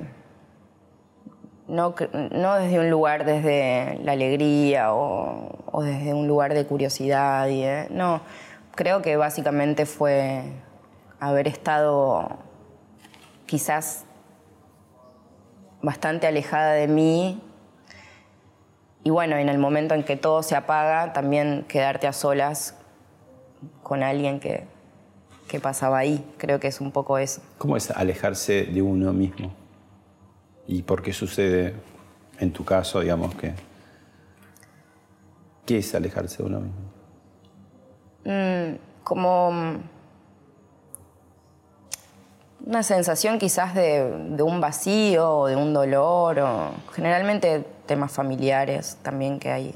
no, 1.68 1.94
desde 1.94 2.78
un 2.80 2.90
lugar 2.90 3.24
desde 3.24 3.98
la 4.02 4.12
alegría 4.12 4.94
o, 4.94 5.82
desde 5.82 6.14
un 6.14 6.26
lugar 6.26 6.54
de 6.54 6.66
curiosidad. 6.66 7.46
Y, 7.48 7.62
de- 7.62 7.88
no, 7.90 8.20
creo 8.74 9.02
que 9.02 9.16
básicamente 9.16 9.86
fue 9.86 10.44
haber 11.20 11.48
estado 11.48 12.38
quizás 13.46 14.04
bastante 15.82 16.26
alejada 16.26 16.72
de 16.72 16.88
mí 16.88 17.42
y 19.04 19.10
bueno, 19.10 19.36
en 19.36 19.48
el 19.48 19.58
momento 19.58 19.94
en 19.94 20.02
que 20.04 20.16
todo 20.16 20.42
se 20.42 20.56
apaga, 20.56 21.12
también 21.12 21.64
quedarte 21.68 22.06
a 22.06 22.12
solas 22.12 22.76
con 23.82 24.02
alguien 24.02 24.40
que, 24.40 24.66
que 25.48 25.58
pasaba 25.58 25.98
ahí. 25.98 26.24
Creo 26.36 26.60
que 26.60 26.68
es 26.68 26.80
un 26.80 26.92
poco 26.92 27.18
eso. 27.18 27.40
¿Cómo 27.58 27.76
es 27.76 27.90
alejarse 27.90 28.64
de 28.64 28.82
uno 28.82 29.12
mismo? 29.12 29.52
¿Y 30.66 30.82
por 30.82 31.02
qué 31.02 31.12
sucede 31.12 31.74
en 32.38 32.52
tu 32.52 32.64
caso, 32.64 33.00
digamos, 33.00 33.34
que... 33.34 33.54
¿Qué 35.66 35.78
es 35.78 35.94
alejarse 35.94 36.42
de 36.42 36.48
uno 36.48 36.60
mismo? 36.60 36.80
Mm, 38.24 38.78
como 39.02 39.50
mm, 39.50 39.76
una 42.66 42.82
sensación 42.82 43.38
quizás 43.38 43.74
de, 43.74 44.28
de 44.30 44.42
un 44.42 44.60
vacío 44.60 45.30
o 45.30 45.46
de 45.46 45.56
un 45.56 45.72
dolor, 45.72 46.38
o 46.38 46.70
generalmente 46.92 47.64
temas 47.86 48.12
familiares 48.12 48.98
también 49.02 49.38
que 49.38 49.50
hay. 49.50 49.74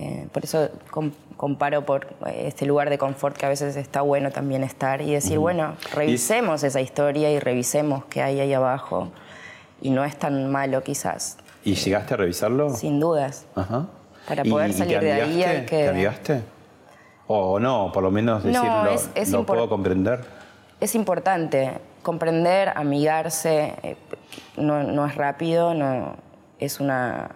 Eh, 0.00 0.28
por 0.32 0.44
eso 0.44 0.68
com- 0.92 1.10
comparo 1.36 1.84
por 1.84 2.06
eh, 2.26 2.44
este 2.46 2.66
lugar 2.66 2.88
de 2.88 2.98
confort 2.98 3.36
que 3.36 3.46
a 3.46 3.48
veces 3.48 3.74
está 3.74 4.00
bueno 4.02 4.30
también 4.30 4.62
estar 4.62 5.02
y 5.02 5.12
decir, 5.12 5.38
bueno, 5.40 5.74
revisemos 5.92 6.62
esa 6.62 6.80
historia 6.80 7.32
y 7.32 7.40
revisemos 7.40 8.04
qué 8.04 8.22
hay 8.22 8.38
ahí 8.38 8.54
abajo. 8.54 9.08
Y 9.82 9.90
no 9.90 10.04
es 10.04 10.16
tan 10.16 10.50
malo 10.52 10.82
quizás, 10.84 11.36
¿Y 11.64 11.74
llegaste 11.74 12.14
a 12.14 12.16
revisarlo? 12.16 12.70
sin 12.70 13.00
dudas. 13.00 13.46
Ajá. 13.56 13.86
Para 14.28 14.46
¿Y- 14.46 14.50
poder 14.50 14.70
y 14.70 14.72
salir 14.74 15.00
de 15.00 15.12
ahí 15.12 15.42
hay 15.42 15.66
que- 15.66 15.82
¿Te 15.84 15.88
amigaste? 15.88 16.42
O 17.26 17.58
no, 17.58 17.90
por 17.92 18.02
lo 18.04 18.10
menos 18.12 18.44
No, 18.44 18.50
decirlo, 18.52 18.90
es- 18.90 19.10
es 19.16 19.30
lo 19.30 19.44
puedo 19.44 19.68
comprender. 19.68 20.24
Es 20.80 20.94
importante 20.94 21.72
comprender, 22.02 22.70
amigarse, 22.76 23.74
eh, 23.82 23.96
no, 24.56 24.84
no 24.84 25.06
es 25.06 25.16
rápido, 25.16 25.74
no, 25.74 26.14
es 26.60 26.78
una 26.78 27.30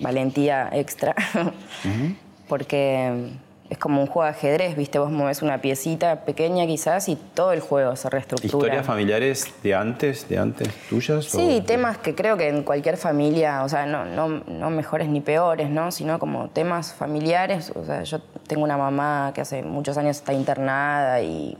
valentía 0.00 0.68
extra, 0.72 1.14
porque 2.48 3.30
es 3.70 3.78
como 3.78 4.02
un 4.02 4.06
juego 4.06 4.24
de 4.24 4.30
ajedrez, 4.30 4.76
¿viste? 4.76 4.98
Vos 4.98 5.10
mueves 5.10 5.40
una 5.40 5.62
piecita 5.62 6.24
pequeña 6.26 6.66
quizás 6.66 7.08
y 7.08 7.16
todo 7.16 7.52
el 7.52 7.60
juego 7.60 7.96
se 7.96 8.10
reestructura. 8.10 8.46
¿Historias 8.66 8.84
familiares 8.86 9.54
de 9.62 9.74
antes, 9.74 10.28
de 10.28 10.36
antes 10.38 10.68
tuyas? 10.90 11.24
Sí, 11.24 11.58
o- 11.62 11.64
temas 11.64 11.96
que 11.96 12.14
creo 12.14 12.36
que 12.36 12.48
en 12.48 12.64
cualquier 12.64 12.98
familia, 12.98 13.62
o 13.64 13.68
sea, 13.70 13.86
no, 13.86 14.04
no, 14.04 14.28
no 14.28 14.68
mejores 14.70 15.08
ni 15.08 15.22
peores, 15.22 15.70
¿no? 15.70 15.90
Sino 15.90 16.18
como 16.18 16.48
temas 16.50 16.92
familiares. 16.92 17.72
O 17.74 17.84
sea, 17.86 18.02
yo 18.02 18.20
tengo 18.46 18.62
una 18.62 18.76
mamá 18.76 19.32
que 19.34 19.40
hace 19.40 19.62
muchos 19.62 19.96
años 19.96 20.18
está 20.18 20.34
internada 20.34 21.22
y 21.22 21.56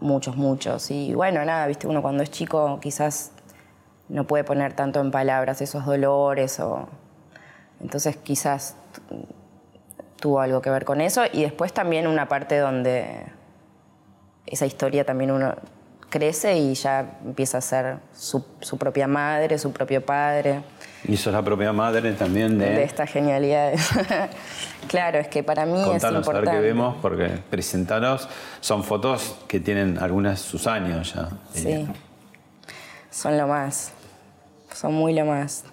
muchos, 0.00 0.36
muchos. 0.36 0.90
Y 0.90 1.12
bueno, 1.12 1.44
nada, 1.44 1.66
viste, 1.66 1.86
uno 1.86 2.00
cuando 2.00 2.22
es 2.22 2.30
chico 2.30 2.78
quizás 2.80 3.32
no 4.08 4.24
puede 4.26 4.44
poner 4.44 4.72
tanto 4.72 5.00
en 5.02 5.10
palabras 5.10 5.60
esos 5.60 5.84
dolores 5.84 6.58
o... 6.60 6.88
Entonces 7.84 8.16
quizás 8.16 8.76
tuvo 10.18 10.40
algo 10.40 10.62
que 10.62 10.70
ver 10.70 10.86
con 10.86 11.02
eso. 11.02 11.22
Y 11.30 11.42
después 11.42 11.72
también 11.74 12.06
una 12.06 12.26
parte 12.28 12.58
donde 12.58 13.26
esa 14.46 14.64
historia 14.64 15.04
también 15.04 15.30
uno 15.30 15.54
crece 16.08 16.56
y 16.56 16.74
ya 16.74 17.18
empieza 17.24 17.58
a 17.58 17.60
ser 17.60 17.98
su, 18.14 18.42
su 18.60 18.78
propia 18.78 19.06
madre, 19.06 19.58
su 19.58 19.70
propio 19.72 20.04
padre, 20.04 20.62
Y 21.06 21.16
sos 21.18 21.32
la 21.32 21.42
propia 21.42 21.72
madre 21.72 22.12
también 22.12 22.56
de... 22.58 22.70
de 22.70 22.84
estas 22.84 23.10
genialidades. 23.10 23.86
claro, 24.88 25.18
es 25.18 25.28
que 25.28 25.42
para 25.42 25.66
mí 25.66 25.78
es 25.78 25.86
Contanos 25.86 26.04
a 26.04 26.10
ver 26.10 26.18
importante. 26.18 26.50
qué 26.52 26.58
vemos, 26.60 26.96
porque 27.02 27.28
presentaros. 27.50 28.26
Son 28.60 28.82
fotos 28.82 29.36
que 29.46 29.60
tienen 29.60 29.98
algunas 29.98 30.40
sus 30.40 30.66
años 30.66 31.14
ya. 31.14 31.28
Sí. 31.52 31.86
Son 33.10 33.36
lo 33.36 33.46
más. 33.46 33.92
Son 34.72 34.94
muy 34.94 35.12
lo 35.12 35.26
más. 35.26 35.64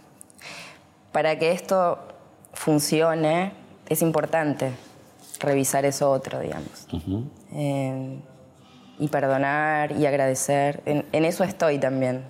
Para 1.12 1.38
que 1.38 1.52
esto 1.52 2.00
funcione, 2.54 3.54
es 3.90 4.02
importante 4.02 4.72
revisar 5.40 5.86
eso 5.86 6.12
otro, 6.12 6.40
digamos. 6.40 6.88
Eh, 7.54 8.20
y 9.00 9.08
perdonar 9.08 9.92
y 9.94 10.06
agradecer. 10.06 10.82
En, 10.86 11.06
en 11.12 11.26
eso 11.26 11.44
estoy 11.44 11.80
también, 11.80 12.24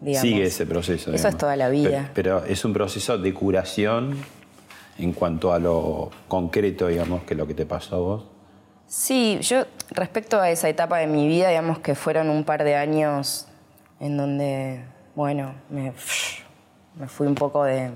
digamos. 0.00 0.28
Sigue 0.28 0.44
ese 0.44 0.66
proceso. 0.66 1.12
Eso 1.12 1.28
es 1.28 1.36
toda 1.36 1.56
la 1.56 1.68
vida. 1.68 2.10
Pero, 2.14 2.40
pero 2.40 2.52
es 2.52 2.64
un 2.64 2.72
proceso 2.72 3.18
de 3.18 3.34
curación 3.34 4.16
en 4.98 5.12
cuanto 5.12 5.52
a 5.52 5.58
lo 5.58 6.10
concreto, 6.28 6.88
digamos, 6.88 7.22
que 7.22 7.34
lo 7.34 7.46
que 7.46 7.54
te 7.54 7.66
pasó 7.66 7.96
a 7.96 7.98
vos. 7.98 8.24
Sí, 8.86 9.38
yo 9.42 9.64
respecto 9.90 10.40
a 10.40 10.50
esa 10.50 10.68
etapa 10.68 10.98
de 10.98 11.06
mi 11.06 11.28
vida, 11.28 11.48
digamos 11.48 11.78
que 11.78 11.94
fueron 11.94 12.30
un 12.30 12.44
par 12.44 12.64
de 12.64 12.74
años 12.74 13.46
en 14.00 14.16
donde, 14.16 14.84
bueno, 15.14 15.54
me, 15.68 15.92
me 16.94 17.08
fui 17.08 17.26
un 17.26 17.34
poco 17.34 17.64
de... 17.64 17.90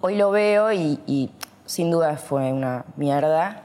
Hoy 0.00 0.16
lo 0.16 0.30
veo 0.30 0.72
y, 0.72 0.98
y 1.06 1.30
sin 1.66 1.90
duda 1.90 2.16
fue 2.16 2.52
una 2.52 2.84
mierda, 2.96 3.62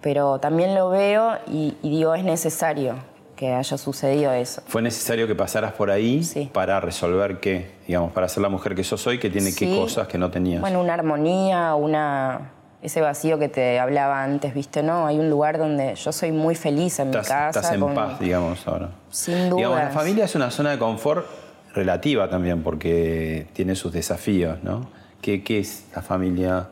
pero 0.00 0.38
también 0.38 0.74
lo 0.74 0.90
veo 0.90 1.38
y, 1.46 1.76
y 1.82 1.90
digo, 1.90 2.14
es 2.14 2.24
necesario 2.24 2.96
que 3.36 3.54
haya 3.54 3.78
sucedido 3.78 4.32
eso. 4.32 4.62
¿Fue 4.66 4.82
necesario 4.82 5.26
que 5.26 5.34
pasaras 5.34 5.72
por 5.72 5.90
ahí 5.90 6.22
para 6.52 6.80
resolver 6.80 7.38
qué? 7.40 7.70
Digamos, 7.86 8.12
para 8.12 8.28
ser 8.28 8.42
la 8.42 8.48
mujer 8.48 8.74
que 8.74 8.82
sos 8.84 9.06
hoy, 9.06 9.18
que 9.18 9.30
tiene 9.30 9.54
qué 9.54 9.74
cosas 9.76 10.08
que 10.08 10.18
no 10.18 10.30
tenías. 10.30 10.60
Bueno, 10.60 10.80
una 10.80 10.94
armonía, 10.94 11.74
una 11.74 12.50
ese 12.82 13.00
vacío 13.00 13.38
que 13.38 13.48
te 13.48 13.78
hablaba 13.80 14.22
antes, 14.22 14.54
¿viste? 14.54 14.82
No, 14.82 15.06
hay 15.06 15.18
un 15.18 15.30
lugar 15.30 15.58
donde 15.58 15.94
yo 15.96 16.12
soy 16.12 16.30
muy 16.32 16.54
feliz 16.54 16.98
en 17.00 17.08
estás, 17.08 17.24
mi 17.24 17.28
casa. 17.28 17.60
estás 17.60 17.72
en 17.74 17.80
con- 17.80 17.94
paz, 17.94 18.20
digamos, 18.20 18.66
ahora. 18.68 18.90
Sin 19.10 19.50
Digamos, 19.56 19.78
la 19.78 19.90
familia 19.90 20.24
es 20.26 20.34
una 20.34 20.50
zona 20.50 20.70
de 20.72 20.78
confort 20.78 21.26
relativa 21.74 22.28
también, 22.28 22.62
porque 22.62 23.48
tiene 23.52 23.74
sus 23.74 23.92
desafíos, 23.92 24.58
¿no? 24.62 24.90
¿Qué, 25.20 25.42
qué 25.42 25.60
es 25.60 25.84
la 25.94 26.02
familia 26.02 26.68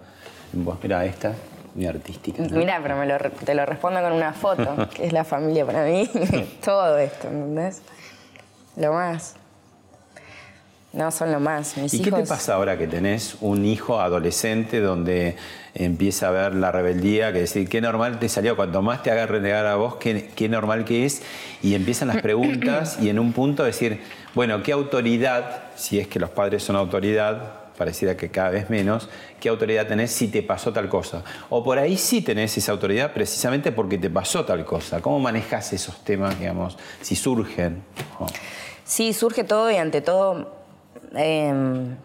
en 0.53 0.65
vos? 0.65 0.79
Mira, 0.83 1.05
esta, 1.05 1.35
muy 1.75 1.87
artística. 1.87 2.43
¿no? 2.43 2.57
Mira, 2.57 2.81
pero 2.83 2.97
me 2.97 3.07
lo 3.07 3.19
te 3.19 3.55
lo 3.55 3.67
respondo 3.67 4.01
con 4.01 4.13
una 4.13 4.33
foto, 4.33 4.89
que 4.95 5.07
es 5.07 5.13
la 5.13 5.25
familia 5.25 5.65
para 5.65 5.85
mí. 5.85 6.09
Todo 6.65 6.99
esto, 6.99 7.29
¿entendés? 7.29 7.83
Lo 8.77 8.93
más. 8.93 9.35
No, 10.93 11.11
son 11.11 11.31
lo 11.31 11.41
más. 11.41 11.77
Mis 11.77 11.93
¿Y 11.93 12.01
qué 12.01 12.09
hijos. 12.09 12.23
te 12.23 12.27
pasa 12.27 12.55
ahora 12.55 12.79
que 12.79 12.87
tenés 12.87 13.37
un 13.43 13.67
hijo 13.67 14.01
adolescente 14.01 14.81
donde 14.81 15.37
empieza 15.75 16.29
a 16.29 16.31
ver 16.31 16.55
la 16.55 16.73
rebeldía, 16.73 17.35
que 17.35 17.41
decir, 17.41 17.69
qué 17.69 17.83
normal 17.83 18.19
te 18.19 18.31
salió, 18.31 18.57
cuanto 18.57 18.81
más 18.81 19.03
te 19.03 19.11
haga 19.11 19.27
renegar 19.27 19.67
a 19.67 19.77
vos, 19.77 19.97
qué, 19.97 20.31
qué 20.35 20.49
normal 20.49 20.87
que 20.87 21.05
es, 21.05 21.21
y 21.63 21.75
empiezan 21.75 22.09
las 22.09 22.23
preguntas 22.23 22.97
y 22.99 23.11
en 23.11 23.19
un 23.19 23.35
punto 23.35 23.63
decir, 23.63 24.01
bueno, 24.35 24.63
¿qué 24.63 24.73
autoridad, 24.73 25.65
si 25.77 26.01
es 26.01 26.09
que 26.09 26.19
los 26.19 26.31
padres 26.31 26.63
son 26.63 26.77
autoridad, 26.77 27.66
pareciera 27.77 28.17
que 28.17 28.31
cada 28.31 28.51
vez 28.51 28.71
menos, 28.71 29.09
qué 29.41 29.49
autoridad 29.49 29.87
tenés 29.87 30.11
si 30.11 30.29
te 30.29 30.43
pasó 30.43 30.73
tal 30.73 30.89
cosa? 30.89 31.23
O 31.51 31.63
por 31.63 31.79
ahí 31.79 31.97
sí 31.97 32.23
tenés 32.23 32.57
esa 32.59 32.73
autoridad 32.73 33.13
precisamente 33.13 33.73
porque 33.73 33.99
te 33.99 34.11
pasó 34.11 34.45
tal 34.45 34.65
cosa. 34.65 35.01
¿Cómo 35.01 35.21
manejas 35.21 35.73
esos 35.73 36.03
temas, 36.03 36.39
digamos, 36.39 36.77
si 37.03 37.15
surgen? 37.15 37.83
Oh. 38.19 38.27
Sí, 38.85 39.13
surge 39.13 39.45
todo 39.45 39.71
y 39.71 39.77
ante 39.77 40.01
todo, 40.01 40.53
eh, 41.17 41.53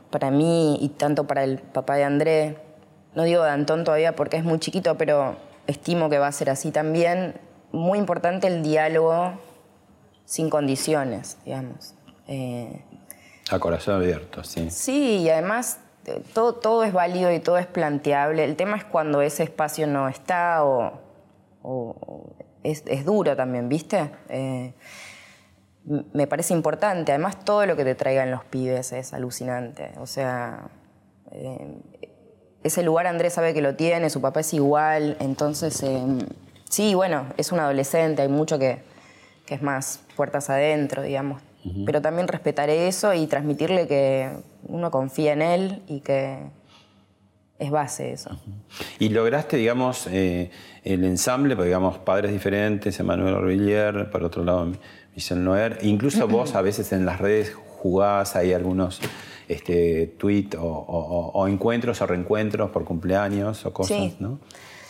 para 0.10 0.32
mí 0.32 0.78
y 0.82 0.90
tanto 0.90 1.26
para 1.26 1.44
el 1.44 1.60
papá 1.60 1.96
de 1.96 2.04
André, 2.04 2.58
no 3.14 3.24
digo 3.24 3.44
de 3.44 3.50
Antón 3.50 3.84
todavía 3.84 4.16
porque 4.16 4.38
es 4.38 4.44
muy 4.44 4.60
chiquito, 4.60 4.98
pero 4.98 5.36
estimo 5.68 6.10
que 6.10 6.18
va 6.18 6.28
a 6.28 6.32
ser 6.32 6.50
así 6.50 6.72
también, 6.72 7.36
muy 7.72 8.00
importante 8.00 8.48
el 8.48 8.64
diálogo 8.64 9.34
sin 10.26 10.50
condiciones, 10.50 11.38
digamos. 11.46 11.94
Eh, 12.28 12.82
A 13.52 13.60
corazón 13.60 13.96
abierto, 13.96 14.44
sí. 14.44 14.70
Sí, 14.70 15.18
y 15.18 15.30
además 15.30 15.80
eh, 16.06 16.24
todo, 16.34 16.56
todo 16.56 16.84
es 16.84 16.94
válido 16.94 17.32
y 17.34 17.40
todo 17.40 17.58
es 17.58 17.68
planteable. 17.68 18.46
El 18.46 18.56
tema 18.56 18.78
es 18.78 18.86
cuando 18.86 19.22
ese 19.22 19.44
espacio 19.44 19.88
no 19.88 20.08
está 20.08 20.64
o, 20.64 20.94
es, 22.64 22.84
es 22.88 23.04
duro 23.04 23.36
también, 23.36 23.68
¿viste? 23.68 24.10
Eh, 24.30 24.74
me 26.14 26.28
parece 26.28 26.54
importante. 26.54 27.12
Además, 27.12 27.44
todo 27.44 27.66
lo 27.66 27.76
que 27.76 27.84
te 27.84 27.94
traigan 27.94 28.32
los 28.32 28.46
pibes 28.46 28.94
es 28.94 29.14
alucinante. 29.14 29.92
O 30.00 30.08
sea, 30.08 30.70
eh, 31.32 31.78
ese 32.64 32.84
lugar 32.84 33.06
Andrés 33.06 33.34
sabe 33.34 33.54
que 33.54 33.62
lo 33.62 33.76
tiene, 33.76 34.10
su 34.10 34.22
papá 34.22 34.40
es 34.40 34.54
igual. 34.54 35.18
Entonces, 35.20 35.84
sí, 36.70 36.96
bueno, 36.96 37.26
es 37.36 37.52
un 37.52 37.60
adolescente, 37.60 38.22
hay 38.22 38.30
mucho 38.30 38.58
que, 38.58 38.82
que 39.46 39.56
es 39.56 39.62
más 39.62 40.02
puertas 40.16 40.50
adentro, 40.50 41.02
digamos. 41.02 41.42
Pero 41.86 42.02
también 42.02 42.28
respetaré 42.28 42.88
eso 42.88 43.14
y 43.14 43.28
transmitirle 43.28 43.88
que 43.88 44.30
uno 44.68 44.90
confía 44.90 45.34
en 45.34 45.42
él 45.42 45.82
y 45.88 46.00
que 46.00 46.40
es 47.60 47.70
base 47.70 48.12
eso. 48.14 48.32
Y 48.98 49.10
lograste, 49.10 49.58
digamos, 49.58 50.08
eh, 50.08 50.50
el 50.84 51.04
ensamble, 51.04 51.56
digamos, 51.64 52.00
padres 52.00 52.32
diferentes, 52.32 53.00
Emanuel 53.00 53.36
Orvillier, 53.36 54.10
por 54.10 54.24
otro 54.24 54.44
lado, 54.44 54.72
Michel 55.16 55.44
Noer, 55.44 55.78
incluso 55.84 56.28
vos 56.28 56.56
a 56.56 56.62
veces 56.62 56.92
en 56.94 57.06
las 57.06 57.20
redes 57.20 57.54
jugás, 57.78 58.36
hay 58.36 58.54
algunos 58.54 59.00
este, 59.48 60.08
tweets 60.18 60.56
o, 60.58 60.64
o- 60.66 61.32
o 61.34 61.48
encuentros 61.48 62.02
o 62.02 62.08
reencuentros 62.08 62.72
por 62.72 62.86
cumpleaños 62.86 63.66
o 63.66 63.74
cosas, 63.74 63.98
Sí. 63.98 64.16
¿no? 64.20 64.40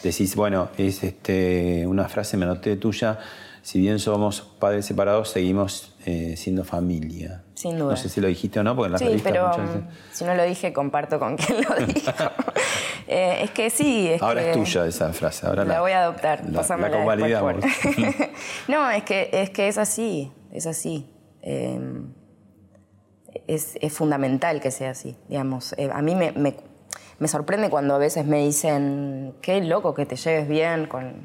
Decís, 0.04 0.36
bueno, 0.36 0.70
es 0.78 1.04
este, 1.04 1.86
una 1.86 2.08
frase, 2.10 2.36
me 2.38 2.46
anoté 2.46 2.76
tuya, 2.78 3.20
si 3.62 3.80
bien 3.80 4.00
somos 4.00 4.42
padres 4.42 4.86
separados, 4.86 5.30
seguimos 5.30 5.94
eh, 6.06 6.36
siendo 6.38 6.64
familia. 6.64 7.44
Sin 7.54 7.78
duda. 7.78 7.92
No 7.92 7.98
sé 7.98 8.10
si 8.10 8.20
lo 8.22 8.28
dijiste 8.28 8.60
o 8.60 8.64
no, 8.64 8.76
porque 8.76 8.88
en 8.88 8.92
las 8.94 9.00
Sí, 9.02 9.08
revistas 9.08 9.32
pero 9.32 9.48
muchas 9.50 9.76
mm, 9.76 9.88
si 10.14 10.24
no 10.26 10.36
lo 10.36 10.44
dije, 10.44 10.74
comparto 10.74 11.20
con 11.20 11.38
quien 11.38 11.62
lo 11.62 11.76
dijo. 11.86 12.12
Eh, 13.08 13.44
es 13.44 13.52
que 13.52 13.70
sí, 13.70 14.08
es 14.08 14.22
Ahora 14.22 14.42
que 14.42 14.52
es 14.52 14.58
tuya 14.58 14.86
esa 14.86 15.12
frase. 15.12 15.46
Ahora 15.46 15.66
la 15.66 15.82
voy 15.82 15.92
a 15.92 16.04
adoptar. 16.04 16.46
La, 16.46 16.52
la 16.52 16.58
después 16.62 16.92
convalidamos. 16.92 17.56
no, 18.70 18.90
es 18.90 19.04
que, 19.04 19.30
es 19.34 19.50
que 19.50 19.68
es 19.68 19.78
así, 19.78 20.32
es 20.54 20.66
así. 20.66 21.10
Eh, 21.42 21.78
es, 23.48 23.78
es 23.82 23.92
fundamental 23.92 24.62
que 24.62 24.72
sea 24.72 24.92
así, 24.92 25.18
digamos. 25.28 25.74
Eh, 25.78 25.90
a 25.92 26.02
mí 26.02 26.16
me, 26.16 26.32
me- 26.32 26.56
me 27.20 27.28
sorprende 27.28 27.70
cuando 27.70 27.96
a 27.96 27.98
veces 27.98 28.26
me 28.26 28.40
dicen, 28.46 29.34
qué 29.42 29.62
loco 29.62 29.94
que 29.94 30.06
te 30.06 30.16
lleves 30.16 30.48
bien 30.48 30.86
con... 30.86 31.16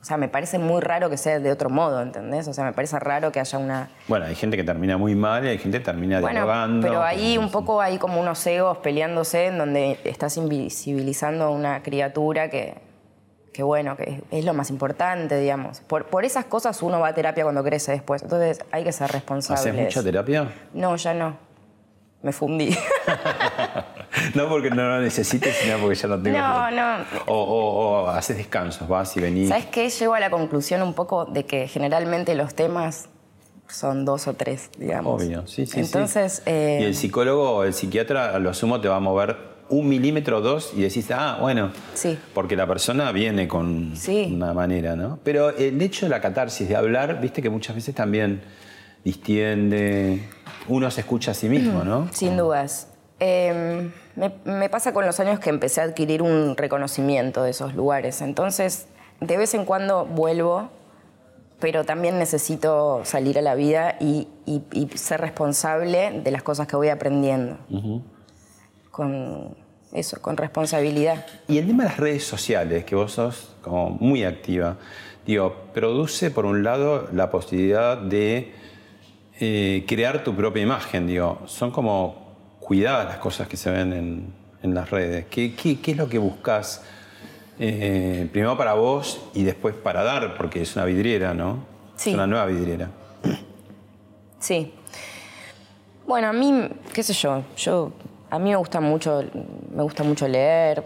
O 0.00 0.04
sea, 0.04 0.16
me 0.16 0.28
parece 0.28 0.58
muy 0.58 0.80
raro 0.80 1.10
que 1.10 1.18
sea 1.18 1.40
de 1.40 1.52
otro 1.52 1.68
modo, 1.68 2.00
¿entendés? 2.00 2.48
O 2.48 2.54
sea, 2.54 2.64
me 2.64 2.72
parece 2.72 2.98
raro 2.98 3.30
que 3.32 3.38
haya 3.38 3.58
una... 3.58 3.90
Bueno, 4.08 4.24
hay 4.24 4.34
gente 4.34 4.56
que 4.56 4.64
termina 4.64 4.96
muy 4.96 5.14
mal 5.14 5.44
y 5.44 5.48
hay 5.48 5.58
gente 5.58 5.78
que 5.78 5.84
termina 5.84 6.20
Bueno, 6.20 6.40
dialogando. 6.40 6.86
pero 6.86 7.02
ahí 7.02 7.36
un 7.36 7.50
poco 7.50 7.82
hay 7.82 7.98
como 7.98 8.18
unos 8.18 8.46
egos 8.46 8.78
peleándose 8.78 9.48
en 9.48 9.58
donde 9.58 9.98
estás 10.04 10.38
invisibilizando 10.38 11.44
a 11.44 11.50
una 11.50 11.82
criatura 11.82 12.48
que, 12.48 12.78
que 13.52 13.62
bueno, 13.62 13.94
que 13.94 14.22
es, 14.30 14.44
lo 14.46 14.54
más 14.54 14.70
importante, 14.70 15.38
digamos. 15.38 15.80
Por, 15.82 16.06
por 16.06 16.24
esas 16.24 16.46
cosas 16.46 16.82
uno 16.82 16.98
va 16.98 17.08
a 17.08 17.14
terapia 17.14 17.44
cuando 17.44 17.62
crece 17.62 17.92
después. 17.92 18.22
Entonces 18.22 18.64
hay 18.72 18.84
que 18.84 18.92
ser 18.92 19.12
responsable. 19.12 19.60
¿Haces 19.60 19.74
mucha 19.74 20.02
terapia? 20.02 20.48
No, 20.72 20.96
ya 20.96 21.12
no. 21.12 21.36
Me 22.22 22.32
fundí. 22.32 22.74
No 24.34 24.48
porque 24.48 24.70
no 24.70 24.82
lo 24.88 25.00
necesites, 25.00 25.56
sino 25.56 25.78
porque 25.78 25.94
ya 25.96 26.08
lo 26.08 26.20
tengo. 26.20 26.38
no, 26.38 26.70
no. 26.70 27.04
O, 27.26 27.34
o- 27.34 28.02
o 28.04 28.08
haces 28.08 28.36
descansos, 28.36 28.88
vas 28.88 29.16
y 29.16 29.20
venís. 29.20 29.48
¿Sabes 29.48 29.66
qué? 29.66 29.88
Llego 29.88 30.14
a 30.14 30.20
la 30.20 30.30
conclusión 30.30 30.82
un 30.82 30.94
poco 30.94 31.24
de 31.24 31.44
que 31.46 31.68
generalmente 31.68 32.34
los 32.34 32.54
temas 32.54 33.08
son 33.68 34.04
dos 34.04 34.26
o 34.26 34.34
tres, 34.34 34.70
digamos. 34.78 35.22
Obvio, 35.22 35.46
sí, 35.46 35.64
sí. 35.66 35.72
sí. 35.72 35.80
Entonces, 35.80 36.42
eh, 36.46 36.78
Y 36.82 36.84
el 36.84 36.94
psicólogo 36.94 37.50
o 37.50 37.64
el 37.64 37.72
psiquiatra 37.74 38.34
a 38.34 38.38
lo 38.38 38.52
sumo 38.54 38.80
te 38.80 38.88
va 38.88 38.96
a 38.96 39.00
mover 39.00 39.36
un 39.68 39.88
milímetro 39.88 40.38
o 40.38 40.40
dos 40.40 40.72
y 40.76 40.80
decís, 40.82 41.08
ah, 41.12 41.38
bueno, 41.40 41.70
sí. 41.94 42.18
porque 42.34 42.56
la 42.56 42.66
persona 42.66 43.12
viene 43.12 43.46
con 43.46 43.92
Sí. 43.94 44.28
una 44.34 44.52
manera, 44.52 44.96
¿no? 44.96 45.20
Pero 45.22 45.50
el 45.50 45.80
hecho 45.80 46.06
de 46.06 46.10
la 46.10 46.20
catarsis, 46.20 46.68
de 46.68 46.74
hablar, 46.74 47.20
viste 47.20 47.40
que 47.40 47.50
muchas 47.50 47.76
veces 47.76 47.94
también 47.94 48.42
distiende, 49.04 50.28
uno 50.68 50.90
se 50.90 51.00
escucha 51.02 51.30
a 51.30 51.34
sí 51.34 51.48
mismo, 51.48 51.84
¿no? 51.84 52.08
Sin 52.12 52.36
dudas. 52.36 52.88
Eh, 53.20 53.90
me, 54.20 54.32
me 54.44 54.68
pasa 54.68 54.92
con 54.92 55.04
los 55.06 55.18
años 55.18 55.40
que 55.40 55.50
empecé 55.50 55.80
a 55.80 55.84
adquirir 55.84 56.20
un 56.22 56.56
reconocimiento 56.56 57.42
de 57.42 57.50
esos 57.50 57.74
lugares. 57.74 58.20
Entonces, 58.20 58.86
de 59.20 59.36
vez 59.36 59.54
en 59.54 59.64
cuando 59.64 60.04
vuelvo, 60.04 60.68
pero 61.58 61.84
también 61.84 62.18
necesito 62.18 63.02
salir 63.04 63.38
a 63.38 63.42
la 63.42 63.54
vida 63.54 63.96
y, 64.00 64.28
y- 64.46 64.62
y 64.72 64.88
ser 64.96 65.20
responsable 65.20 66.20
de 66.22 66.30
las 66.30 66.42
cosas 66.42 66.66
que 66.66 66.76
voy 66.76 66.88
aprendiendo. 66.88 67.58
Con, 68.90 69.56
eso, 69.92 70.20
con 70.20 70.36
responsabilidad. 70.36 71.24
Y 71.48 71.58
el 71.58 71.66
tema 71.66 71.84
de 71.84 71.88
las 71.90 71.98
redes 71.98 72.24
sociales, 72.24 72.84
que 72.84 72.94
vos 72.94 73.12
sos 73.12 73.56
como 73.62 73.90
muy 73.90 74.24
activa, 74.24 74.76
digo, 75.26 75.54
produce 75.74 76.30
por 76.30 76.44
un 76.44 76.62
lado 76.64 77.08
la 77.12 77.30
posibilidad 77.30 77.96
de 77.98 78.52
eh, 79.38 79.84
crear 79.88 80.22
tu 80.24 80.34
propia 80.34 80.62
imagen, 80.62 81.06
digo, 81.06 81.38
son 81.46 81.70
como 81.70 82.19
cuidadas 82.70 83.04
las 83.06 83.16
cosas 83.16 83.48
que 83.48 83.56
se 83.56 83.68
ven 83.68 83.92
en, 83.92 84.32
en 84.62 84.74
las 84.76 84.90
redes. 84.90 85.26
¿Qué, 85.28 85.56
qué, 85.56 85.80
qué 85.80 85.90
es 85.90 85.96
lo 85.96 86.08
que 86.08 86.18
buscas 86.18 86.84
eh, 87.58 88.28
primero 88.30 88.56
para 88.56 88.74
vos 88.74 89.20
y 89.34 89.42
después 89.42 89.74
para 89.74 90.04
dar? 90.04 90.36
Porque 90.36 90.62
es 90.62 90.76
una 90.76 90.84
vidriera, 90.84 91.34
¿no? 91.34 91.64
Sí. 91.96 92.10
Es 92.10 92.14
una 92.14 92.28
nueva 92.28 92.46
vidriera. 92.46 92.88
Sí. 94.38 94.72
Bueno, 96.06 96.28
a 96.28 96.32
mí, 96.32 96.68
qué 96.92 97.02
sé 97.02 97.12
yo, 97.12 97.42
yo 97.56 97.90
a 98.30 98.38
mí 98.38 98.50
me 98.50 98.56
gusta 98.56 98.80
mucho, 98.80 99.24
me 99.74 99.82
gusta 99.82 100.04
mucho 100.04 100.28
leer, 100.28 100.84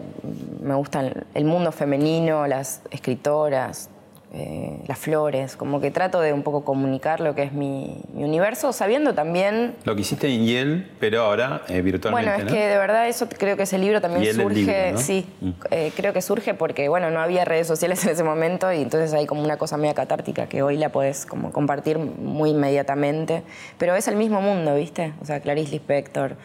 me 0.63 0.73
gusta 0.73 1.03
el 1.35 1.45
mundo 1.45 1.71
femenino, 1.71 2.47
las 2.47 2.81
escritoras, 2.89 3.91
eh, 4.37 4.79
las 4.85 4.99
flores, 4.99 5.55
como 5.55 5.79
que 5.79 5.91
trato 5.91 6.19
de 6.19 6.33
un 6.33 6.43
poco 6.43 6.65
comunicar 6.65 7.21
lo 7.21 7.35
que 7.35 7.43
es 7.43 7.53
mi, 7.53 8.01
mi 8.13 8.25
universo, 8.25 8.73
sabiendo 8.73 9.13
también 9.13 9.75
Lo 9.85 9.95
que 9.95 10.01
hiciste 10.01 10.27
en 10.27 10.45
Yale, 10.45 10.87
pero 10.99 11.21
ahora 11.21 11.61
eh, 11.69 11.81
virtualmente, 11.81 12.29
bueno, 12.29 12.43
es 12.43 12.51
¿no? 12.51 12.51
que 12.59 12.67
de 12.67 12.77
verdad 12.77 13.07
eso 13.07 13.29
creo 13.29 13.55
que 13.55 13.63
ese 13.63 13.77
libro 13.77 14.01
también 14.01 14.25
surge, 14.35 14.53
libro, 14.55 14.73
¿no? 14.91 14.97
sí, 14.97 15.25
Mm. 15.39 15.49
eh, 15.71 15.91
creo 15.95 16.11
que 16.11 16.21
surge 16.21 16.53
porque, 16.53 16.89
bueno, 16.89 17.11
no 17.11 17.21
había 17.21 17.45
redes 17.45 17.65
sociales 17.65 18.03
en 18.05 18.09
ese 18.11 18.23
momento 18.25 18.73
y 18.73 18.81
entonces 18.81 19.13
hay 19.13 19.25
como 19.25 19.41
una 19.41 19.55
cosa 19.55 19.77
media 19.77 19.93
catártica 19.93 20.47
que 20.47 20.61
hoy 20.61 20.75
la 20.75 20.89
puedes 20.89 21.25
como 21.25 21.53
compartir 21.53 21.97
muy 21.97 22.49
inmediatamente, 22.49 23.43
pero 23.77 23.95
es 23.95 24.09
el 24.09 24.17
mismo 24.17 24.41
mundo, 24.41 24.75
¿viste? 24.75 25.13
O 25.21 25.25
sea, 25.25 25.39
Clarice 25.39 25.71
Lispector, 25.71 26.35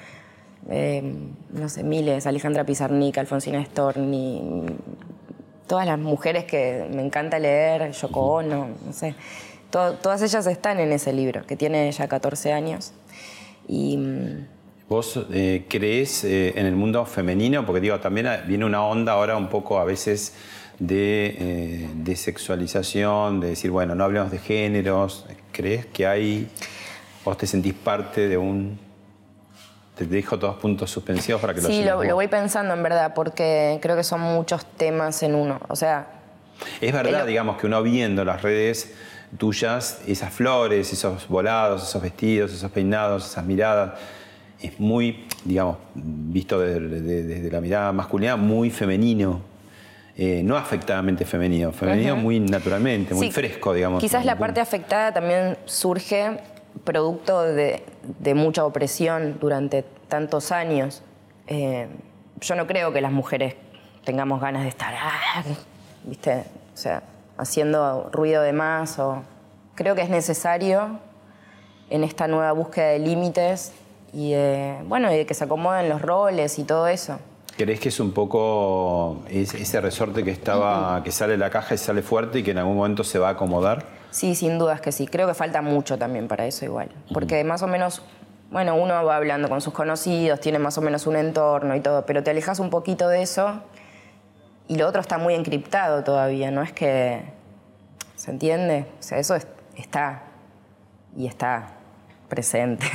no 1.52 1.68
sé, 1.68 1.82
Miles, 1.82 2.26
Alejandra 2.26 2.64
Pizarnik, 2.64 3.18
Alfonsina 3.18 3.64
Storni, 3.64 4.66
todas 5.70 5.86
las 5.86 5.98
mujeres 6.00 6.44
que 6.46 6.84
me 6.92 7.00
encanta 7.00 7.38
leer, 7.38 7.92
Yoko 7.92 8.20
Ono, 8.38 8.70
no 8.84 8.92
sé, 8.92 9.14
to- 9.70 9.94
todas 10.02 10.20
ellas 10.20 10.44
están 10.48 10.80
en 10.80 10.90
ese 10.90 11.12
libro, 11.12 11.46
que 11.46 11.56
tiene 11.56 11.90
ya 11.92 12.08
14 12.08 12.52
años. 12.52 12.92
Y... 13.68 13.96
mm, 13.96 14.46
¿Vos 14.88 15.24
eh, 15.32 15.66
crees 15.68 16.24
eh, 16.24 16.52
en 16.56 16.66
el 16.66 16.74
mundo 16.74 17.06
femenino? 17.06 17.64
Porque 17.64 17.80
digo, 17.80 18.00
también 18.00 18.26
viene 18.48 18.64
una 18.64 18.84
onda 18.84 19.12
ahora 19.12 19.36
un 19.36 19.48
poco 19.48 19.78
a 19.78 19.84
veces 19.84 20.34
de, 20.80 21.36
eh, 21.38 21.88
de 21.94 22.16
sexualización, 22.16 23.38
de 23.38 23.50
decir, 23.50 23.70
bueno, 23.70 23.94
no 23.94 24.02
hablemos 24.02 24.32
de 24.32 24.38
géneros. 24.38 25.26
¿Crees 25.52 25.86
que 25.86 26.08
hay, 26.08 26.48
vos 27.24 27.38
te 27.38 27.46
sentís 27.46 27.74
parte 27.74 28.26
de 28.28 28.36
un... 28.36 28.80
Te 30.00 30.06
dejo 30.06 30.38
todos 30.38 30.56
puntos 30.56 30.90
suspensivos 30.90 31.42
para 31.42 31.52
que 31.52 31.60
lo 31.60 31.68
Sí, 31.68 31.84
lo, 31.84 31.96
vos. 31.96 32.06
lo 32.06 32.14
voy 32.14 32.26
pensando 32.26 32.72
en 32.72 32.82
verdad, 32.82 33.12
porque 33.14 33.78
creo 33.82 33.96
que 33.96 34.02
son 34.02 34.22
muchos 34.22 34.64
temas 34.64 35.22
en 35.22 35.34
uno. 35.34 35.60
O 35.68 35.76
sea, 35.76 36.06
Es 36.80 36.90
verdad, 36.90 37.26
digamos, 37.26 37.58
que 37.58 37.66
uno 37.66 37.82
viendo 37.82 38.24
las 38.24 38.40
redes 38.40 38.94
tuyas, 39.36 40.00
esas 40.06 40.32
flores, 40.32 40.90
esos 40.90 41.28
volados, 41.28 41.86
esos 41.86 42.00
vestidos, 42.00 42.50
esos 42.50 42.70
peinados, 42.70 43.26
esas 43.30 43.44
miradas, 43.44 43.92
es 44.58 44.80
muy, 44.80 45.26
digamos, 45.44 45.76
visto 45.94 46.58
desde, 46.58 47.50
la 47.50 47.60
mirada 47.60 47.92
masculina, 47.92 48.36
muy 48.36 48.70
femenino. 48.70 49.42
Eh, 50.16 50.40
no 50.42 50.56
afectadamente 50.56 51.26
femenino, 51.26 51.72
femenino 51.72 52.16
muy 52.16 52.40
naturalmente, 52.40 53.12
muy 53.12 53.26
Sí, 53.26 53.32
fresco, 53.32 53.74
digamos. 53.74 54.00
quizás 54.00 54.24
la 54.24 54.36
parte 54.38 54.60
afectada 54.60 55.12
también 55.12 55.58
surge 55.66 56.38
producto 56.84 57.42
de, 57.42 57.84
de 58.18 58.34
mucha 58.34 58.64
opresión 58.64 59.38
durante 59.40 59.82
tantos 60.08 60.52
años. 60.52 61.02
Eh, 61.46 61.88
yo 62.40 62.54
no 62.54 62.66
creo 62.66 62.92
que 62.92 63.00
las 63.00 63.12
mujeres 63.12 63.54
tengamos 64.04 64.40
ganas 64.40 64.62
de 64.62 64.68
estar, 64.68 64.94
ah, 64.98 65.42
¿viste? 66.04 66.44
O 66.74 66.76
sea, 66.76 67.02
haciendo 67.38 68.08
ruido 68.12 68.42
de 68.42 68.52
más. 68.52 68.98
O... 68.98 69.22
Creo 69.74 69.94
que 69.94 70.02
es 70.02 70.10
necesario 70.10 70.98
en 71.90 72.04
esta 72.04 72.28
nueva 72.28 72.52
búsqueda 72.52 72.86
de 72.88 72.98
límites 73.00 73.72
y 74.12 74.32
de, 74.32 74.76
bueno, 74.86 75.12
y 75.12 75.16
de 75.18 75.26
que 75.26 75.34
se 75.34 75.44
acomoden 75.44 75.88
los 75.88 76.00
roles 76.02 76.58
y 76.58 76.64
todo 76.64 76.86
eso. 76.88 77.18
¿Crees 77.56 77.78
que 77.80 77.90
es 77.90 78.00
un 78.00 78.12
poco 78.12 79.22
es- 79.28 79.52
ese 79.54 79.80
resorte 79.80 80.24
que 80.24 80.30
estaba, 80.30 81.02
que 81.04 81.12
sale 81.12 81.32
de 81.32 81.38
la 81.38 81.50
caja 81.50 81.74
y 81.74 81.78
sale 81.78 82.00
fuerte 82.02 82.38
y 82.38 82.42
que 82.42 82.52
en 82.52 82.58
algún 82.58 82.76
momento 82.76 83.04
se 83.04 83.18
va 83.18 83.28
a 83.28 83.32
acomodar? 83.32 83.84
Sí, 84.10 84.34
sin 84.34 84.58
dudas 84.58 84.80
que 84.80 84.92
sí. 84.92 85.06
Creo 85.06 85.26
que 85.28 85.34
falta 85.34 85.62
mucho 85.62 85.98
también 85.98 86.28
para 86.28 86.46
eso 86.46 86.64
igual. 86.64 86.88
Porque 87.12 87.42
más 87.44 87.62
o 87.62 87.66
menos, 87.66 88.02
bueno, 88.50 88.74
uno 88.74 89.04
va 89.04 89.16
hablando 89.16 89.48
con 89.48 89.60
sus 89.60 89.72
conocidos, 89.72 90.40
tiene 90.40 90.58
más 90.58 90.76
o 90.78 90.80
menos 90.80 91.06
un 91.06 91.16
entorno 91.16 91.74
y 91.76 91.80
todo, 91.80 92.04
pero 92.06 92.22
te 92.22 92.30
alejas 92.30 92.58
un 92.58 92.70
poquito 92.70 93.08
de 93.08 93.22
eso 93.22 93.60
y 94.68 94.76
lo 94.76 94.86
otro 94.88 95.00
está 95.00 95.18
muy 95.18 95.34
encriptado 95.34 96.04
todavía, 96.04 96.50
no 96.50 96.62
es 96.62 96.72
que... 96.72 97.22
¿Se 98.16 98.30
entiende? 98.30 98.84
O 98.98 99.02
sea, 99.02 99.18
eso 99.18 99.34
es- 99.34 99.46
está 99.76 100.22
y 101.16 101.26
está 101.26 101.68
presente. 102.28 102.86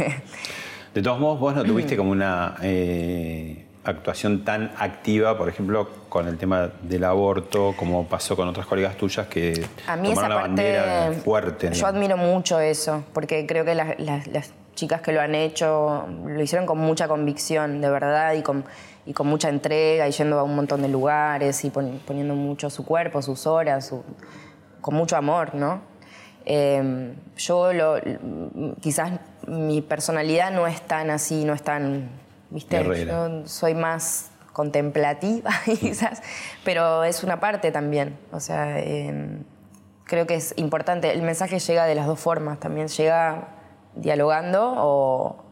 De 0.94 1.02
todos 1.02 1.20
modos, 1.20 1.40
vos 1.40 1.56
no 1.56 1.64
tuviste 1.64 1.98
como 1.98 2.12
una 2.12 2.56
eh, 2.62 3.65
actuación 3.86 4.44
tan 4.44 4.72
activa, 4.78 5.38
por 5.38 5.48
ejemplo, 5.50 5.88
con 6.10 6.28
el 6.28 6.38
tema 6.38 6.70
del 6.82 7.04
aborto, 7.04 7.74
como 7.78 8.08
pasó 8.08 8.36
con 8.36 8.48
otras 8.48 8.66
colegas 8.66 8.98
tuyas 8.98 9.28
que 9.28 9.66
A 9.88 9.96
mí 9.96 10.12
esa 10.12 10.22
tomaron 10.24 10.30
la 10.38 10.42
bandera 10.48 11.12
fuerte. 11.24 11.72
yo 11.72 11.88
admiro 11.88 12.18
mucho 12.18 12.60
eso, 12.60 13.04
porque 13.14 13.46
creo 13.46 13.64
que 13.66 13.76
las, 13.76 14.00
las- 14.00 14.28
las 14.28 14.54
chicas 14.76 15.02
que 15.02 15.12
lo 15.14 15.22
han 15.22 15.36
hecho 15.36 16.06
lo 16.26 16.42
hicieron 16.42 16.66
con 16.66 16.78
mucha 16.80 17.08
convicción, 17.08 17.80
de 17.80 17.90
verdad, 17.90 18.34
y 18.34 18.42
con, 18.42 18.66
y 19.06 19.14
con 19.14 19.28
mucha 19.28 19.50
entrega, 19.50 20.08
y 20.08 20.12
yendo 20.12 20.38
a 20.40 20.44
un 20.44 20.56
montón 20.56 20.82
de 20.82 20.90
lugares, 20.90 21.64
y 21.64 21.70
pon- 21.70 22.02
poniendo 22.06 22.36
mucho 22.36 22.70
su 22.70 22.86
cuerpo, 22.86 23.22
sus 23.22 23.46
horas, 23.48 23.88
su- 23.88 24.04
con 24.82 24.96
mucho 24.96 25.16
amor, 25.16 25.56
¿no? 25.56 25.82
Eh, 26.46 27.14
yo 27.38 27.74
lo- 27.74 27.96
quizás 28.82 29.14
mi 29.48 29.82
personalidad 29.82 30.52
no 30.52 30.68
es 30.68 30.82
tan 30.82 31.10
así, 31.10 31.44
no 31.46 31.54
es 31.54 31.62
tan, 31.64 32.10
Yo 32.56 33.48
soy 33.48 33.74
más 33.74 34.32
contemplativa, 34.54 35.52
quizás, 35.66 36.22
pero 36.64 37.04
es 37.04 37.24
una 37.24 37.40
parte 37.40 37.72
también. 37.72 38.18
O 38.32 38.40
sea, 38.40 38.80
eh, 38.80 39.42
creo 40.06 40.26
que 40.26 40.36
es 40.36 40.54
importante. 40.58 41.12
El 41.12 41.22
mensaje 41.22 41.60
llega 41.60 41.86
de 41.86 41.96
las 41.96 42.08
dos 42.08 42.20
formas. 42.20 42.60
También 42.60 42.88
llega 42.88 43.50
dialogando 43.96 44.74
o, 44.78 45.44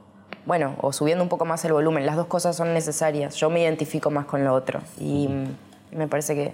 bueno, 0.45 0.75
o 0.81 0.93
subiendo 0.93 1.23
un 1.23 1.29
poco 1.29 1.45
más 1.45 1.63
el 1.65 1.73
volumen. 1.73 2.05
Las 2.05 2.15
dos 2.15 2.27
cosas 2.27 2.55
son 2.55 2.73
necesarias. 2.73 3.35
Yo 3.35 3.49
me 3.49 3.61
identifico 3.61 4.09
más 4.09 4.25
con 4.25 4.43
lo 4.43 4.53
otro 4.53 4.81
y 4.99 5.27
mm, 5.27 5.97
me 5.97 6.07
parece 6.07 6.35
que, 6.35 6.53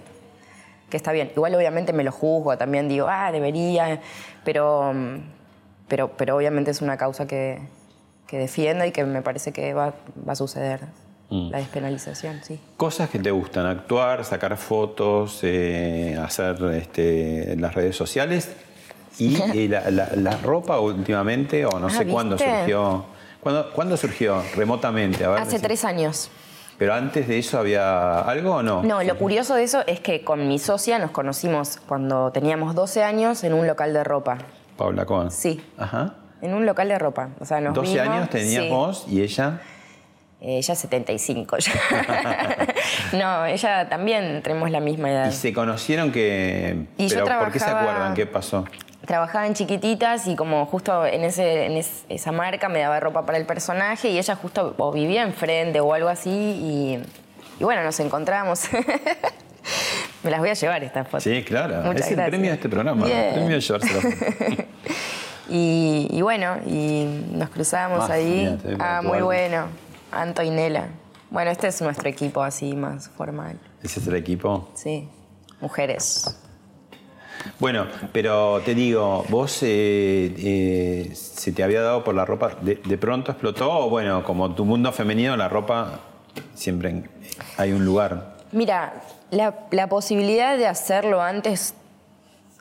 que 0.88 0.96
está 0.96 1.12
bien. 1.12 1.30
Igual 1.34 1.54
obviamente 1.54 1.92
me 1.92 2.04
lo 2.04 2.12
juzgo, 2.12 2.58
también 2.58 2.88
digo, 2.88 3.06
ah, 3.08 3.30
debería, 3.30 4.00
pero, 4.44 4.92
mm, 4.92 5.18
pero, 5.88 6.10
pero 6.16 6.36
obviamente 6.36 6.70
es 6.70 6.82
una 6.82 6.96
causa 6.96 7.26
que, 7.26 7.60
que 8.30 8.38
defiendo 8.38 8.84
y 8.84 8.92
que 8.92 9.04
me 9.04 9.22
parece 9.22 9.50
que 9.52 9.74
va, 9.74 9.92
va 10.26 10.32
a 10.32 10.36
suceder. 10.36 10.80
Mm. 11.30 11.50
La 11.50 11.58
despenalización, 11.58 12.40
sí. 12.42 12.58
Cosas 12.76 13.10
que 13.10 13.18
te 13.18 13.30
gustan, 13.30 13.66
actuar, 13.66 14.24
sacar 14.24 14.56
fotos, 14.56 15.40
eh, 15.42 16.16
hacer 16.22 16.62
este, 16.74 17.56
las 17.58 17.74
redes 17.74 17.96
sociales 17.96 18.50
y 19.18 19.36
eh, 19.54 19.68
la, 19.68 19.90
la- 19.90 20.10
la 20.14 20.36
ropa 20.38 20.78
últimamente, 20.80 21.66
o 21.66 21.78
no 21.78 21.88
Ah, 21.88 21.90
sé 21.90 22.06
cuándo 22.06 22.38
surgió. 22.38 23.04
¿Cuándo, 23.40 23.72
cuándo 23.72 23.96
surgió? 23.96 24.42
Remotamente, 24.54 25.24
a 25.24 25.30
ver. 25.30 25.40
Hace 25.40 25.58
decí- 25.58 25.62
tres 25.62 25.84
años. 25.84 26.30
¿Pero 26.78 26.94
antes 26.94 27.28
de 27.28 27.38
eso 27.38 27.58
había 27.58 28.20
algo 28.20 28.54
o 28.56 28.62
no? 28.62 28.82
No, 28.82 29.02
lo 29.02 29.16
curioso 29.18 29.54
de 29.54 29.64
eso 29.64 29.82
es 29.86 30.00
que 30.00 30.24
con 30.24 30.48
mi 30.48 30.58
socia 30.58 30.98
nos 30.98 31.10
conocimos 31.10 31.78
cuando 31.86 32.30
teníamos 32.32 32.74
12 32.74 33.02
años 33.04 33.44
en 33.44 33.52
un 33.54 33.66
local 33.66 33.92
de 33.92 34.02
ropa. 34.02 34.38
Paula 34.78 35.04
Cohen. 35.04 35.30
Sí. 35.30 35.62
Ajá. 35.76 36.14
En 36.42 36.54
un 36.54 36.64
local 36.66 36.88
de 36.88 36.98
ropa. 36.98 37.28
O 37.40 37.44
sea, 37.44 37.60
nos 37.60 37.74
12 37.74 37.92
vimos- 37.92 38.08
años 38.08 38.30
tenías 38.30 38.64
sí. 38.64 38.68
vos 38.70 39.04
y 39.08 39.22
ella. 39.22 39.60
Eh, 40.42 40.56
Ella 40.56 40.74
75 40.74 41.58
ya. 41.58 41.72
no, 43.12 43.44
ella 43.44 43.88
también 43.90 44.40
tenemos 44.42 44.70
la 44.70 44.80
misma 44.80 45.10
edad. 45.10 45.28
Y 45.28 45.32
se 45.32 45.52
conocieron 45.52 46.10
que. 46.12 46.86
Y 46.96 47.08
yo 47.08 47.24
¿Pero 47.24 47.38
por 47.40 47.52
qué 47.52 47.58
se 47.58 47.66
acuerdan? 47.68 48.14
¿Qué 48.14 48.24
pasó? 48.24 48.64
Trabajaba 49.06 49.46
en 49.46 49.52
chiquititas 49.54 50.26
y 50.28 50.36
como 50.36 50.64
justo 50.66 51.04
en, 51.04 51.24
ese, 51.24 51.66
en 51.66 51.72
es- 51.76 52.04
esa 52.08 52.32
marca 52.32 52.68
me 52.70 52.78
daba 52.80 53.00
ropa 53.00 53.26
para 53.26 53.36
el 53.36 53.44
personaje 53.44 54.08
y 54.08 54.18
ella 54.18 54.34
justo 54.36 54.74
o 54.78 54.92
vivía 54.92 55.22
enfrente 55.24 55.80
o 55.80 55.92
algo 55.92 56.08
así 56.08 56.30
y, 56.30 56.98
y 57.58 57.64
bueno, 57.64 57.82
nos 57.82 58.00
encontramos. 58.00 58.62
me 60.22 60.30
las 60.30 60.40
voy 60.40 60.48
a 60.50 60.54
llevar 60.54 60.82
estas 60.84 61.06
fotos. 61.06 61.24
Sí, 61.24 61.42
claro. 61.44 61.82
Muchas 61.82 62.10
es 62.10 62.18
el 62.18 62.24
premio 62.26 62.48
de 62.50 62.54
este 62.56 62.68
programa. 62.70 63.04
Bien. 63.04 63.18
El 63.18 63.32
premio 63.34 63.54
de 63.56 63.60
llevarse. 63.60 64.66
Y, 65.50 66.08
y 66.10 66.22
bueno, 66.22 66.56
y 66.66 67.04
nos 67.32 67.50
cruzamos 67.50 68.08
Ah, 68.08 68.14
ahí. 68.14 68.58
ah, 68.78 69.00
muy 69.02 69.20
bueno. 69.20 69.66
Anto 70.12 70.42
y 70.42 70.50
Nela. 70.50 70.88
Bueno, 71.30 71.50
este 71.50 71.68
es 71.68 71.80
nuestro 71.82 72.08
equipo 72.08 72.42
así 72.42 72.74
más 72.74 73.08
formal. 73.10 73.58
Ese 73.82 74.00
es 74.00 74.06
el 74.06 74.16
equipo. 74.16 74.68
Sí. 74.74 75.08
Mujeres. 75.60 76.36
Bueno, 77.58 77.86
pero 78.12 78.60
te 78.64 78.74
digo, 78.74 79.24
vos 79.28 79.62
eh, 79.62 80.34
eh, 80.38 81.10
se 81.14 81.52
te 81.52 81.62
había 81.62 81.80
dado 81.80 82.04
por 82.04 82.14
la 82.14 82.24
ropa, 82.24 82.50
de, 82.60 82.74
de 82.76 82.98
pronto 82.98 83.32
explotó, 83.32 83.70
o 83.86 83.88
bueno, 83.90 84.22
como 84.24 84.54
tu 84.54 84.64
mundo 84.64 84.92
femenino, 84.92 85.36
la 85.36 85.48
ropa 85.48 86.00
siempre 86.54 87.04
hay 87.56 87.72
un 87.72 87.84
lugar. 87.84 88.36
Mira, 88.52 89.02
la, 89.30 89.54
la 89.70 89.88
posibilidad 89.88 90.56
de 90.58 90.66
hacerlo 90.66 91.22
antes 91.22 91.74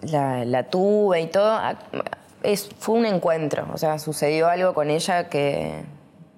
la, 0.01 0.45
la 0.45 0.63
tuve 0.69 1.21
y 1.21 1.27
todo, 1.27 1.59
es, 2.43 2.69
fue 2.79 2.95
un 2.95 3.05
encuentro. 3.05 3.67
O 3.73 3.77
sea, 3.77 3.99
sucedió 3.99 4.47
algo 4.47 4.73
con 4.73 4.89
ella 4.89 5.29
que, 5.29 5.83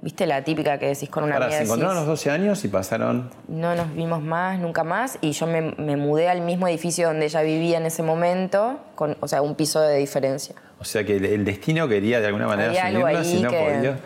viste, 0.02 0.26
la 0.26 0.44
típica 0.44 0.78
que 0.80 0.88
decís 0.88 1.10
con 1.10 1.24
una 1.24 1.34
Ahora, 1.36 1.46
amiga. 1.46 1.60
se 1.60 1.66
encontraron 1.66 1.98
a 1.98 2.00
los 2.02 2.08
decís, 2.10 2.26
12 2.26 2.32
años 2.32 2.64
y 2.66 2.68
pasaron. 2.68 3.30
no 3.48 3.76
nos 3.76 3.94
vimos 3.94 4.22
más, 4.22 4.60
nunca 4.60 4.84
más, 4.84 5.18
y 5.22 5.32
yo 5.32 5.48
me, 5.48 5.62
me 5.62 5.96
mudé 5.98 6.30
al 6.30 6.42
mismo 6.42 6.68
edificio 6.68 7.08
donde 7.08 7.26
ella 7.26 7.42
vivía 7.42 7.78
en 7.78 7.86
ese 7.86 8.04
momento, 8.04 8.80
con, 8.96 9.16
o 9.20 9.28
sea, 9.28 9.42
un 9.42 9.56
piso 9.56 9.80
de 9.82 9.98
diferencia. 9.98 10.56
O 10.80 10.84
sea 10.84 11.04
que 11.06 11.18
el, 11.18 11.26
el 11.26 11.46
destino 11.46 11.88
quería 11.88 12.20
de 12.20 12.28
alguna 12.28 12.48
manera 12.48 12.72
unirlos 12.90 13.28
y 13.28 13.42
no 13.42 13.50
que- 13.50 13.58
podía. 13.76 14.00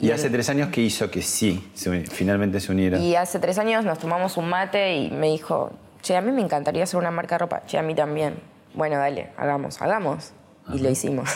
Y 0.00 0.12
hace 0.12 0.30
tres 0.30 0.48
años 0.48 0.70
que 0.70 0.80
hizo 0.80 1.10
que 1.10 1.20
sí, 1.20 1.70
se 1.74 2.00
finalmente 2.06 2.58
se 2.58 2.72
unieran. 2.72 3.02
Y 3.02 3.16
hace 3.16 3.38
tres 3.38 3.58
años 3.58 3.84
nos 3.84 3.98
tomamos 3.98 4.38
un 4.38 4.48
mate 4.48 4.96
y 4.96 5.10
me 5.10 5.26
dijo, 5.28 5.72
che, 6.00 6.16
a 6.16 6.22
mí 6.22 6.32
me 6.32 6.40
encantaría 6.40 6.84
hacer 6.84 6.98
una 6.98 7.10
marca 7.10 7.34
de 7.34 7.40
ropa. 7.40 7.62
Che, 7.66 7.76
a 7.76 7.82
mí 7.82 7.94
también. 7.94 8.36
Bueno, 8.72 8.96
dale, 8.96 9.28
hagamos, 9.36 9.82
hagamos. 9.82 10.32
Y 10.74 10.78
lo 10.80 10.90
hicimos. 10.90 11.30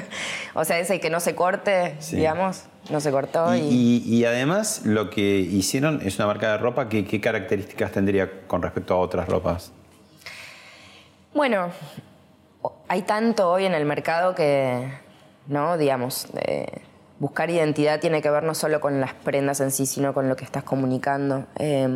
o 0.54 0.64
sea, 0.64 0.78
ese 0.78 1.00
que 1.00 1.10
no 1.10 1.20
se 1.20 1.34
corte, 1.34 1.94
Sí. 1.98 2.16
digamos, 2.16 2.64
no 2.90 3.00
se 3.00 3.10
cortó 3.10 3.54
Y, 3.54 3.58
y... 3.60 4.02
y- 4.06 4.14
y 4.16 4.24
además 4.24 4.82
lo 4.84 5.10
que 5.10 5.38
hicieron 5.38 6.00
es 6.04 6.16
una 6.18 6.26
marca 6.26 6.52
de 6.52 6.58
ropa 6.58 6.88
que 6.88 7.04
qué 7.04 7.20
características 7.20 7.92
tendría 7.92 8.46
con 8.46 8.62
respecto 8.62 8.94
a 8.94 8.98
otras 8.98 9.28
ropas. 9.28 9.72
Bueno, 11.34 11.70
hay 12.88 13.02
tanto 13.02 13.50
hoy 13.50 13.64
en 13.66 13.74
el 13.74 13.84
mercado 13.84 14.34
que, 14.34 14.88
¿no? 15.48 15.76
Digamos, 15.76 16.28
eh, 16.36 16.66
buscar 17.18 17.50
identidad 17.50 18.00
tiene 18.00 18.22
que 18.22 18.30
ver 18.30 18.42
no 18.42 18.54
solo 18.54 18.80
con 18.80 19.00
las 19.00 19.12
prendas 19.14 19.60
en 19.60 19.70
sí, 19.70 19.86
sino 19.86 20.14
con 20.14 20.28
lo 20.28 20.36
que 20.36 20.44
estás 20.44 20.62
comunicando. 20.64 21.44
Eh, 21.58 21.88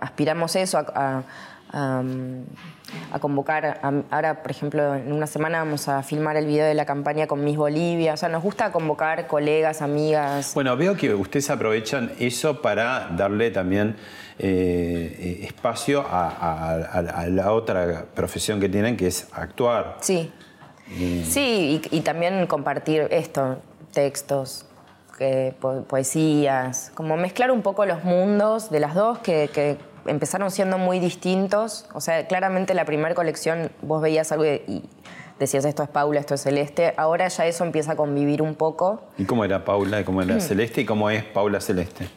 aspiramos 0.00 0.56
eso 0.56 0.78
a, 0.78 0.86
a- 0.94 1.22
a, 1.72 2.02
a 3.12 3.18
convocar. 3.18 3.80
a- 3.82 3.92
ahora, 4.10 4.42
por 4.42 4.50
ejemplo, 4.50 4.94
en 4.94 5.12
una 5.12 5.26
semana 5.26 5.58
vamos 5.58 5.88
a 5.88 6.02
filmar 6.02 6.36
el 6.36 6.46
video 6.46 6.66
de 6.66 6.74
la 6.74 6.84
campaña 6.84 7.26
con 7.26 7.44
Miss 7.44 7.56
Bolivia. 7.56 8.14
O 8.14 8.16
sea, 8.16 8.28
nos 8.28 8.42
gusta 8.42 8.72
convocar 8.72 9.26
colegas, 9.26 9.82
amigas. 9.82 10.52
Bueno, 10.54 10.76
veo 10.76 10.96
que 10.96 11.14
ustedes 11.14 11.48
aprovechan 11.50 12.12
eso 12.18 12.60
para 12.62 13.08
darle 13.16 13.50
también 13.50 13.96
eh, 14.38 15.16
eh, 15.18 15.46
espacio 15.46 16.04
a, 16.08 16.72
a- 16.74 17.26
la 17.28 17.52
otra 17.52 18.06
profesión 18.14 18.58
que 18.60 18.68
tienen, 18.68 18.96
que 18.96 19.06
es 19.06 19.28
actuar. 19.32 19.98
Sí. 20.00 20.32
Sí, 21.24 21.80
y, 21.92 21.96
y 21.98 22.00
también 22.00 22.46
compartir 22.48 23.06
esto, 23.12 23.60
textos, 23.92 24.66
que, 25.16 25.54
po- 25.60 25.84
poesías, 25.84 26.90
como 26.94 27.16
mezclar 27.16 27.52
un 27.52 27.62
poco 27.62 27.86
los 27.86 28.02
mundos 28.02 28.70
de 28.70 28.80
las 28.80 28.94
dos 28.96 29.18
que, 29.18 29.50
que 29.54 29.76
empezaron 30.06 30.50
siendo 30.50 30.78
muy 30.78 30.98
distintos. 30.98 31.86
O 31.94 32.00
sea, 32.00 32.26
claramente 32.26 32.74
la 32.74 32.84
primera 32.84 33.14
colección 33.14 33.70
vos 33.82 34.02
veías 34.02 34.32
algo 34.32 34.44
y, 34.44 34.88
decías 35.38 35.64
esto 35.64 35.82
es 35.82 35.88
Paula, 35.88 36.20
esto 36.20 36.34
es 36.34 36.42
Celeste. 36.42 36.94
Ahora 36.96 37.28
ya 37.28 37.46
eso 37.46 37.64
empieza 37.64 37.92
a 37.92 37.96
convivir 37.96 38.42
un 38.42 38.54
poco. 38.54 39.02
¿Y 39.18 39.24
cómo 39.24 39.44
era 39.44 39.64
Paula? 39.64 40.00
¿Y 40.00 40.04
cómo 40.04 40.22
era 40.22 40.36
Mm. 40.36 40.40
Celeste? 40.40 40.82
¿Y 40.82 40.84
cómo 40.84 41.10
es 41.10 41.24
Paula 41.24 41.60
Celeste? 41.60 42.08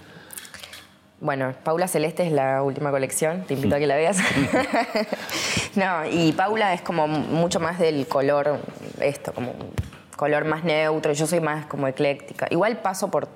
Bueno, 1.22 1.54
Paula 1.64 1.88
Celeste 1.88 2.28
es 2.28 2.34
la 2.34 2.62
última 2.64 2.92
colección, 2.92 3.46
te 3.48 3.54
invito 3.54 3.76
a 3.76 3.80
que 3.80 3.88
la 3.88 3.96
veas. 3.96 4.18
no, 5.76 6.06
y 6.06 6.34
Paula 6.34 6.74
es 6.74 6.82
como 6.82 7.08
mucho 7.08 7.62
más 7.62 7.80
del 7.80 8.08
color, 8.08 8.60
esto, 9.00 9.32
como 9.34 9.54
color 10.18 10.44
más 10.44 10.66
neutro, 10.66 11.14
yo 11.14 11.26
soy 11.26 11.40
más 11.40 11.66
como 11.68 11.88
ecléctica. 11.88 12.48
Igual 12.50 12.82
paso 12.82 13.10
por 13.10 13.30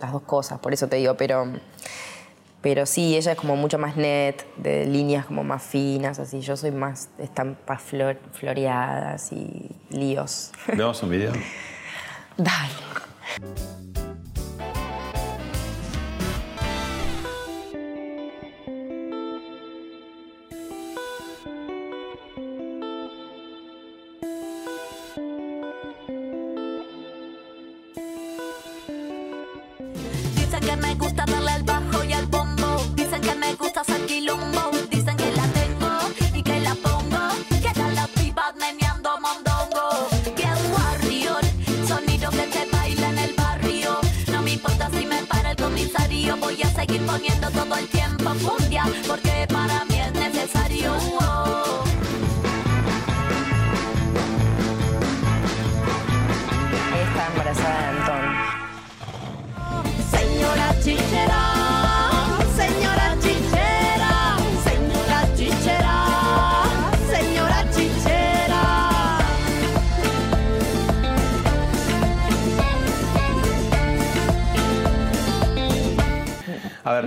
las 0.00 0.10
dos 0.10 0.22
cosas, 0.22 0.58
por 0.58 0.72
eso 0.72 0.88
te 0.88 0.96
digo, 0.96 1.16
pero, 1.18 1.52
pero 2.64 2.86
sí, 2.86 3.14
ella 3.14 3.32
es 3.32 3.38
como 3.38 3.56
mucho 3.56 3.78
más 3.78 3.94
net, 3.94 4.36
de 4.56 4.86
líneas 4.86 5.26
como 5.26 5.44
más 5.44 5.62
finas, 5.62 6.18
así. 6.18 6.40
Yo 6.40 6.56
soy 6.56 6.70
más 6.70 7.10
estampas 7.18 7.82
flor- 7.82 8.18
floreadas 8.32 9.30
y 9.32 9.70
líos. 9.90 10.50
¿Vemos 10.66 11.02
un 11.02 11.10
video? 11.10 11.32
Dale. 12.38 13.93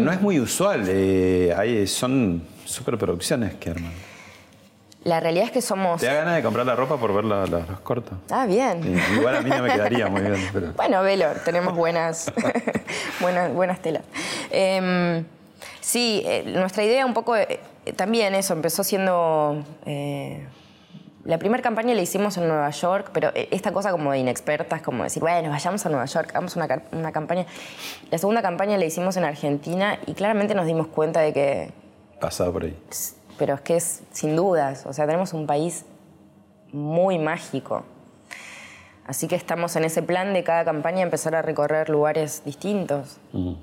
No 0.08 0.14
es 0.14 0.22
muy 0.22 0.40
usual. 0.40 0.86
eh, 0.88 1.54
hay- 1.58 1.86
son 1.86 2.42
superproducciones 2.66 3.56
que 3.56 3.72
arman. 3.72 3.92
La 5.04 5.20
realidad 5.20 5.46
es 5.48 5.52
que 5.52 5.62
somos... 5.62 6.00
¿Te 6.02 6.08
da 6.08 6.14
ganas 6.16 6.36
de 6.36 6.44
comprar 6.44 6.66
la 6.66 6.76
ropa 6.76 6.98
por 6.98 7.14
ver 7.14 7.24
la- 7.26 7.46
la- 7.46 7.60
los 7.60 7.80
cortos? 7.82 8.18
Ah, 8.30 8.46
bien. 8.46 8.82
Sí, 8.84 9.16
igual 9.18 9.38
a 9.38 9.42
mí 9.42 9.50
no 9.50 9.62
me 9.64 9.70
quedaría 9.72 10.08
muy 10.08 10.22
bien. 10.22 10.50
Pero... 10.54 10.74
Bueno, 10.74 11.02
velo, 11.04 11.28
tenemos 11.46 11.76
buenas, 11.76 12.32
buenas, 13.22 13.54
buenas 13.54 13.82
telas. 13.82 14.04
Em, 14.50 15.24
sí, 15.82 16.22
eh, 16.26 16.44
nuestra 16.46 16.84
idea 16.84 17.06
un 17.06 17.14
poco 17.14 17.36
eh, 17.38 17.60
también 17.96 18.34
eso, 18.36 18.54
empezó 18.54 18.84
siendo... 18.84 19.64
la 21.28 21.38
primera 21.38 21.62
campaña 21.62 21.94
la 21.94 22.02
hicimos 22.02 22.38
en 22.38 22.48
Nueva 22.48 22.70
York, 22.70 23.10
pero 23.12 23.32
eh, 23.36 23.50
esta 23.52 23.74
cosa 23.74 23.92
como 23.92 24.14
de 24.14 24.20
inexpertas, 24.20 24.82
como 24.82 25.04
decir, 25.04 25.22
bueno, 25.22 25.50
vayamos 25.50 25.86
a 25.86 25.90
Nueva 25.90 26.06
York, 26.06 26.30
hagamos 26.30 26.56
una, 26.56 26.82
una 26.94 27.12
campaña. 27.12 27.46
La 28.10 28.18
segunda 28.18 28.42
campaña 28.42 28.78
la 28.78 28.86
hicimos 28.86 29.18
en 29.18 29.26
Argentina 29.26 30.00
y 30.06 30.14
claramente 30.14 30.56
nos 30.56 30.66
dimos 30.66 30.88
cuenta 30.88 31.20
de 31.20 31.34
que, 31.34 31.72
Pasado 32.22 32.54
por 32.54 32.64
ahí. 32.64 32.76
pero 33.38 33.56
es 33.56 33.62
que 33.62 33.76
es 33.76 34.04
sin 34.12 34.38
dudas, 34.38 34.86
o 34.86 34.94
sea, 34.94 35.06
tenemos 35.06 35.34
un 35.34 35.48
país 35.48 35.86
muy 36.72 37.20
mágico. 37.20 37.84
Así 39.06 39.28
que 39.28 39.36
estamos 39.36 39.76
en 39.76 39.84
ese 39.84 40.02
plan 40.02 40.34
de 40.34 40.46
cada 40.46 40.64
campaña 40.64 41.02
empezar 41.02 41.36
a 41.36 41.42
recorrer 41.42 41.90
lugares 41.90 42.42
distintos. 42.46 43.18
Mm. 43.34 43.54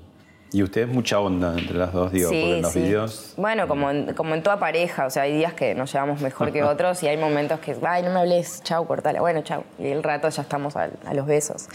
Y 0.51 0.63
ustedes 0.63 0.87
mucha 0.87 1.19
onda 1.19 1.53
entre 1.57 1.77
las 1.77 1.91
dos, 1.91 2.11
digo, 2.11 2.29
porque 2.29 2.55
en 2.57 2.61
los 2.61 2.73
videos. 2.73 3.33
Bueno, 3.35 3.67
como 3.67 3.89
en, 3.91 4.13
como 4.13 4.35
en 4.35 4.43
toda 4.43 4.57
pareja, 4.59 5.05
o 5.05 5.09
sea, 5.09 5.23
hay 5.23 5.33
días 5.35 5.53
que 5.53 5.75
nos 5.75 5.91
llevamos 5.91 6.21
mejor 6.21 6.51
que 6.53 6.63
otros 6.71 7.03
y 7.03 7.07
hay 7.07 7.17
momentos 7.17 7.59
que, 7.59 7.75
ay, 7.85 8.03
no 8.03 8.11
me 8.11 8.19
hables, 8.21 8.61
chau, 8.63 8.85
cortala, 8.87 9.19
bueno, 9.19 9.41
chau. 9.41 9.63
Y 9.79 9.87
el 9.87 10.01
rato 10.03 10.29
ya 10.29 10.41
estamos 10.43 10.75
a, 10.77 10.89
a 11.05 11.13
los 11.13 11.25
besos. 11.25 11.67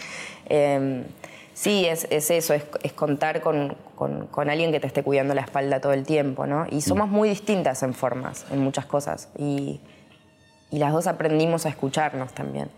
Eh, 0.49 1.05
sí, 1.53 1.85
es, 1.85 2.07
es 2.11 2.31
eso, 2.31 2.55
es, 2.55 2.63
es 2.83 2.93
contar 2.95 3.43
con, 3.43 3.77
con- 3.97 4.27
con 4.29 4.49
alguien 4.49 4.73
que 4.73 4.81
te 4.81 4.87
esté 4.87 5.03
cuidando 5.03 5.35
la 5.35 5.43
espalda 5.43 5.81
todo 5.81 5.93
el 5.93 6.05
tiempo, 6.07 6.47
¿no? 6.47 6.67
Y 6.71 6.81
somos 6.81 7.09
muy 7.09 7.29
distintas 7.29 7.83
en 7.83 7.93
formas, 7.93 8.47
en 8.51 8.61
muchas 8.61 8.87
cosas. 8.87 9.29
Y, 9.37 9.81
y 10.71 10.79
las 10.79 10.93
dos 10.95 11.07
aprendimos 11.07 11.67
a 11.67 11.69
escucharnos 11.69 12.33
también. 12.33 12.71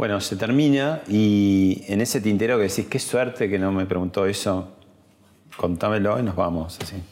Bueno, 0.00 0.18
se 0.22 0.34
termina 0.36 1.02
y 1.08 1.84
en 1.86 2.00
ese 2.00 2.22
tintero 2.22 2.56
que 2.56 2.62
decís, 2.68 2.86
qué 2.86 2.98
suerte 2.98 3.50
que 3.50 3.58
no 3.58 3.70
me 3.70 3.84
preguntó 3.84 4.24
eso, 4.24 4.68
contámelo 5.58 6.18
y 6.18 6.22
nos 6.22 6.34
vamos, 6.34 6.78
así. 6.80 7.02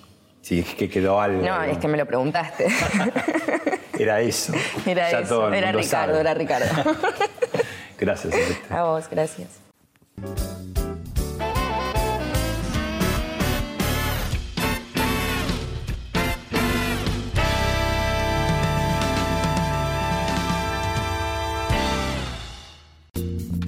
Si 0.40 0.60
es 0.60 0.74
que 0.74 0.88
quedó 0.88 1.20
algo. 1.20 1.42
No, 1.42 1.62
es 1.64 1.76
que 1.76 1.86
me 1.86 1.98
lo 1.98 2.06
preguntaste. 2.06 2.66
Era 3.98 4.22
eso. 4.22 4.54
Era 4.86 5.10
Ya 5.10 5.20
eso, 5.20 5.52
era 5.52 5.70
Ricardo, 5.70 6.14
sabe. 6.14 6.20
era 6.20 6.32
Ricardo. 6.32 6.66
Gracias. 7.98 8.32
Celeste. 8.32 8.74
A 8.74 8.84
vos, 8.84 9.04
gracias. 9.10 9.48